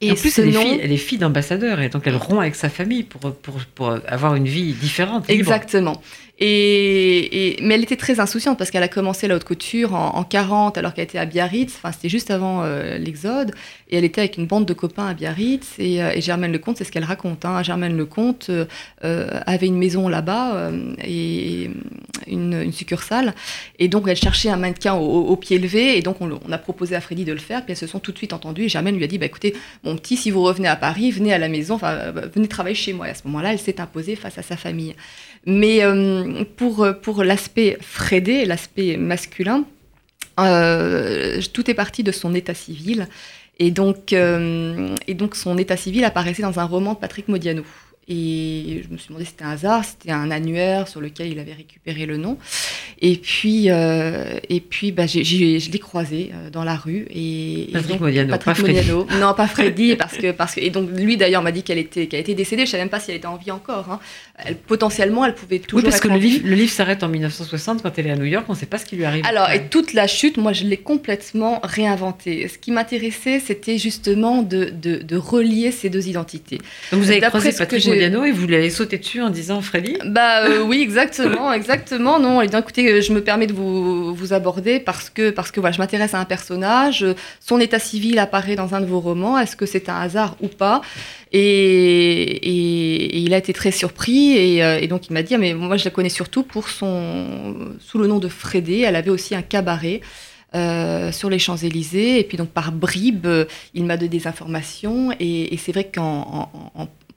Et 0.00 0.12
en 0.12 0.14
plus, 0.14 0.38
elle, 0.38 0.48
est 0.48 0.52
fille, 0.52 0.80
elle 0.80 0.92
est 0.92 0.96
fille 0.96 1.18
d'ambassadeur 1.18 1.80
et 1.80 1.88
donc 1.88 2.06
elle 2.06 2.16
rompt 2.16 2.40
avec 2.40 2.54
sa 2.54 2.68
famille 2.68 3.02
pour, 3.02 3.34
pour, 3.34 3.56
pour 3.74 3.98
avoir 4.06 4.36
une 4.36 4.46
vie 4.46 4.72
différente. 4.72 5.28
Exactement. 5.28 6.00
Et, 6.40 7.56
mais 7.62 7.74
elle 7.74 7.82
était 7.82 7.96
très 7.96 8.20
insouciante 8.20 8.58
parce 8.58 8.70
qu'elle 8.70 8.82
a 8.84 8.88
commencé 8.88 9.26
la 9.26 9.34
haute 9.34 9.44
couture 9.44 9.94
en, 9.94 10.22
40 10.22 10.78
alors 10.78 10.94
qu'elle 10.94 11.04
était 11.04 11.18
à 11.18 11.26
Biarritz. 11.26 11.74
Enfin, 11.76 11.90
c'était 11.90 12.08
juste 12.08 12.30
avant 12.30 12.62
euh, 12.62 12.96
l'Exode. 12.96 13.52
Et 13.90 13.96
elle 13.96 14.04
était 14.04 14.20
avec 14.20 14.36
une 14.36 14.46
bande 14.46 14.64
de 14.64 14.72
copains 14.72 15.06
à 15.06 15.14
Biarritz. 15.14 15.74
Et, 15.78 16.00
euh, 16.00 16.20
Germaine 16.20 16.52
Lecomte, 16.52 16.78
c'est 16.78 16.84
ce 16.84 16.92
qu'elle 16.92 17.04
raconte. 17.04 17.44
Hein. 17.44 17.62
Germaine 17.64 17.96
Lecomte 17.96 18.50
euh, 18.50 19.40
avait 19.46 19.66
une 19.66 19.78
maison 19.78 20.08
là-bas 20.08 20.70
et 21.02 21.70
une, 22.28 22.70
succursale. 22.72 23.34
Et 23.80 23.88
donc, 23.88 24.06
elle 24.06 24.16
cherchait 24.16 24.50
un 24.50 24.56
mannequin 24.56 24.94
au, 24.94 25.34
pied 25.36 25.58
levé. 25.58 25.98
Et 25.98 26.02
donc, 26.02 26.18
on, 26.20 26.52
a 26.52 26.58
proposé 26.58 26.94
à 26.94 27.00
Freddy 27.00 27.24
de 27.24 27.32
le 27.32 27.38
faire. 27.38 27.64
Puis 27.64 27.72
elles 27.72 27.78
se 27.78 27.88
sont 27.88 27.98
tout 27.98 28.12
de 28.12 28.18
suite 28.18 28.32
entendues. 28.32 28.64
Et 28.64 28.68
Germaine 28.68 28.96
lui 28.96 29.04
a 29.04 29.08
dit 29.08 29.18
bah, 29.18 29.26
écoutez, 29.26 29.56
mon 29.82 29.96
petit, 29.96 30.16
si 30.16 30.30
vous 30.30 30.42
revenez 30.42 30.68
à 30.68 30.76
Paris, 30.76 31.10
venez 31.10 31.32
à 31.32 31.38
la 31.38 31.48
maison, 31.48 31.74
enfin, 31.74 32.12
venez 32.32 32.46
travailler 32.46 32.76
chez 32.76 32.92
moi. 32.92 33.08
Et 33.08 33.10
à 33.10 33.14
ce 33.14 33.22
moment-là, 33.26 33.52
elle 33.52 33.58
s'est 33.58 33.80
imposée 33.80 34.14
face 34.14 34.38
à 34.38 34.42
sa 34.42 34.56
famille. 34.56 34.94
Mais 35.46 35.82
euh, 35.82 36.44
pour, 36.56 36.86
pour 37.02 37.24
l'aspect 37.24 37.78
frédé, 37.80 38.44
l'aspect 38.44 38.96
masculin, 38.96 39.64
euh, 40.38 41.40
tout 41.52 41.70
est 41.70 41.74
parti 41.74 42.02
de 42.02 42.12
son 42.12 42.34
état 42.34 42.54
civil. 42.54 43.08
Et 43.58 43.70
donc, 43.70 44.12
euh, 44.12 44.94
et 45.06 45.14
donc 45.14 45.34
son 45.34 45.58
état 45.58 45.76
civil 45.76 46.04
apparaissait 46.04 46.42
dans 46.42 46.60
un 46.60 46.64
roman 46.64 46.94
de 46.94 46.98
Patrick 46.98 47.28
Modiano. 47.28 47.64
Et 48.10 48.82
je 48.84 48.92
me 48.92 48.96
suis 48.96 49.08
demandé 49.08 49.24
si 49.24 49.32
c'était 49.32 49.44
un 49.44 49.50
hasard, 49.50 49.84
c'était 49.84 50.12
un 50.12 50.30
annuaire 50.30 50.88
sur 50.88 51.00
lequel 51.00 51.28
il 51.28 51.38
avait 51.38 51.52
récupéré 51.52 52.06
le 52.06 52.16
nom. 52.16 52.38
Et 53.00 53.16
puis, 53.16 53.66
euh, 53.68 54.38
et 54.48 54.60
puis 54.60 54.92
bah, 54.92 55.06
je 55.06 55.70
l'ai 55.70 55.78
croisé 55.78 56.30
euh, 56.32 56.50
dans 56.50 56.64
la 56.64 56.74
rue. 56.74 57.06
Et, 57.14 57.68
Patrick 57.72 58.00
Modiano, 58.00 58.36
pas 58.38 58.54
Freddy. 58.54 58.90
Non, 59.20 59.34
pas 59.34 59.46
Freddy. 59.46 59.94
parce 59.96 60.16
que, 60.16 60.32
parce 60.32 60.54
que, 60.54 60.60
et 60.60 60.70
donc, 60.70 60.88
lui, 60.90 61.16
d'ailleurs, 61.16 61.42
m'a 61.42 61.52
dit 61.52 61.62
qu'elle 61.62 61.78
était, 61.78 62.06
qu'elle 62.06 62.20
était 62.20 62.34
décédée. 62.34 62.62
Je 62.62 62.68
ne 62.68 62.72
savais 62.72 62.82
même 62.84 62.90
pas 62.90 62.98
si 62.98 63.10
elle 63.10 63.18
était 63.18 63.26
en 63.26 63.36
vie 63.36 63.50
encore. 63.50 63.90
Hein. 63.90 64.00
Elle, 64.44 64.56
potentiellement, 64.56 65.24
elle 65.24 65.34
pouvait 65.34 65.58
toujours. 65.58 65.84
Oui, 65.84 65.90
parce 65.90 66.00
que 66.00 66.08
le 66.08 66.16
livre, 66.16 66.46
le 66.46 66.54
livre 66.54 66.72
s'arrête 66.72 67.02
en 67.02 67.08
1960 67.08 67.82
quand 67.82 67.98
elle 67.98 68.06
est 68.06 68.10
à 68.10 68.16
New 68.16 68.24
York. 68.24 68.46
On 68.48 68.52
ne 68.52 68.58
sait 68.58 68.66
pas 68.66 68.78
ce 68.78 68.86
qui 68.86 68.96
lui 68.96 69.04
arrive. 69.04 69.24
Alors, 69.26 69.50
et 69.50 69.68
toute 69.68 69.92
la 69.92 70.06
chute, 70.06 70.36
moi, 70.38 70.52
je 70.52 70.64
l'ai 70.64 70.78
complètement 70.78 71.60
réinventée. 71.62 72.48
Ce 72.48 72.58
qui 72.58 72.72
m'intéressait, 72.72 73.38
c'était 73.38 73.78
justement 73.78 74.42
de, 74.42 74.70
de, 74.70 74.96
de, 74.96 75.16
relier 75.16 75.70
ces 75.72 75.90
deux 75.90 76.08
identités. 76.08 76.58
Donc, 76.90 77.00
vous 77.00 77.10
avez 77.10 77.20
croisé 77.20 77.52
Patrick 77.52 77.84
Et 78.00 78.32
vous 78.32 78.46
l'avez 78.46 78.70
sauté 78.70 78.98
dessus 78.98 79.20
en 79.20 79.30
disant 79.30 79.60
Freddy? 79.60 79.96
Bah 80.04 80.44
euh, 80.44 80.62
oui, 80.62 80.80
exactement, 80.82 81.52
exactement. 81.52 82.18
Non, 82.18 82.40
et 82.40 82.48
bien 82.48 82.60
écoutez, 82.60 83.02
je 83.02 83.12
me 83.12 83.22
permets 83.22 83.46
de 83.46 83.52
vous, 83.52 84.14
vous 84.14 84.32
aborder 84.32 84.80
parce 84.80 85.10
que, 85.10 85.30
parce 85.30 85.50
que 85.50 85.60
voilà, 85.60 85.74
je 85.74 85.78
m'intéresse 85.78 86.14
à 86.14 86.20
un 86.20 86.24
personnage. 86.24 87.04
Son 87.40 87.60
état 87.60 87.78
civil 87.78 88.18
apparaît 88.18 88.56
dans 88.56 88.74
un 88.74 88.80
de 88.80 88.86
vos 88.86 89.00
romans. 89.00 89.38
Est-ce 89.38 89.56
que 89.56 89.66
c'est 89.66 89.88
un 89.88 89.96
hasard 89.96 90.36
ou 90.40 90.48
pas? 90.48 90.80
Et, 91.32 93.18
il 93.20 93.34
a 93.34 93.38
été 93.38 93.52
très 93.52 93.70
surpris. 93.70 94.62
Euh, 94.62 94.78
et, 94.80 94.86
donc 94.86 95.08
il 95.08 95.12
m'a 95.12 95.22
dit 95.22 95.34
ah, 95.34 95.38
Mais 95.38 95.54
moi, 95.54 95.76
je 95.76 95.84
la 95.84 95.90
connais 95.90 96.08
surtout 96.08 96.42
pour 96.42 96.68
son. 96.68 97.74
sous 97.80 97.98
le 97.98 98.06
nom 98.06 98.18
de 98.18 98.28
Frédé. 98.28 98.84
Elle 98.86 98.96
avait 98.96 99.10
aussi 99.10 99.34
un 99.34 99.42
cabaret. 99.42 100.00
Euh, 100.54 101.12
sur 101.12 101.28
les 101.28 101.38
Champs-Élysées. 101.38 102.20
Et 102.20 102.24
puis 102.24 102.38
donc 102.38 102.48
par 102.48 102.72
bribes, 102.72 103.28
il 103.74 103.84
m'a 103.84 103.98
donné 103.98 104.08
des 104.08 104.26
informations. 104.26 105.10
Et, 105.20 105.54
c'est 105.58 105.72
vrai 105.72 105.90
qu'en 105.94 106.48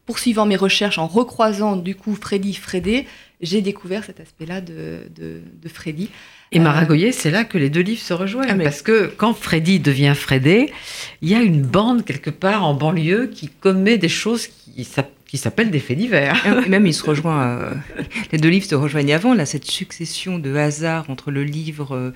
poursuivant 0.06 0.46
mes 0.46 0.56
recherches, 0.56 0.98
en 0.98 1.08
recroisant 1.08 1.76
du 1.76 1.96
coup 1.96 2.16
Freddy 2.16 2.54
Frédé, 2.54 3.06
j'ai 3.42 3.62
découvert 3.62 4.04
cet 4.04 4.20
aspect-là 4.20 4.62
de, 4.62 5.10
de, 5.16 5.70
Freddy. 5.70 6.10
Et 6.52 6.60
Maragoyer, 6.60 7.10
euh, 7.10 7.14
c'est 7.14 7.32
là 7.32 7.44
que 7.44 7.58
les 7.58 7.70
deux 7.70 7.82
livres 7.82 8.02
se 8.02 8.14
rejoignent. 8.14 8.60
Ah, 8.60 8.64
parce 8.64 8.82
que 8.82 9.08
quand 9.18 9.34
Freddy 9.34 9.80
devient 9.80 10.14
Frédé, 10.16 10.72
il 11.22 11.30
y 11.30 11.36
a 11.36 11.42
une 11.42 11.62
bande 11.62 12.06
quelque 12.06 12.30
part 12.30 12.64
en 12.66 12.74
banlieue 12.74 13.28
qui 13.28 13.48
commet 13.48 13.98
des 13.98 14.10
choses 14.10 14.48
qui, 14.48 14.88
qui 15.28 15.38
s'appellent 15.38 15.72
des 15.72 15.80
faits 15.80 15.98
divers. 15.98 16.46
Et 16.66 16.70
même, 16.70 16.86
il 16.86 16.94
se 16.94 17.04
rejoint. 17.04 17.42
Euh, 17.44 17.74
les 18.32 18.38
deux 18.38 18.50
livres 18.50 18.66
se 18.66 18.76
rejoignent 18.76 19.14
avant, 19.14 19.34
là, 19.34 19.46
cette 19.46 19.66
succession 19.66 20.38
de 20.40 20.54
hasards 20.56 21.10
entre 21.10 21.32
le 21.32 21.44
livre 21.44 21.96
euh, 21.96 22.14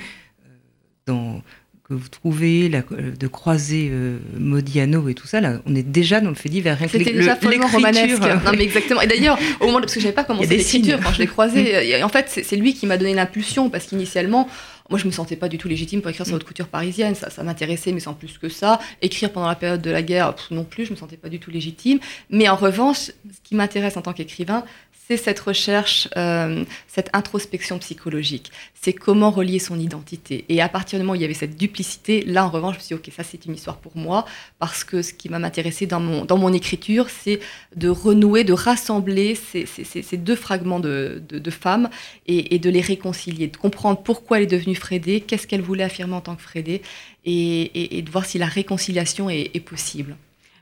dans 1.08 1.42
que 1.88 1.94
vous 1.94 2.10
trouvez, 2.10 2.68
la, 2.68 2.82
de 2.82 3.28
croiser 3.28 3.90
euh, 3.92 4.18
Modiano 4.40 5.08
et 5.08 5.14
tout 5.14 5.28
ça, 5.28 5.40
là, 5.40 5.62
on 5.68 5.76
est 5.76 5.84
déjà 5.84 6.20
dans 6.20 6.30
le 6.30 6.36
fait 6.36 6.50
divers. 6.50 6.80
C'était 6.90 7.14
déjà 7.14 7.36
follement 7.36 7.68
romanesque. 7.68 8.20
Non, 8.20 8.52
mais 8.58 8.64
exactement. 8.64 9.02
Et 9.02 9.08
d'ailleurs, 9.08 9.38
au 9.60 9.68
moment, 9.68 9.80
parce 9.80 9.94
que 9.94 10.00
je 10.00 10.06
savais 10.06 10.16
pas 10.16 10.24
comment 10.24 10.40
commencé 10.40 10.58
l'écriture 10.58 11.00
quand 11.04 11.14
je 11.14 11.20
l'ai 11.20 11.28
croisé, 11.28 12.04
en 12.04 12.10
fait, 12.10 12.42
c'est 12.44 12.56
lui 12.56 12.74
qui 12.74 12.88
m'a 12.88 12.98
donné 12.98 13.14
l'impulsion, 13.14 13.70
parce 13.70 13.86
qu'initialement, 13.86 14.50
moi, 14.90 15.00
je 15.00 15.06
me 15.06 15.12
sentais 15.12 15.36
pas 15.36 15.48
du 15.48 15.58
tout 15.58 15.68
légitime 15.68 16.02
pour 16.02 16.12
écrire 16.12 16.28
sur 16.28 16.36
haute 16.36 16.44
couture 16.44 16.68
parisienne. 16.68 17.16
Ça, 17.16 17.32
ça 17.32 17.42
m'intéressait, 17.42 17.92
mais 17.92 18.00
sans 18.00 18.14
plus 18.14 18.38
que 18.38 18.50
ça. 18.50 18.80
Écrire 19.02 19.32
pendant 19.32 19.48
la 19.48 19.56
période 19.56 19.82
de 19.82 19.90
la 19.90 20.04
guerre, 20.04 20.36
non 20.52 20.64
plus, 20.64 20.86
je 20.86 20.92
me 20.92 20.96
sentais 20.96 21.18
pas 21.18 21.30
du 21.30 21.40
tout 21.40 21.50
légitime. 21.50 22.00
Mais 22.30 22.48
en 22.50 22.56
revanche, 22.56 22.98
ce 22.98 23.12
qui 23.44 23.56
m'intéresse 23.56 23.98
en 23.98 24.04
tant 24.04 24.14
qu'écrivain, 24.14 24.64
c'est 25.08 25.18
cette 25.18 25.40
recherche, 25.40 26.08
euh, 26.18 26.66
cette 26.88 27.10
introspection 27.14 27.78
psychologique. 27.78 28.52
C'est 28.74 28.94
comment 28.94 29.30
relier 29.30 29.60
son 29.60 29.80
identité. 29.80 30.46
Et 30.50 30.62
à 30.62 30.70
partir 30.70 30.98
du 30.98 31.04
moment 31.04 31.14
où 31.14 31.16
il 31.16 31.22
y 31.22 31.26
avait 31.26 31.36
cette 31.36 31.58
duplicité, 31.58 32.24
là, 32.24 32.46
en 32.46 32.50
revanche, 32.50 32.76
je 32.76 32.80
me 32.80 32.84
suis 32.84 32.96
dit, 32.96 33.02
OK, 33.10 33.14
ça, 33.16 33.24
c'est 33.24 33.46
une 33.46 33.54
histoire 33.54 33.78
pour 33.78 33.96
moi, 33.96 34.26
parce 34.58 34.84
que 34.84 35.04
ce 35.04 35.14
qui 35.14 35.28
va 35.28 35.38
m'intéresser 35.38 35.86
dans 35.86 36.00
mon, 36.00 36.26
dans 36.26 36.38
mon 36.38 36.52
écriture, 36.54 37.08
c'est 37.10 37.40
de 37.76 37.90
renouer, 37.90 38.44
de 38.44 38.54
rassembler 38.54 39.36
ces, 39.36 39.66
ces, 39.66 40.18
deux 40.18 40.36
fragments 40.36 40.80
de, 40.80 41.22
de, 41.30 41.52
femmes 41.52 41.90
et, 42.26 42.58
de 42.58 42.70
les 42.70 42.82
réconcilier, 42.82 43.48
de 43.48 43.58
comprendre 43.58 44.02
pourquoi 44.02 44.38
elle 44.38 44.44
est 44.44 44.48
devenue 44.48 44.76
Frédé, 44.76 45.22
qu'est-ce 45.22 45.46
qu'elle 45.46 45.62
voulait 45.62 45.84
affirmer 45.84 46.16
en 46.16 46.22
tant 46.22 46.36
que 46.36 46.42
Frédé, 46.42 46.82
et, 47.26 47.98
et, 47.98 48.02
de 48.02 48.10
voir 48.10 48.26
si 48.26 48.40
la 48.40 48.48
réconciliation 48.48 49.30
est, 49.30 49.52
est 49.54 49.60
possible. 49.60 50.16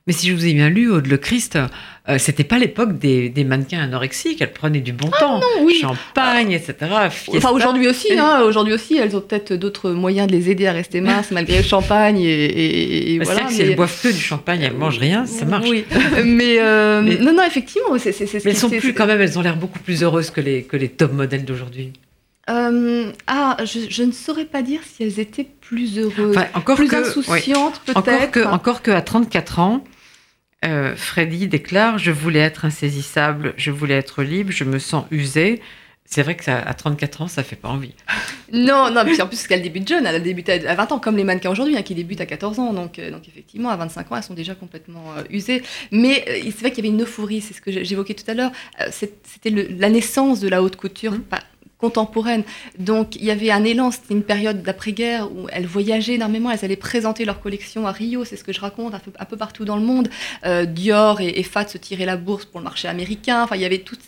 Mais 0.06 0.12
si 0.12 0.28
je 0.28 0.34
vous 0.34 0.45
ai 0.45 0.54
bien 0.54 0.68
lu, 0.68 0.91
Aude 0.91 1.08
Le 1.08 1.16
Christ, 1.16 1.58
euh, 2.10 2.18
c'était 2.18 2.43
pas 2.43 2.60
l'époque 2.60 2.99
des, 2.99 3.30
des 3.30 3.45
mannequins 3.45 3.80
anorexiques. 3.84 4.41
Elles 4.41 4.51
prenaient 4.51 4.82
du 4.82 4.91
bon 4.91 5.10
temps. 5.18 5.39
oui. 5.62 5.78
Champagne, 5.80 6.51
etc. 6.51 6.76
fiesta. 7.10 7.38
Enfin, 7.38 7.51
aujourd'hui 7.56 7.88
aussi, 7.88 8.12
hein, 8.20 8.41
aujourd'hui 8.45 8.74
aussi, 8.74 8.97
elles 8.97 9.16
ont 9.16 9.22
peut-être 9.22 9.54
d'autres 9.54 9.91
moyens 9.91 10.28
de 10.28 10.34
les 10.34 10.49
aider 10.49 10.68
à 10.68 10.74
rester 10.74 10.99
minces 10.99 11.32
malgré 11.32 11.56
le 11.58 11.64
champagne 11.64 12.20
et, 12.20 12.26
et- 12.28 13.14
et 13.14 13.20
Bah, 13.20 13.24
voilà. 13.26 13.41
Que 13.45 13.54
si 13.54 13.60
mais- 13.60 13.70
elles 13.70 13.76
boivent 13.78 14.01
que 14.01 14.10
du 14.10 14.20
champagne, 14.20 14.62
elles 14.62 14.74
mangent 14.76 14.99
rien, 14.99 15.26
ça 15.26 15.45
marche. 15.45 15.70
Oui, 15.70 15.86
mais, 16.26 16.58
euh, 16.60 17.01
Mais- 17.06 17.16
non, 17.20 17.32
non, 17.34 17.43
effectivement, 17.47 17.97
c'est 17.97 18.12
c'est- 18.12 18.26
c'est 18.26 18.39
ce 18.41 18.45
Mais 18.45 18.51
elles 18.51 18.58
sont 18.58 18.70
plus, 18.70 18.93
quand 18.93 19.06
même, 19.08 19.22
elles 19.22 19.39
ont 19.39 19.41
l'air 19.41 19.56
beaucoup 19.56 19.80
plus 19.80 20.04
heureuses 20.04 20.32
que 20.32 20.41
les, 20.41 20.64
que 20.64 20.76
les 20.76 20.89
top 20.89 21.14
modèles 21.14 21.45
d'aujourd'hui. 21.45 21.93
Euh, 22.49 23.10
ah, 23.28 23.56
je, 23.64 23.80
je 23.89 24.04
ne 24.04 24.12
saurais 24.12 24.43
pas 24.43 24.62
dire 24.64 24.82
si 24.84 25.04
elles 25.04 25.22
étaient 25.22 25.47
plus 25.62 25.97
heureuses, 25.97 26.36
Enfin, 26.36 26.47
encore 26.56 26.76
plus 26.76 26.89
que, 26.89 26.97
ouais. 26.97 27.08
insouciantes 27.08 27.82
encore 27.95 28.04
peut-être. 28.04 28.32
que, 28.32 28.45
encore 28.45 28.82
que 28.82 28.91
à 28.91 29.01
34 29.01 29.60
ans, 29.60 29.82
euh, 30.64 30.95
Freddy 30.95 31.47
déclare 31.47 31.97
Je 31.97 32.11
voulais 32.11 32.39
être 32.39 32.66
insaisissable, 32.66 33.53
je 33.57 33.72
voulais 33.72 33.95
être 33.95 34.24
libre, 34.24 34.51
je 34.51 34.64
me 34.64 34.80
sens 34.80 35.05
usée. 35.11 35.61
C'est 36.05 36.22
vrai 36.22 36.36
que 36.36 36.43
ça, 36.43 36.59
à 36.59 36.74
34 36.74 37.22
ans, 37.22 37.28
ça 37.28 37.43
fait 37.43 37.55
pas 37.55 37.70
envie. 37.70 37.93
Non, 38.55 38.91
non, 38.91 39.03
puis 39.03 39.20
en 39.20 39.26
plus, 39.26 39.38
parce 39.38 39.47
qu'elle 39.47 39.64
débute 39.64 39.88
jeune, 39.88 40.05
elle 40.05 40.14
a 40.14 40.20
débuté 40.20 40.68
à 40.68 40.76
20 40.76 40.91
ans, 40.91 40.99
comme 40.99 41.18
les 41.18 41.24
mannequins 41.24 41.49
aujourd'hui, 41.49 41.76
hein, 41.76 41.82
qui 41.82 41.95
débutent 41.95 42.22
à 42.22 42.28
14 42.28 42.59
ans. 42.59 42.72
Donc, 42.72 42.99
euh, 42.99 43.09
donc 43.09 43.28
effectivement, 43.28 43.70
à 43.70 43.76
25 43.78 44.11
ans, 44.11 44.18
elles 44.18 44.22
sont 44.24 44.36
déjà 44.36 44.53
complètement 44.53 45.05
euh, 45.18 45.24
usées. 45.32 45.64
Mais 45.89 46.24
c'est 46.43 46.59
vrai 46.59 46.70
qu'il 46.72 46.86
y 46.86 46.88
avait 46.88 46.95
une 46.95 47.01
euphorie, 47.01 47.41
c'est 47.41 47.55
ce 47.55 47.61
que 47.61 47.72
j'évoquais 47.84 48.14
tout 48.14 48.30
à 48.30 48.36
l'heure. 48.36 48.51
C'était 48.91 49.49
la 49.49 49.89
naissance 49.89 50.39
de 50.39 50.49
la 50.49 50.61
haute 50.61 50.76
couture. 50.76 51.20
Pas- 51.32 51.39
contemporaine. 51.84 52.44
Donc 52.80 53.18
il 53.18 53.26
y 53.26 53.32
avait 53.32 53.52
un 53.52 53.66
élan, 53.66 53.92
c'était 53.92 54.14
une 54.14 54.24
période 54.24 54.62
d'après-guerre 54.62 55.24
où 55.36 55.42
elles 55.52 55.66
voyageaient 55.66 56.14
énormément, 56.16 56.50
elles 56.50 56.64
allaient 56.64 56.86
présenter 56.92 57.26
leur 57.26 57.42
collection 57.46 57.86
à 57.86 57.92
Rio, 57.92 58.24
c'est 58.24 58.38
ce 58.38 58.46
que 58.46 58.54
je 58.58 58.62
raconte, 58.62 58.94
un 58.96 59.26
peu, 59.26 59.38
partout 59.38 59.66
dans 59.66 59.76
le 59.76 59.84
monde. 59.92 60.08
Euh, 60.46 60.64
Dior 60.66 61.20
et, 61.20 61.40
et 61.40 61.44
Fat 61.44 61.68
se 61.68 61.78
tiraient 61.78 62.06
la 62.06 62.16
bourse 62.16 62.46
pour 62.46 62.62
le 62.62 62.64
marché 62.64 62.88
américain, 62.88 63.44
enfin 63.44 63.58
il 63.58 63.62
y 63.64 63.66
avait 63.66 63.80
toute, 63.80 64.00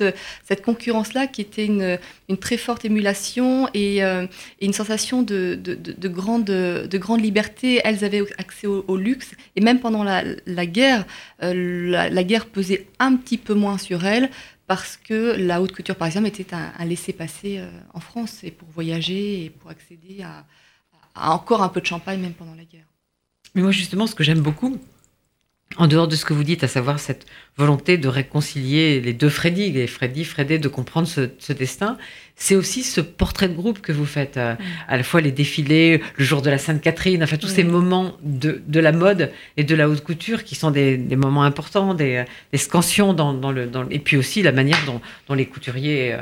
euh, 0.00 0.12
cette 0.48 0.62
concurrence-là 0.62 1.26
qui 1.26 1.40
était 1.42 1.66
une, 1.66 1.98
très 2.40 2.56
forte 2.56 2.84
émulation 2.84 3.68
et, 3.74 4.02
euh, 4.04 4.26
une 4.62 4.72
sensation 4.72 5.22
de, 5.22 5.58
de, 5.66 5.74
de- 5.74 5.92
de 5.92 6.08
grande, 6.08 6.44
de 6.44 6.98
grande 6.98 7.20
liberté. 7.20 7.80
Elles 7.84 8.02
avaient 8.04 8.24
accès 8.38 8.66
au, 8.66 8.96
luxe 8.96 9.32
et 9.56 9.60
même 9.60 9.80
pendant 9.80 10.02
la, 10.04 10.66
guerre, 10.66 11.04
la 11.40 12.24
guerre 12.24 12.46
pesait 12.46 12.86
un 12.98 13.16
petit 13.16 13.36
peu 13.38 13.54
moins 13.54 13.78
sur 13.78 14.06
elles 14.06 14.30
parce 14.66 14.96
que 14.96 15.36
la 15.36 15.60
haute 15.62 15.72
couture, 15.72 15.96
par 15.96 16.06
exemple, 16.06 16.26
était 16.26 16.54
un, 16.54 16.72
un 16.78 16.84
laissez-passer 16.84 17.58
euh, 17.58 17.70
en 17.94 18.00
France 18.00 18.42
et 18.42 18.50
pour 18.50 18.68
voyager 18.68 19.44
et 19.44 19.50
pour 19.50 19.70
accéder 19.70 20.22
à 20.22 20.44
encore 21.16 21.62
un 21.62 21.68
peu 21.68 21.80
de 21.80 21.86
champagne 21.86 22.20
même 22.20 22.34
pendant 22.34 22.54
la 22.54 22.64
guerre. 22.64 22.86
Mais 23.54 23.62
moi, 23.62 23.70
justement, 23.70 24.06
ce 24.06 24.14
que 24.14 24.22
j'aime 24.22 24.40
beaucoup, 24.40 24.78
en 25.78 25.88
dehors 25.88 26.08
de 26.08 26.16
ce 26.16 26.24
que 26.24 26.32
vous 26.32 26.44
dites, 26.44 26.64
à 26.64 26.68
savoir 26.68 26.98
cette 27.00 27.26
volonté 27.58 27.98
de 27.98 28.08
réconcilier 28.08 29.00
les 29.00 29.12
deux 29.12 29.28
Freddy, 29.28 29.72
les 29.72 29.86
Freddy, 29.86 30.24
Freddy, 30.24 30.58
de 30.58 30.68
comprendre 30.68 31.06
ce, 31.08 31.28
ce 31.38 31.52
destin, 31.52 31.98
c'est 32.36 32.54
aussi 32.54 32.82
ce 32.82 33.00
portrait 33.00 33.48
de 33.48 33.54
groupe 33.54 33.80
que 33.80 33.92
vous 33.92 34.06
faites, 34.06 34.36
euh, 34.36 34.54
à 34.88 34.96
la 34.96 35.02
fois 35.02 35.20
les 35.20 35.32
défilés, 35.32 36.00
le 36.16 36.24
jour 36.24 36.40
de 36.40 36.50
la 36.50 36.58
Sainte-Catherine, 36.58 37.22
enfin 37.22 37.36
tous 37.36 37.48
Oui. 37.48 37.54
ces 37.56 37.64
moments 37.64 38.16
de, 38.22 38.62
de 38.66 38.80
la 38.80 38.92
mode 38.92 39.32
et 39.56 39.64
de 39.64 39.74
la 39.74 39.88
haute 39.88 40.02
couture 40.04 40.44
qui 40.44 40.54
sont 40.54 40.70
des, 40.70 40.96
des 40.96 41.16
moments 41.16 41.42
importants, 41.44 41.94
des, 41.94 42.24
des 42.52 42.58
scansions 42.58 43.12
dans, 43.12 43.34
dans 43.34 43.52
le, 43.52 43.66
dans 43.66 43.88
et 43.90 43.98
puis 43.98 44.16
aussi 44.16 44.42
la 44.42 44.52
manière 44.52 44.78
dont, 44.86 45.00
dont 45.28 45.34
les 45.34 45.46
couturiers 45.46 46.12
euh, 46.14 46.18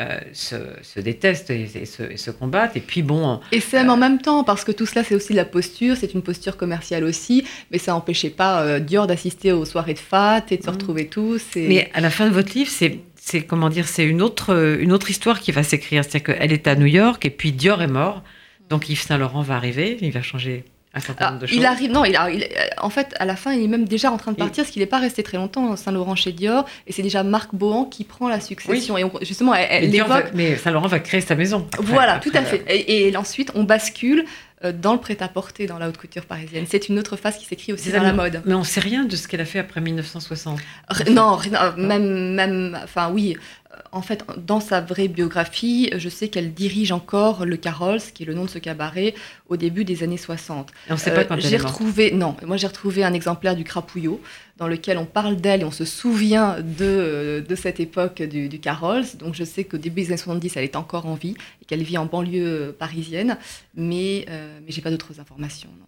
euh, 0.00 0.18
se, 0.32 0.56
se 0.82 1.00
détestent 1.00 1.50
et, 1.50 1.68
et 1.74 1.84
se, 1.86 2.02
et 2.02 2.16
se 2.16 2.30
combattent. 2.30 2.76
Et 2.76 2.80
puis 2.80 3.02
bon, 3.02 3.40
Et 3.52 3.60
s'aiment 3.60 3.90
en 3.90 3.96
même 3.96 4.20
temps, 4.20 4.42
parce 4.42 4.64
que 4.64 4.72
tout 4.72 4.86
cela, 4.86 5.04
c'est 5.04 5.14
aussi 5.14 5.32
de 5.32 5.36
la 5.36 5.44
posture, 5.44 5.96
c'est 5.96 6.14
une 6.14 6.22
posture 6.22 6.56
commerciale 6.56 7.04
aussi, 7.04 7.44
mais 7.70 7.78
ça 7.78 7.92
n'empêchait 7.92 8.30
pas 8.30 8.62
euh, 8.62 8.78
Dior 8.80 9.06
d'assister 9.06 9.52
aux 9.52 9.64
soirées 9.66 9.94
de 9.94 9.98
fat 9.98 10.44
et 10.50 10.56
de 10.56 10.62
se 10.62 10.68
Mhm. 10.68 10.74
retrouver 10.74 11.06
tous. 11.08 11.42
Et... 11.56 11.68
Mais 11.68 11.90
à 11.94 12.00
la 12.00 12.10
fin 12.10 12.26
de 12.28 12.32
votre 12.34 12.54
livre, 12.54 12.70
c'est 12.70 13.00
c'est 13.16 13.42
comment 13.42 13.68
dire, 13.68 13.86
c'est 13.86 14.04
une 14.04 14.20
autre 14.22 14.78
une 14.80 14.90
autre 14.92 15.08
histoire 15.10 15.38
qui 15.40 15.52
va 15.52 15.62
s'écrire. 15.62 16.02
C'est-à-dire 16.04 16.34
qu'elle 16.36 16.52
est 16.52 16.66
à 16.66 16.74
New 16.74 16.86
York 16.86 17.24
et 17.24 17.30
puis 17.30 17.52
Dior 17.52 17.80
est 17.82 17.86
mort, 17.86 18.24
donc 18.70 18.88
Yves 18.88 19.02
Saint 19.02 19.18
Laurent 19.18 19.42
va 19.42 19.54
arriver, 19.56 19.96
il 20.00 20.10
va 20.10 20.22
changer 20.22 20.64
un 20.94 21.00
certain 21.00 21.24
Ah, 21.26 21.30
nombre 21.30 21.42
de 21.42 21.46
choses. 21.46 21.56
il 21.56 21.64
arrive, 21.64 21.90
non, 21.90 22.04
il, 22.04 22.14
a- 22.16 22.30
il- 22.30 22.46
en 22.78 22.90
fait, 22.90 23.14
à 23.18 23.24
la 23.24 23.34
fin, 23.36 23.52
il 23.54 23.64
est 23.64 23.68
même 23.68 23.86
déjà 23.86 24.10
en 24.12 24.18
train 24.18 24.32
de 24.32 24.36
partir, 24.36 24.62
parce 24.64 24.70
qu'il 24.72 24.80
n'est 24.80 24.86
pas 24.86 24.98
resté 24.98 25.22
très 25.22 25.38
longtemps 25.38 25.74
Saint-Laurent 25.76 26.14
chez 26.16 26.32
Dior, 26.32 26.66
et 26.86 26.92
c'est 26.92 27.02
déjà 27.02 27.22
Marc 27.22 27.54
Bohan 27.54 27.84
qui 27.86 28.04
prend 28.04 28.28
la 28.28 28.40
succession. 28.40 28.98
Et 28.98 29.04
on- 29.04 29.12
justement, 29.22 29.54
elle, 29.54 29.84
mais, 29.84 29.88
Dior 29.88 30.06
va- 30.08 30.16
l'évoque. 30.18 30.32
mais 30.34 30.56
Saint 30.56 30.70
Laurent 30.70 30.88
va 30.88 30.98
créer 31.00 31.20
sa 31.22 31.34
maison. 31.34 31.66
après- 31.72 31.84
Voilà, 31.86 32.14
après, 32.16 32.30
tout 32.30 32.36
à 32.36 32.40
euh, 32.40 32.44
fait. 32.44 32.62
Et, 32.68 33.08
et 33.08 33.16
ensuite, 33.16 33.52
on 33.54 33.64
bascule 33.64 34.20
euh, 34.20 34.51
dans 34.70 34.92
le 34.92 35.00
prêt-à-porter, 35.00 35.66
dans 35.66 35.78
la 35.78 35.88
haute 35.88 35.96
couture 35.96 36.26
parisienne. 36.26 36.66
C'est 36.68 36.88
une 36.88 36.98
autre 36.98 37.16
phase 37.16 37.38
qui 37.38 37.44
s'écrit 37.46 37.72
aussi 37.72 37.90
dans 37.90 38.02
la 38.02 38.12
mode. 38.12 38.42
Mais 38.46 38.54
on 38.54 38.62
sait 38.62 38.80
rien 38.80 39.04
de 39.04 39.16
ce 39.16 39.26
qu'elle 39.26 39.40
a 39.40 39.44
fait 39.44 39.58
après 39.58 39.80
1960. 39.80 40.60
R- 40.90 41.10
Non, 41.10 41.38
euh, 41.40 41.72
même, 41.76 42.34
même, 42.34 42.78
enfin 42.84 43.10
oui. 43.10 43.36
euh, 43.72 43.76
En 43.90 44.02
fait, 44.02 44.24
dans 44.36 44.60
sa 44.60 44.80
vraie 44.80 45.08
biographie, 45.08 45.90
je 45.96 46.08
sais 46.08 46.28
qu'elle 46.28 46.52
dirige 46.54 46.92
encore 46.92 47.44
le 47.46 47.56
Carols, 47.56 48.00
qui 48.14 48.22
est 48.22 48.26
le 48.26 48.34
nom 48.34 48.44
de 48.44 48.50
ce 48.50 48.58
cabaret, 48.58 49.14
au 49.48 49.56
début 49.56 49.84
des 49.84 50.02
années 50.02 50.16
60. 50.18 50.70
Et 50.70 50.90
on 50.90 50.94
ne 50.94 50.98
sait 50.98 51.10
Euh, 51.10 51.14
pas 51.16 51.24
quand 51.24 51.34
elle 51.36 51.40
J'ai 51.42 51.56
retrouvé, 51.56 52.12
non, 52.12 52.36
moi 52.46 52.56
j'ai 52.56 52.66
retrouvé 52.68 53.02
un 53.04 53.12
exemplaire 53.14 53.56
du 53.56 53.64
Crapouillot 53.64 54.20
dans 54.56 54.68
lequel 54.68 54.98
on 54.98 55.04
parle 55.06 55.36
d'elle 55.36 55.62
et 55.62 55.64
on 55.64 55.70
se 55.70 55.84
souvient 55.84 56.60
de, 56.60 56.84
euh, 56.84 57.40
de 57.40 57.54
cette 57.54 57.80
époque 57.80 58.22
du, 58.22 58.48
du 58.48 58.60
Carols. 58.60 59.04
Donc 59.18 59.34
je 59.34 59.44
sais 59.44 59.64
qu'au 59.64 59.78
début 59.78 60.02
des 60.02 60.08
années 60.08 60.16
70, 60.16 60.56
elle 60.56 60.64
est 60.64 60.76
encore 60.76 61.06
en 61.06 61.14
vie 61.14 61.34
et 61.60 61.64
qu'elle 61.64 61.82
vit 61.82 61.98
en 61.98 62.06
banlieue 62.06 62.46
euh, 62.46 62.72
parisienne, 62.72 63.38
mais, 63.74 64.26
euh, 64.28 64.58
mais 64.64 64.72
j'ai 64.72 64.82
pas 64.82 64.90
d'autres 64.90 65.20
informations. 65.20 65.70
non. 65.78 65.86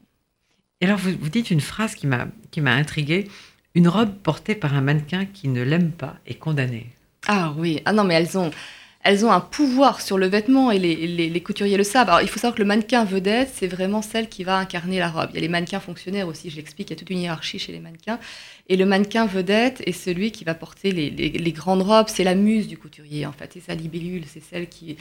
Et 0.80 0.86
alors 0.86 0.98
vous, 0.98 1.12
vous 1.18 1.30
dites 1.30 1.50
une 1.50 1.60
phrase 1.60 1.94
qui 1.94 2.06
m'a 2.06 2.26
qui 2.50 2.60
m'a 2.60 2.74
intriguée. 2.74 3.28
Une 3.74 3.88
robe 3.88 4.14
portée 4.22 4.54
par 4.54 4.74
un 4.74 4.80
mannequin 4.80 5.24
qui 5.24 5.48
ne 5.48 5.62
l'aime 5.62 5.90
pas 5.90 6.16
est 6.26 6.34
condamnée. 6.34 6.86
Ah 7.26 7.54
oui, 7.56 7.80
ah 7.84 7.92
non, 7.92 8.04
mais 8.04 8.14
elles 8.14 8.36
ont, 8.38 8.50
elles 9.04 9.26
ont 9.26 9.30
un 9.30 9.40
pouvoir 9.40 10.00
sur 10.00 10.16
le 10.16 10.26
vêtement 10.26 10.70
et 10.70 10.78
les, 10.78 11.42
couturiers 11.42 11.76
le 11.76 11.84
savent. 11.84 12.08
Alors, 12.08 12.22
il 12.22 12.28
faut 12.28 12.40
savoir 12.40 12.54
que 12.54 12.62
le 12.62 12.66
mannequin 12.66 13.04
vedette, 13.04 13.50
c'est 13.54 13.66
vraiment 13.66 14.00
celle 14.00 14.30
qui 14.30 14.44
va 14.44 14.56
incarner 14.56 14.98
la 14.98 15.10
robe. 15.10 15.28
Il 15.30 15.34
y 15.34 15.38
a 15.38 15.40
les 15.42 15.48
mannequins 15.48 15.78
fonctionnaires 15.78 16.26
aussi, 16.26 16.48
je 16.48 16.56
l'explique, 16.56 16.88
il 16.88 16.94
y 16.94 16.96
a 16.96 16.98
toute 16.98 17.10
une 17.10 17.18
hiérarchie 17.18 17.58
chez 17.58 17.72
les 17.72 17.80
mannequins. 17.80 18.18
Et 18.68 18.76
le 18.76 18.86
mannequin 18.86 19.26
vedette 19.26 19.82
est 19.84 19.92
celui 19.92 20.32
qui 20.32 20.44
va 20.44 20.54
porter 20.54 20.90
les, 20.90 21.52
grandes 21.52 21.82
robes, 21.82 22.08
c'est 22.08 22.24
la 22.24 22.34
muse 22.34 22.66
du 22.66 22.78
couturier 22.78 23.26
en 23.26 23.32
fait, 23.32 23.50
c'est 23.52 23.60
sa 23.60 23.74
libellule, 23.74 24.24
c'est 24.26 24.42
celle 24.42 24.68
qui, 24.68 24.96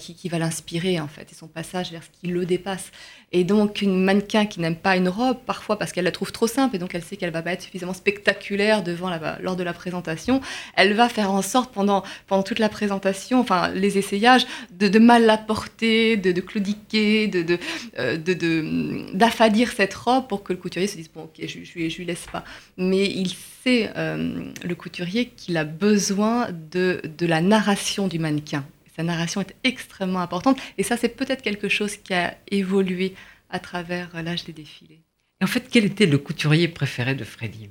qui, 0.00 0.28
va 0.28 0.40
l'inspirer 0.40 0.98
en 0.98 1.06
fait, 1.06 1.28
et 1.30 1.34
son 1.34 1.46
passage 1.46 1.92
vers 1.92 2.02
ce 2.02 2.08
qui 2.20 2.26
le 2.26 2.44
dépasse. 2.44 2.90
Et 3.30 3.44
donc, 3.44 3.82
une 3.82 4.02
mannequin 4.02 4.46
qui 4.46 4.60
n'aime 4.60 4.76
pas 4.76 4.96
une 4.96 5.08
robe, 5.08 5.38
parfois 5.46 5.78
parce 5.78 5.92
qu'elle 5.92 6.04
la 6.04 6.10
trouve 6.10 6.32
trop 6.32 6.48
simple 6.48 6.74
et 6.74 6.78
donc 6.80 6.94
elle 6.94 7.04
sait 7.04 7.16
qu'elle 7.16 7.30
va 7.30 7.42
pas 7.42 7.52
être 7.52 7.62
suffisamment 7.62 7.94
spectaculaire 7.94 8.82
devant 8.82 9.10
lors 9.40 9.54
de 9.54 9.62
la 9.62 9.72
présentation, 9.72 10.40
elle 10.74 10.94
va 10.94 11.08
faire 11.08 11.30
en 11.30 11.42
sorte 11.42 11.72
pendant, 11.72 12.02
pendant 12.26 12.42
toute 12.42 12.58
la 12.58 12.68
présentation, 12.68 13.38
enfin 13.38 13.68
les 13.68 13.96
essayages, 13.96 14.44
de, 14.72 14.98
mal 14.98 15.24
la 15.24 15.38
porter, 15.38 16.16
de, 16.16 16.32
de 16.32 16.40
claudiquer, 16.40 17.28
de, 17.28 17.58
euh, 17.98 18.16
de- 18.16 19.14
d'affadir 19.14 19.70
cette 19.70 19.94
robe 19.94 20.26
pour 20.26 20.42
que 20.42 20.52
le 20.52 20.58
couturier 20.58 20.88
se 20.88 20.96
dise 20.96 21.10
bon 21.12 21.24
ok 21.24 21.46
je, 21.46 21.60
je, 21.62 21.88
je 21.88 21.96
lui 21.96 22.04
laisse 22.04 22.26
pas. 22.32 22.44
Mais 22.76 23.03
il 23.06 23.32
sait 23.62 23.90
euh, 23.96 24.44
le 24.62 24.74
couturier 24.74 25.26
qu'il 25.26 25.56
a 25.56 25.64
besoin 25.64 26.48
de, 26.70 27.00
de 27.18 27.26
la 27.26 27.40
narration 27.40 28.08
du 28.08 28.18
mannequin. 28.18 28.64
Sa 28.96 29.02
narration 29.02 29.40
est 29.40 29.54
extrêmement 29.64 30.20
importante 30.20 30.58
et 30.78 30.82
ça 30.82 30.96
c'est 30.96 31.08
peut-être 31.08 31.42
quelque 31.42 31.68
chose 31.68 31.96
qui 31.96 32.14
a 32.14 32.36
évolué 32.50 33.14
à 33.50 33.58
travers 33.58 34.10
l'âge 34.22 34.44
des 34.44 34.52
défilés. 34.52 35.00
Et 35.40 35.44
en 35.44 35.48
fait, 35.48 35.64
quel 35.70 35.84
était 35.84 36.06
le 36.06 36.18
couturier 36.18 36.68
préféré 36.68 37.14
de 37.14 37.24
Freddy? 37.24 37.70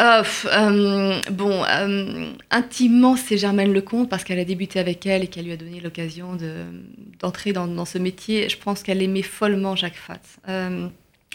Euh, 0.00 0.24
euh, 0.46 1.20
bon, 1.30 1.64
euh, 1.64 2.32
intimement, 2.50 3.16
c'est 3.16 3.38
Germaine 3.38 3.72
Lecomte 3.72 4.10
parce 4.10 4.24
qu'elle 4.24 4.40
a 4.40 4.44
débuté 4.44 4.80
avec 4.80 5.06
elle 5.06 5.22
et 5.22 5.28
qu'elle 5.28 5.44
lui 5.44 5.52
a 5.52 5.56
donné 5.56 5.80
l'occasion 5.80 6.34
de- 6.34 6.66
d'entrer 7.20 7.52
dans, 7.52 7.68
dans 7.68 7.84
ce 7.84 7.98
métier. 7.98 8.48
Je 8.48 8.58
pense 8.58 8.82
qu'elle 8.82 9.02
aimait 9.02 9.22
follement 9.22 9.76
Jacques 9.76 9.94
Fat. 9.94 10.20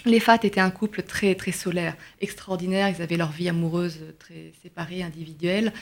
Les 0.05 0.19
Fat 0.19 0.39
étaient 0.43 0.59
un 0.59 0.71
couple 0.71 1.03
très 1.03 1.35
très 1.35 1.51
solaire, 1.51 1.95
extraordinaire. 2.21 2.89
Ils 2.89 3.01
avaient 3.01 3.17
leur 3.17 3.31
vie 3.31 3.49
amoureuse 3.49 3.99
très 4.19 4.51
séparée, 4.61 5.03
individuelle. 5.03 5.73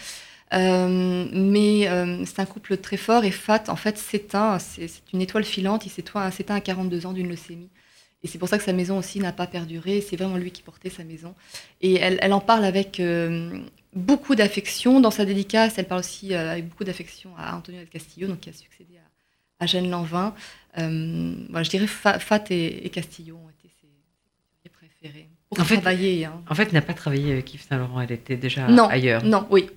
Euh, 0.53 1.27
mais 1.33 1.87
euh, 1.89 2.23
c'est 2.25 2.39
un 2.39 2.45
couple 2.45 2.77
très 2.77 2.97
fort 2.97 3.25
et 3.25 3.31
Fat, 3.31 3.65
en 3.67 3.75
fait, 3.75 3.97
s'éteint. 3.97 4.59
C'est 4.59 4.89
une 5.13 5.21
étoile 5.21 5.43
filante. 5.43 5.85
Il 5.85 5.89
s'éteint 5.89 6.21
à 6.55 6.61
42 6.61 7.05
ans 7.05 7.13
d'une 7.13 7.29
leucémie. 7.29 7.69
Et 8.23 8.27
c'est 8.27 8.37
pour 8.39 8.49
ça 8.49 8.57
que 8.57 8.63
sa 8.63 8.73
maison 8.73 8.97
aussi 8.97 9.19
n'a 9.19 9.31
pas 9.31 9.45
perduré. 9.47 10.01
C'est 10.01 10.15
vraiment 10.15 10.37
lui 10.37 10.51
qui 10.51 10.63
portait 10.63 10.89
sa 10.89 11.03
maison. 11.03 11.35
Et 11.81 11.95
elle, 11.95 12.33
en 12.33 12.39
parle 12.39 12.65
avec 12.65 12.99
euh, 12.99 13.59
beaucoup 13.93 14.35
d'affection. 14.35 14.99
Dans 14.99 15.11
sa 15.11 15.25
dédicace, 15.25 15.77
elle 15.77 15.85
parle 15.85 15.99
aussi 15.99 16.33
avec 16.33 16.67
beaucoup 16.67 16.83
d'affection 16.83 17.31
à 17.37 17.55
Antonio 17.55 17.79
del 17.79 17.89
Castillo, 17.89 18.27
donc 18.27 18.39
qui 18.39 18.49
a 18.49 18.53
succédé 18.53 18.95
à, 18.97 19.63
à 19.63 19.67
Jeanne 19.67 19.89
Lanvin. 19.89 20.33
Je 20.77 21.69
dirais 21.69 21.87
Fa- 21.87 22.19
Fat 22.19 22.45
et, 22.51 22.85
et 22.85 22.89
Castillo 22.89 23.35
ont 23.35 23.49
Pour 25.49 25.59
En 25.59 25.63
fait- 25.63 25.75
travailler. 25.77 26.25
hein. 26.25 26.41
En 26.49 26.55
fait, 26.55 26.63
elle 26.63 26.73
n'a 26.73 26.81
pas 26.81 26.93
travaillé 26.93 27.31
avec 27.31 27.53
Yves 27.53 27.63
Saint 27.67 27.77
Laurent, 27.77 28.01
elle 28.01 28.11
était 28.11 28.35
déjà 28.35 28.67
Non, 28.67 28.87
ailleurs. 28.87 29.23
Non, 29.23 29.47
oui. 29.49 29.69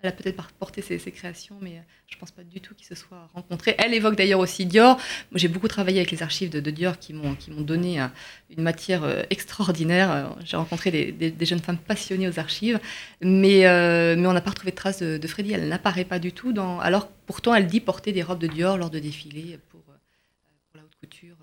elle 0.00 0.08
a 0.08 0.12
peut-être 0.12 0.44
porté 0.58 0.82
ses, 0.82 0.98
créations, 1.10 1.56
mais 1.60 1.82
je 2.08 2.16
ne 2.16 2.20
pense 2.20 2.30
pas 2.32 2.42
du 2.42 2.60
tout 2.60 2.74
qu'ils 2.74 2.86
se 2.86 2.94
soient 2.94 3.28
rencontrés. 3.34 3.74
Elle 3.78 3.94
évoque 3.94 4.16
d'ailleurs 4.16 4.40
aussi 4.40 4.66
Dior. 4.66 4.96
Moi, 5.30 5.36
j'ai 5.36 5.48
beaucoup 5.48 5.68
travaillé 5.68 5.98
avec 5.98 6.10
les 6.10 6.22
archives 6.22 6.50
de, 6.50 6.70
Dior 6.70 6.98
qui 6.98 7.14
m'ont 7.14 7.36
donné 7.60 8.00
une 8.56 8.62
matière 8.62 9.24
extraordinaire. 9.30 10.36
J'ai 10.44 10.56
rencontré 10.56 10.90
des, 10.90 11.46
jeunes 11.46 11.60
femmes 11.60 11.78
passionnées 11.78 12.28
aux 12.28 12.38
archives, 12.38 12.78
mais, 13.20 13.60
mais 14.16 14.26
on 14.26 14.32
n'a 14.32 14.40
pas 14.40 14.50
retrouvé 14.50 14.70
de 14.72 14.76
traces 14.76 15.02
de, 15.02 15.18
de 15.18 15.26
Freddy. 15.28 15.52
Elle 15.52 15.68
n'apparaît 15.68 16.04
pas 16.04 16.18
du 16.18 16.32
tout. 16.32 16.52
Dans, 16.52 16.78
alors 16.80 17.08
pourtant, 17.26 17.54
elle 17.54 17.66
dit 17.66 17.80
porter 17.80 18.12
des 18.12 18.22
robes 18.22 18.40
de 18.40 18.48
Dior 18.48 18.76
lors 18.78 18.90
de 18.90 18.98
défilés 18.98 19.58
pour, 19.70 19.80
pour 19.82 19.94
la 20.76 20.82
haute 20.82 20.96
couture, 21.00 21.36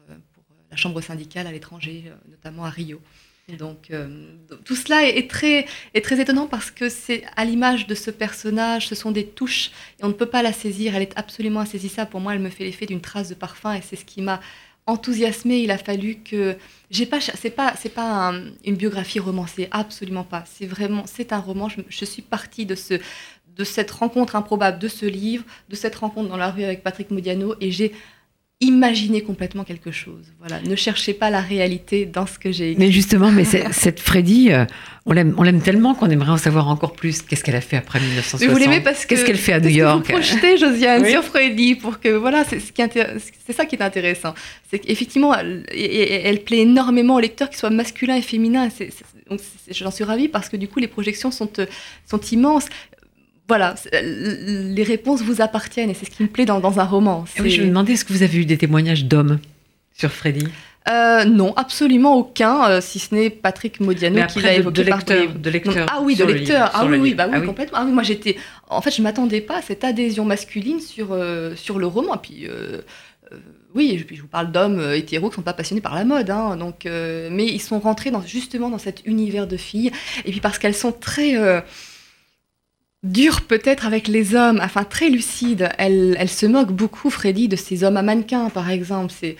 chambre 0.79 1.01
syndicale 1.01 1.47
à 1.47 1.51
l'étranger, 1.51 2.05
notamment 2.29 2.65
à 2.65 2.69
Rio. 2.69 2.99
Donc 3.57 3.87
euh, 3.91 4.07
tout 4.65 4.75
cela 4.75 5.07
est, 5.07 5.29
très, 5.29 5.65
est 5.93 6.03
très 6.03 6.19
étonnant 6.21 6.47
parce 6.47 6.71
que 6.71 6.89
c'est 6.89 7.23
à 7.35 7.45
l'image 7.45 7.87
de 7.87 7.95
ce 7.95 8.11
personnage, 8.11 8.87
ce 8.87 8.95
sont 8.95 9.11
des 9.11 9.25
touches 9.25 9.71
et 9.99 10.03
on 10.03 10.09
ne 10.09 10.13
peut 10.13 10.25
pas 10.25 10.43
la 10.43 10.53
saisir, 10.53 10.95
elle 10.95 11.01
est 11.01 11.17
absolument 11.17 11.61
insaisissable. 11.61 12.09
Pour 12.09 12.19
moi, 12.19 12.33
elle 12.33 12.39
me 12.39 12.49
fait 12.49 12.63
l'effet 12.63 12.85
d'une 12.85 13.01
trace 13.01 13.29
de 13.29 13.35
parfum 13.35 13.73
et 13.73 13.81
c'est 13.81 13.95
ce 13.95 14.05
qui 14.05 14.21
m'a 14.21 14.39
enthousiasmée. 14.85 15.59
Il 15.59 15.71
a 15.71 15.77
fallu 15.77 16.17
que 16.17 16.57
j'ai 16.91 17.05
pas, 17.05 17.19
c'est 17.21 17.49
pas, 17.49 17.73
c'est 17.77 17.93
pas 17.93 18.33
une 18.65 18.75
biographie 18.75 19.19
romancée, 19.19 19.67
absolument 19.71 20.23
pas. 20.23 20.43
C'est 20.45 20.65
vraiment, 20.65 21.03
c'est 21.05 21.33
un 21.33 21.39
roman. 21.39 21.69
Je, 21.69 22.05
suis 22.05 22.21
partie 22.21 22.65
de 22.65 22.75
ce, 22.75 22.95
de 23.55 23.63
cette 23.63 23.91
rencontre 23.91 24.35
improbable 24.35 24.79
de 24.79 24.87
ce 24.87 25.05
livre, 25.05 25.43
de 25.69 25.75
cette 25.75 25.95
rencontre 25.95 26.29
dans 26.29 26.37
la 26.37 26.51
rue 26.51 26.63
avec 26.63 26.83
Patrick 26.83 27.11
Modiano 27.11 27.55
et 27.61 27.71
j'ai 27.71 27.93
imaginez 28.61 29.21
complètement 29.21 29.63
quelque 29.63 29.91
chose. 29.91 30.25
Voilà, 30.39 30.61
ne 30.61 30.75
cherchez 30.75 31.13
pas 31.13 31.29
la 31.29 31.39
réalité 31.39 32.05
dans 32.05 32.25
ce 32.25 32.37
que 32.37 32.51
j'ai 32.51 32.71
écrit. 32.71 32.85
Mais 32.85 32.91
justement, 32.91 33.31
mais 33.31 33.45
cette 33.71 33.99
Freddy, 34.01 34.51
euh, 34.51 34.65
on 35.05 35.13
l'aime, 35.13 35.61
tellement 35.61 35.95
qu'on 35.95 36.09
aimerait 36.09 36.31
en 36.31 36.37
savoir 36.37 36.67
encore 36.67 36.91
plus. 36.91 37.21
Qu'est-ce 37.21 37.43
qu'elle 37.43 37.55
a 37.55 37.61
fait 37.61 37.77
après 37.77 37.99
1960 37.99 38.41
mais 38.41 38.53
Vous 38.53 38.59
l'aimez 38.59 38.81
parce 38.81 39.05
que 39.05 39.09
qu'est-ce 39.09 39.25
qu'elle 39.25 39.37
fait 39.37 39.53
à 39.53 39.61
New 39.61 39.69
York 39.69 40.05
que 40.05 40.11
Vous 40.11 40.19
projetez 40.19 40.57
Josiane 40.57 41.05
sur 41.05 41.23
Freddy 41.23 41.75
pour 41.75 42.01
que 42.01 42.09
voilà, 42.09 42.43
c'est 42.43 42.59
ce 42.59 42.73
qui 42.73 42.83
c'est 43.45 43.53
ça 43.53 43.65
qui 43.65 43.75
est 43.75 43.81
intéressant. 43.81 44.33
C'est 44.69 44.79
qu'effectivement, 44.79 45.33
elle, 45.33 45.65
elle, 45.71 46.43
plaît 46.43 46.59
énormément 46.59 47.15
aux 47.15 47.19
lecteurs, 47.19 47.49
qu'ils 47.49 47.59
soient 47.59 47.69
masculins 47.69 48.15
et 48.15 48.21
féminins. 48.21 48.67
j'en 49.71 49.91
suis 49.91 50.03
ravie 50.03 50.27
parce 50.27 50.49
que 50.49 50.57
du 50.57 50.67
coup, 50.67 50.79
les 50.79 50.87
projections 50.87 51.31
sont, 51.31 51.49
euh, 51.59 51.65
sont 52.05 52.19
immenses 52.19 52.65
voilà, 53.49 53.73
les 53.91 54.83
réponses 54.83 55.21
vous 55.23 55.41
appartiennent 55.41 55.89
et 55.89 55.95
c'est 55.95 56.05
ce 56.05 56.11
qui 56.11 56.21
me 56.21 56.27
plaît 56.29 56.45
dans, 56.45 56.79
un 56.79 56.83
roman. 56.83 57.25
Oui, 57.39 57.49
je 57.49 57.63
me 57.63 57.67
demandais, 57.67 57.93
est-ce 57.93 58.05
que 58.05 58.13
vous 58.13 58.21
avez 58.21 58.37
eu 58.37 58.45
des 58.45 58.57
témoignages 58.57 59.05
d'hommes 59.05 59.39
sur 59.97 60.11
Freddy? 60.11 60.47
Euh, 60.87 61.25
non, 61.25 61.53
absolument 61.55 62.15
aucun, 62.15 62.69
euh, 62.69 62.81
si 62.81 62.99
ce 62.99 63.13
n'est 63.13 63.31
Patrick 63.31 63.79
Modiano 63.79 64.25
qui 64.27 64.39
l'a 64.39 64.53
évoqué. 64.53 64.83
De, 64.83 64.89
lecteur, 64.89 65.33
de 65.33 65.49
lecteur. 65.49 65.87
Ah 65.91 65.99
oui, 66.01 66.15
de 66.15 66.23
lecteur. 66.23 66.71
Ah 66.73 66.85
oui, 66.85 66.97
oui, 66.97 67.13
bah 67.15 67.25
oui, 67.27 67.37
ah 67.37 67.41
complètement. 67.41 67.79
Ah 67.81 67.85
oui, 67.85 67.91
moi 67.91 68.03
j'étais. 68.03 68.37
En 68.69 68.81
fait, 68.81 68.91
je 68.95 69.01
m'attendais 69.01 69.41
pas 69.41 69.57
à 69.57 69.61
cette 69.63 69.83
adhésion 69.83 70.25
masculine 70.25 70.79
sur, 70.79 71.09
euh, 71.11 71.55
sur 71.55 71.79
le 71.79 71.87
roman. 71.87 72.15
Et 72.15 72.19
puis, 72.21 72.47
oui, 73.73 74.03
je, 74.07 74.15
je, 74.15 74.21
vous 74.21 74.27
parle 74.27 74.51
d'hommes 74.51 74.93
hétéros 74.93 75.29
qui 75.29 75.35
sont 75.35 75.41
pas 75.41 75.53
passionnés 75.53 75.81
par 75.81 75.95
la 75.95 76.05
mode, 76.05 76.29
hein, 76.29 76.55
donc, 76.55 76.85
mais 76.85 77.45
ils 77.45 77.61
sont 77.61 77.79
rentrés 77.79 78.11
dans, 78.11 78.21
justement 78.21 78.69
dans 78.69 78.77
cet 78.77 79.05
univers 79.05 79.47
de 79.47 79.57
filles. 79.57 79.91
Et 80.25 80.31
puis 80.31 80.39
parce 80.39 80.59
qu'elles 80.59 80.75
sont 80.75 80.91
très 80.91 81.35
dure 83.03 83.41
peut-être 83.41 83.85
avec 83.85 84.07
les 84.07 84.35
hommes, 84.35 84.59
enfin 84.63 84.83
très 84.83 85.09
lucide. 85.09 85.69
Elle, 85.77 86.15
elle, 86.19 86.29
se 86.29 86.45
moque 86.45 86.71
beaucoup, 86.71 87.09
Freddy, 87.09 87.47
de 87.47 87.55
ces 87.55 87.83
hommes 87.83 87.97
à 87.97 88.01
mannequins, 88.01 88.49
par 88.49 88.69
exemple. 88.69 89.13
C'est, 89.17 89.35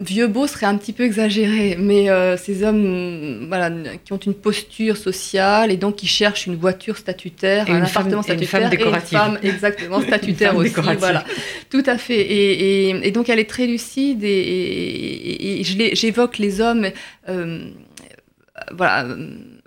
vieux 0.00 0.26
beau 0.26 0.46
serait 0.46 0.66
un 0.66 0.76
petit 0.76 0.92
peu 0.92 1.04
exagéré, 1.04 1.76
mais 1.78 2.08
euh, 2.08 2.36
ces 2.36 2.62
hommes 2.62 3.46
voilà, 3.48 3.70
qui 4.04 4.12
ont 4.12 4.18
une 4.18 4.34
posture 4.34 4.96
sociale 4.96 5.70
et 5.70 5.76
donc 5.76 5.96
qui 5.96 6.06
cherchent 6.06 6.46
une 6.46 6.56
voiture 6.56 6.96
statutaire, 6.96 7.68
un 7.68 7.82
appartement 7.82 8.22
statutaire, 8.22 8.60
et 8.60 8.64
une 8.64 8.68
femme 8.68 8.70
décorative. 8.70 9.12
une 9.12 9.18
femme 9.18 9.38
exactement 9.42 10.00
statutaire 10.02 10.56
aussi. 10.56 10.72
Voilà, 10.98 11.24
tout 11.68 11.82
à 11.84 11.98
fait. 11.98 12.20
Et, 12.20 13.06
et, 13.06 13.10
donc 13.10 13.28
elle 13.28 13.38
est 13.38 13.50
très 13.50 13.66
lucide 13.66 14.24
et, 14.24 15.60
et 15.60 15.64
j'évoque 15.94 16.38
les 16.38 16.60
hommes. 16.60 16.86
Euh, 17.28 17.70
voilà, 18.72 19.06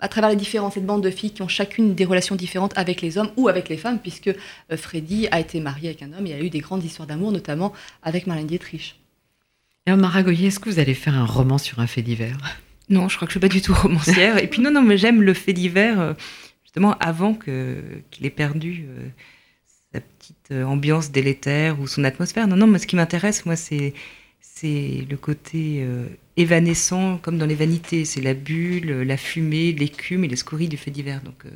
à 0.02 0.08
travers 0.08 0.28
les 0.28 0.36
différentes 0.36 0.74
cette 0.74 0.84
bande 0.84 1.02
de 1.02 1.10
filles 1.10 1.30
qui 1.30 1.42
ont 1.42 1.48
chacune 1.48 1.94
des 1.94 2.04
relations 2.04 2.34
différentes 2.34 2.76
avec 2.76 3.00
les 3.00 3.16
hommes 3.16 3.30
ou 3.36 3.48
avec 3.48 3.68
les 3.68 3.76
femmes, 3.76 3.98
puisque 3.98 4.28
euh, 4.28 4.76
Freddy 4.76 5.28
a 5.30 5.40
été 5.40 5.60
marié 5.60 5.88
avec 5.90 6.02
un 6.02 6.12
homme 6.12 6.26
et 6.26 6.34
a 6.34 6.40
eu 6.40 6.50
des 6.50 6.58
grandes 6.58 6.84
histoires 6.84 7.06
d'amour, 7.06 7.32
notamment 7.32 7.72
avec 8.02 8.26
Marlène 8.26 8.48
Dietrich. 8.48 9.00
Et 9.86 9.92
Maragoyer, 9.92 10.48
est-ce 10.48 10.60
que 10.60 10.68
vous 10.68 10.78
allez 10.78 10.94
faire 10.94 11.14
un 11.14 11.24
roman 11.24 11.58
sur 11.58 11.78
un 11.80 11.86
fait 11.86 12.02
divers? 12.02 12.36
Non, 12.88 13.08
je 13.08 13.16
crois 13.16 13.26
que 13.26 13.32
je 13.32 13.38
ne 13.38 13.42
suis 13.42 13.48
pas 13.48 13.54
du 13.54 13.62
tout 13.62 13.74
romancière. 13.74 14.38
et 14.42 14.48
puis 14.48 14.60
non, 14.60 14.70
non, 14.70 14.82
mais 14.82 14.98
j'aime 14.98 15.22
le 15.22 15.34
fait 15.34 15.52
divers, 15.52 16.00
euh, 16.00 16.12
justement, 16.64 16.96
avant 16.98 17.34
qu'il 17.34 18.26
ait 18.26 18.30
perdu 18.30 18.86
euh, 18.88 19.08
sa 19.94 20.00
petite 20.00 20.52
ambiance 20.64 21.10
délétère 21.10 21.80
ou 21.80 21.86
son 21.86 22.04
atmosphère. 22.04 22.48
Non, 22.48 22.56
non, 22.56 22.66
mais 22.66 22.78
ce 22.78 22.86
qui 22.86 22.96
m'intéresse, 22.96 23.46
moi, 23.46 23.56
c'est 23.56 23.94
c'est 24.62 25.06
le 25.08 25.16
côté 25.16 25.78
euh, 25.82 26.06
évanescent, 26.36 27.18
comme 27.18 27.38
dans 27.38 27.46
les 27.46 27.54
vanités. 27.54 28.04
C'est 28.04 28.20
la 28.20 28.34
bulle, 28.34 29.02
la 29.02 29.16
fumée, 29.16 29.72
l'écume 29.72 30.24
et 30.24 30.28
les 30.28 30.36
scories 30.36 30.68
du 30.68 30.76
fait 30.76 30.90
divers. 30.90 31.20
Donc, 31.22 31.44
euh, 31.44 31.50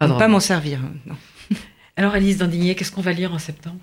je 0.00 0.06
ne 0.06 0.12
peux 0.12 0.18
pas 0.18 0.28
m'en 0.28 0.40
servir. 0.40 0.80
Hein, 0.80 1.16
Alors, 1.96 2.14
Alice 2.14 2.38
Dandigné, 2.38 2.74
qu'est-ce 2.74 2.92
qu'on 2.92 3.00
va 3.00 3.12
lire 3.12 3.32
en 3.32 3.38
septembre? 3.38 3.80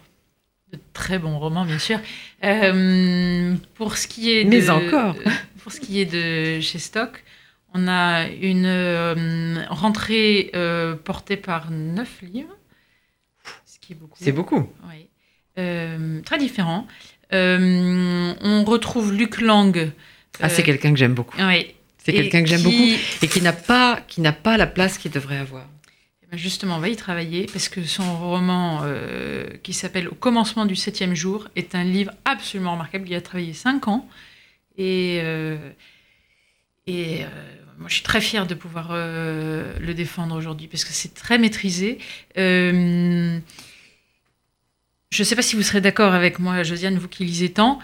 De 0.72 0.80
très 0.94 1.20
bons 1.20 1.38
romans, 1.38 1.66
bien 1.66 1.80
sûr. 1.80 2.00
Euh, 2.44 3.56
pour 3.76 3.98
ce 3.98 4.08
qui 4.08 4.36
est 4.36 4.46
Mais 4.46 4.70
encore 4.70 5.16
Pour 5.64 5.72
ce 5.72 5.80
qui 5.80 6.00
est 6.00 6.06
de 6.06 6.62
chez 6.62 6.80
Stock, 6.80 7.24
on 7.74 7.88
a 7.88 8.28
une 8.28 9.66
rentrée 9.70 10.52
portée 11.04 11.38
par 11.38 11.72
neuf 11.72 12.22
livres, 12.22 12.56
ce 13.66 13.80
qui 13.80 13.94
est 13.94 13.96
beaucoup. 13.96 14.18
C'est 14.20 14.32
beaucoup. 14.32 14.70
Oui. 14.88 15.08
très 16.24 16.38
différent. 16.38 16.88
Euh, 17.34 18.34
on 18.42 18.64
retrouve 18.64 19.14
Luc 19.14 19.42
Lang. 19.42 19.92
Ah, 20.42 20.50
c'est 20.50 20.62
euh, 20.62 20.66
quelqu'un 20.66 20.92
que 20.92 21.00
j'aime 21.00 21.14
beaucoup. 21.14 21.38
Oui. 21.40 21.74
C'est 21.98 22.14
quelqu'un 22.14 22.44
que 22.44 22.50
j'aime 22.50 22.62
beaucoup 22.62 22.94
et 23.22 23.28
qui 23.28 23.42
n'a 23.42 23.54
pas, 23.54 24.00
qui 24.08 24.22
n'a 24.22 24.32
pas 24.32 24.58
la 24.58 24.68
place 24.68 25.00
qu'il 25.00 25.12
devrait 25.12 25.38
avoir. 25.38 25.66
Eh 26.24 26.28
ben, 26.32 26.38
justement, 26.38 26.76
on 26.76 26.80
va 26.80 26.90
y 26.90 26.96
travailler 26.96 27.48
parce 27.52 27.68
que 27.68 27.84
son 27.84 28.18
roman 28.18 28.82
euh, 28.84 29.46
qui 29.64 29.74
s'appelle 29.74 30.08
Au 30.08 30.14
commencement 30.14 30.66
du 30.66 30.76
septième 30.76 31.16
jour 31.16 31.48
est 31.56 31.74
un 31.74 31.84
livre 31.84 32.12
absolument 32.24 32.74
remarquable. 32.74 33.10
Il 33.10 33.16
a 33.16 33.22
travaillé 33.22 33.54
cinq 33.54 33.88
ans 33.88 34.08
et, 34.78 35.18
et 36.86 37.26
moi 37.80 37.88
je 37.88 37.94
suis 37.94 38.04
très 38.04 38.22
fière 38.22 38.46
de 38.46 38.54
pouvoir 38.54 38.90
le 38.92 39.94
défendre 39.94 40.36
aujourd'hui 40.36 40.68
parce 40.68 40.84
que 40.86 40.92
c'est 40.92 41.16
très 41.16 41.40
maîtrisé. 41.40 41.98
Je 45.16 45.22
ne 45.22 45.24
sais 45.24 45.36
pas 45.36 45.42
si 45.42 45.56
vous 45.56 45.64
serez 45.64 45.82
d'accord 45.82 46.14
avec 46.14 46.40
moi, 46.40 46.62
Josiane, 46.64 46.98
vous 46.98 47.08
qui 47.08 47.24
lisez 47.26 47.50
tant. 47.50 47.80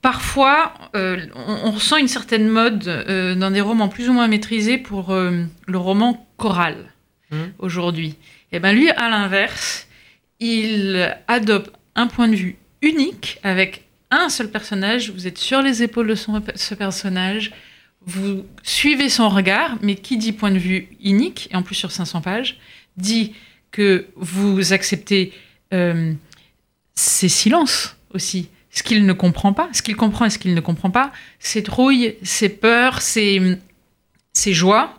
Euh, 0.00 0.08
parfois, 0.10 0.72
euh, 0.94 1.26
on, 1.34 1.70
ressent 1.72 1.96
une 1.96 2.08
certaine 2.08 2.48
mode 2.48 2.88
euh, 2.88 3.34
dans 3.34 3.50
des 3.50 3.60
romans 3.60 3.88
plus 3.88 4.08
ou 4.08 4.12
moins 4.12 4.28
maîtrisés 4.28 4.78
pour 4.78 5.12
le 5.12 5.78
roman 5.78 6.26
choral 6.36 6.76
mmh. 7.30 7.36
aujourd'hui. 7.58 8.16
Et 8.52 8.56
eh 8.56 8.60
bien 8.60 8.72
lui, 8.72 8.90
à 8.90 9.08
l'inverse, 9.08 9.86
il 10.40 11.16
adopte 11.28 11.72
un 11.94 12.06
point 12.08 12.28
de 12.28 12.34
vue 12.34 12.56
unique 12.82 13.38
avec 13.42 13.84
un 14.10 14.28
seul 14.28 14.50
personnage. 14.50 15.10
Vous 15.10 15.26
êtes 15.26 15.38
sur 15.38 15.62
les 15.62 15.82
épaules 15.82 16.08
de 16.08 16.14
son, 16.16 16.42
ce 16.56 16.74
personnage. 16.74 17.52
Vous 18.06 18.44
suivez 18.62 19.08
son 19.08 19.28
regard, 19.28 19.76
mais 19.82 19.94
qui 19.94 20.16
dit 20.16 20.32
point 20.32 20.50
de 20.50 20.58
vue 20.58 20.88
unique, 21.02 21.48
et 21.52 21.56
en 21.56 21.62
plus 21.62 21.74
sur 21.76 21.92
500 21.92 22.22
pages, 22.22 22.58
dit 22.96 23.34
que 23.70 24.06
vous 24.16 24.72
acceptez 24.72 25.32
ses 25.70 27.28
silences 27.28 27.96
aussi. 28.12 28.48
Ce 28.70 28.82
qu'il 28.82 29.04
ne 29.04 29.12
comprend 29.12 29.52
pas, 29.52 29.68
ce 29.72 29.82
qu'il 29.82 29.96
comprend 29.96 30.26
et 30.26 30.30
ce 30.30 30.38
qu'il 30.38 30.54
ne 30.54 30.60
comprend 30.60 30.90
pas, 30.90 31.12
ses 31.38 31.62
trouilles, 31.62 32.14
ses 32.22 32.48
peurs, 32.48 33.02
ses, 33.02 33.58
ses 34.32 34.52
joies 34.52 34.98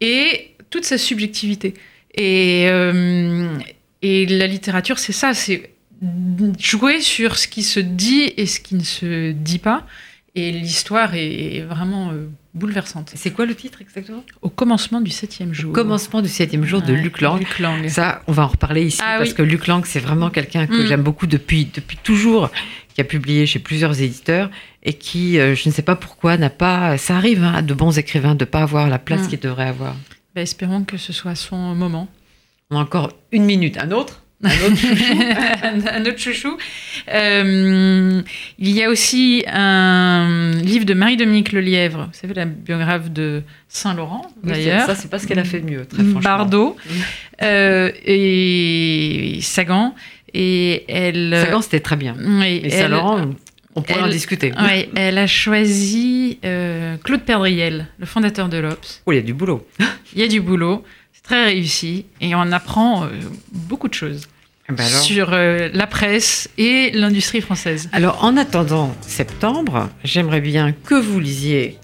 et 0.00 0.54
toute 0.70 0.84
sa 0.84 0.98
subjectivité. 0.98 1.74
Et, 2.14 2.66
euh, 2.68 3.58
et 4.02 4.26
la 4.26 4.46
littérature, 4.46 4.98
c'est 4.98 5.12
ça, 5.12 5.34
c'est 5.34 5.70
jouer 6.58 7.00
sur 7.00 7.36
ce 7.36 7.46
qui 7.46 7.62
se 7.62 7.80
dit 7.80 8.32
et 8.36 8.46
ce 8.46 8.60
qui 8.60 8.74
ne 8.74 8.82
se 8.82 9.32
dit 9.32 9.58
pas. 9.58 9.86
Et 10.36 10.52
l'histoire 10.52 11.14
est 11.14 11.60
vraiment 11.62 12.12
euh, 12.12 12.28
bouleversante. 12.54 13.10
C'est 13.16 13.32
quoi 13.32 13.46
le 13.46 13.54
titre 13.56 13.82
exactement? 13.82 14.24
Au 14.42 14.48
commencement 14.48 15.00
du 15.00 15.10
septième 15.10 15.52
jour. 15.52 15.70
Au 15.70 15.74
commencement 15.74 16.22
du 16.22 16.28
septième 16.28 16.64
jour 16.64 16.82
de 16.82 16.92
Luc 16.92 17.20
Lang. 17.20 17.38
Luc 17.40 17.58
Lang. 17.58 17.88
Ça, 17.88 18.22
on 18.28 18.32
va 18.32 18.44
en 18.44 18.48
reparler 18.48 18.84
ici 18.84 19.00
ah 19.04 19.16
parce 19.18 19.32
que 19.32 19.42
Luc 19.42 19.66
Lang, 19.66 19.84
c'est 19.84 19.98
vraiment 19.98 20.30
quelqu'un 20.30 20.68
que 20.68 20.82
mm. 20.82 20.86
j'aime 20.86 21.02
beaucoup 21.02 21.26
depuis, 21.26 21.68
depuis 21.74 21.96
toujours, 21.96 22.48
qui 23.00 23.06
a 23.06 23.08
publié 23.08 23.46
chez 23.46 23.58
plusieurs 23.58 24.02
éditeurs 24.02 24.50
et 24.82 24.92
qui, 24.92 25.38
euh, 25.38 25.54
je 25.54 25.68
ne 25.68 25.74
sais 25.74 25.82
pas 25.82 25.96
pourquoi, 25.96 26.36
n'a 26.36 26.50
pas. 26.50 26.98
Ça 26.98 27.16
arrive 27.16 27.42
hein, 27.42 27.54
à 27.56 27.62
de 27.62 27.72
bons 27.72 27.98
écrivains 27.98 28.34
de 28.34 28.44
ne 28.44 28.50
pas 28.50 28.60
avoir 28.60 28.88
la 28.88 28.98
place 28.98 29.22
mm. 29.22 29.28
qu'ils 29.28 29.40
devraient 29.40 29.68
avoir. 29.68 29.96
Bah, 30.34 30.42
espérons 30.42 30.84
que 30.84 30.96
ce 30.98 31.12
soit 31.12 31.34
son 31.34 31.74
moment. 31.74 32.08
On 32.70 32.76
a 32.76 32.80
encore 32.80 33.10
une 33.32 33.44
minute. 33.44 33.78
Un 33.78 33.90
autre 33.90 34.22
Un 34.44 34.50
autre 34.50 34.76
chouchou. 34.76 35.14
un 35.92 36.00
autre 36.02 36.18
chouchou. 36.18 36.56
Euh, 37.12 38.22
il 38.58 38.70
y 38.70 38.82
a 38.82 38.90
aussi 38.90 39.44
un 39.46 40.52
livre 40.62 40.84
de 40.84 40.94
Marie-Dominique 40.94 41.52
Lelièvre, 41.52 42.08
vous 42.12 42.18
savez, 42.18 42.34
la 42.34 42.44
biographe 42.44 43.10
de 43.10 43.42
Saint-Laurent, 43.68 44.26
Oui, 44.44 44.52
d'ailleurs. 44.52 44.86
Ça, 44.86 44.94
c'est 44.94 45.08
pas 45.10 45.18
ce 45.18 45.26
qu'elle 45.26 45.38
a 45.38 45.44
fait 45.44 45.60
de 45.60 45.70
mieux, 45.70 45.86
très 45.86 46.02
franchement. 46.02 46.20
Bardot 46.20 46.76
Mm. 46.84 46.90
euh, 47.44 47.90
et 48.04 49.38
Sagan. 49.42 49.94
Et 50.34 50.84
elle. 50.88 51.36
Sagan, 51.44 51.62
c'était 51.62 51.80
très 51.80 51.96
bien. 51.96 52.14
oui, 52.18 52.24
Mais 52.28 52.60
elle- 52.64 52.72
Saint-Laurent, 52.72 53.30
on 53.74 53.82
pourrait 53.82 54.00
en 54.02 54.08
discuter. 54.08 54.52
ouais, 54.52 54.88
elle 54.96 55.18
a 55.18 55.26
choisi 55.26 56.38
euh, 56.44 56.96
Claude 57.04 57.22
Perdriel, 57.22 57.86
le 57.98 58.06
fondateur 58.06 58.48
de 58.48 58.58
l'Obs. 58.58 59.02
Oh, 59.06 59.12
il 59.12 59.16
y 59.16 59.18
a 59.18 59.22
du 59.22 59.34
boulot. 59.34 59.66
Il 60.14 60.20
y 60.20 60.24
a 60.24 60.28
du 60.28 60.40
boulot, 60.40 60.84
c'est 61.12 61.22
très 61.22 61.44
réussi 61.46 62.06
et 62.20 62.34
on 62.34 62.50
apprend 62.52 63.04
euh, 63.04 63.08
beaucoup 63.52 63.88
de 63.88 63.94
choses 63.94 64.26
ben 64.68 64.84
alors. 64.84 65.00
sur 65.02 65.32
euh, 65.32 65.68
la 65.72 65.86
presse 65.86 66.48
et 66.58 66.90
l'industrie 66.92 67.40
française. 67.40 67.88
Alors, 67.92 68.24
en 68.24 68.36
attendant 68.36 68.94
septembre, 69.02 69.88
j'aimerais 70.04 70.40
bien 70.40 70.72
que 70.72 70.94
vous 70.94 71.18
lisiez 71.20 71.76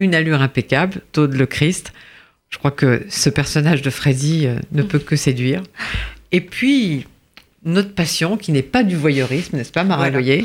Une 0.00 0.14
allure 0.14 0.40
impeccable 0.42 1.00
d'Aude 1.12 1.34
Le 1.34 1.46
Christ. 1.46 1.92
Je 2.50 2.58
crois 2.58 2.70
que 2.70 3.04
ce 3.08 3.30
personnage 3.30 3.82
de 3.82 3.90
Freddy 3.90 4.46
euh, 4.46 4.56
ne 4.72 4.82
peut 4.82 4.98
que 5.00 5.16
séduire. 5.16 5.62
Et 6.32 6.40
puis, 6.40 7.06
notre 7.64 7.94
passion, 7.94 8.36
qui 8.36 8.52
n'est 8.52 8.62
pas 8.62 8.82
du 8.82 8.96
voyeurisme, 8.96 9.56
n'est-ce 9.56 9.72
pas, 9.72 9.84
Mara 9.84 10.10
Voilà. 10.10 10.42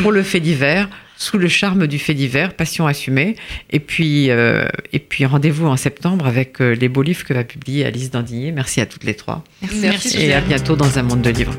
Pour 0.00 0.12
le 0.12 0.22
fait 0.22 0.40
divers, 0.40 0.88
sous 1.16 1.38
le 1.38 1.48
charme 1.48 1.86
du 1.86 1.98
fait 1.98 2.14
divers, 2.14 2.54
passion 2.54 2.86
assumée. 2.86 3.36
Et 3.70 3.80
puis, 3.80 4.30
euh, 4.30 4.66
et 4.92 4.98
puis 4.98 5.24
rendez-vous 5.24 5.66
en 5.66 5.76
septembre 5.76 6.26
avec 6.26 6.60
euh, 6.60 6.74
les 6.74 6.88
beaux 6.88 7.02
livres 7.02 7.24
que 7.24 7.34
va 7.34 7.44
publier 7.44 7.84
Alice 7.84 8.10
Dandigné. 8.10 8.52
Merci 8.52 8.80
à 8.80 8.86
toutes 8.86 9.04
les 9.04 9.14
trois. 9.14 9.44
Merci, 9.80 10.18
Et 10.20 10.32
à 10.32 10.40
bientôt 10.40 10.76
dans 10.76 10.98
un 10.98 11.02
monde 11.02 11.22
de 11.22 11.30
livres. 11.30 11.54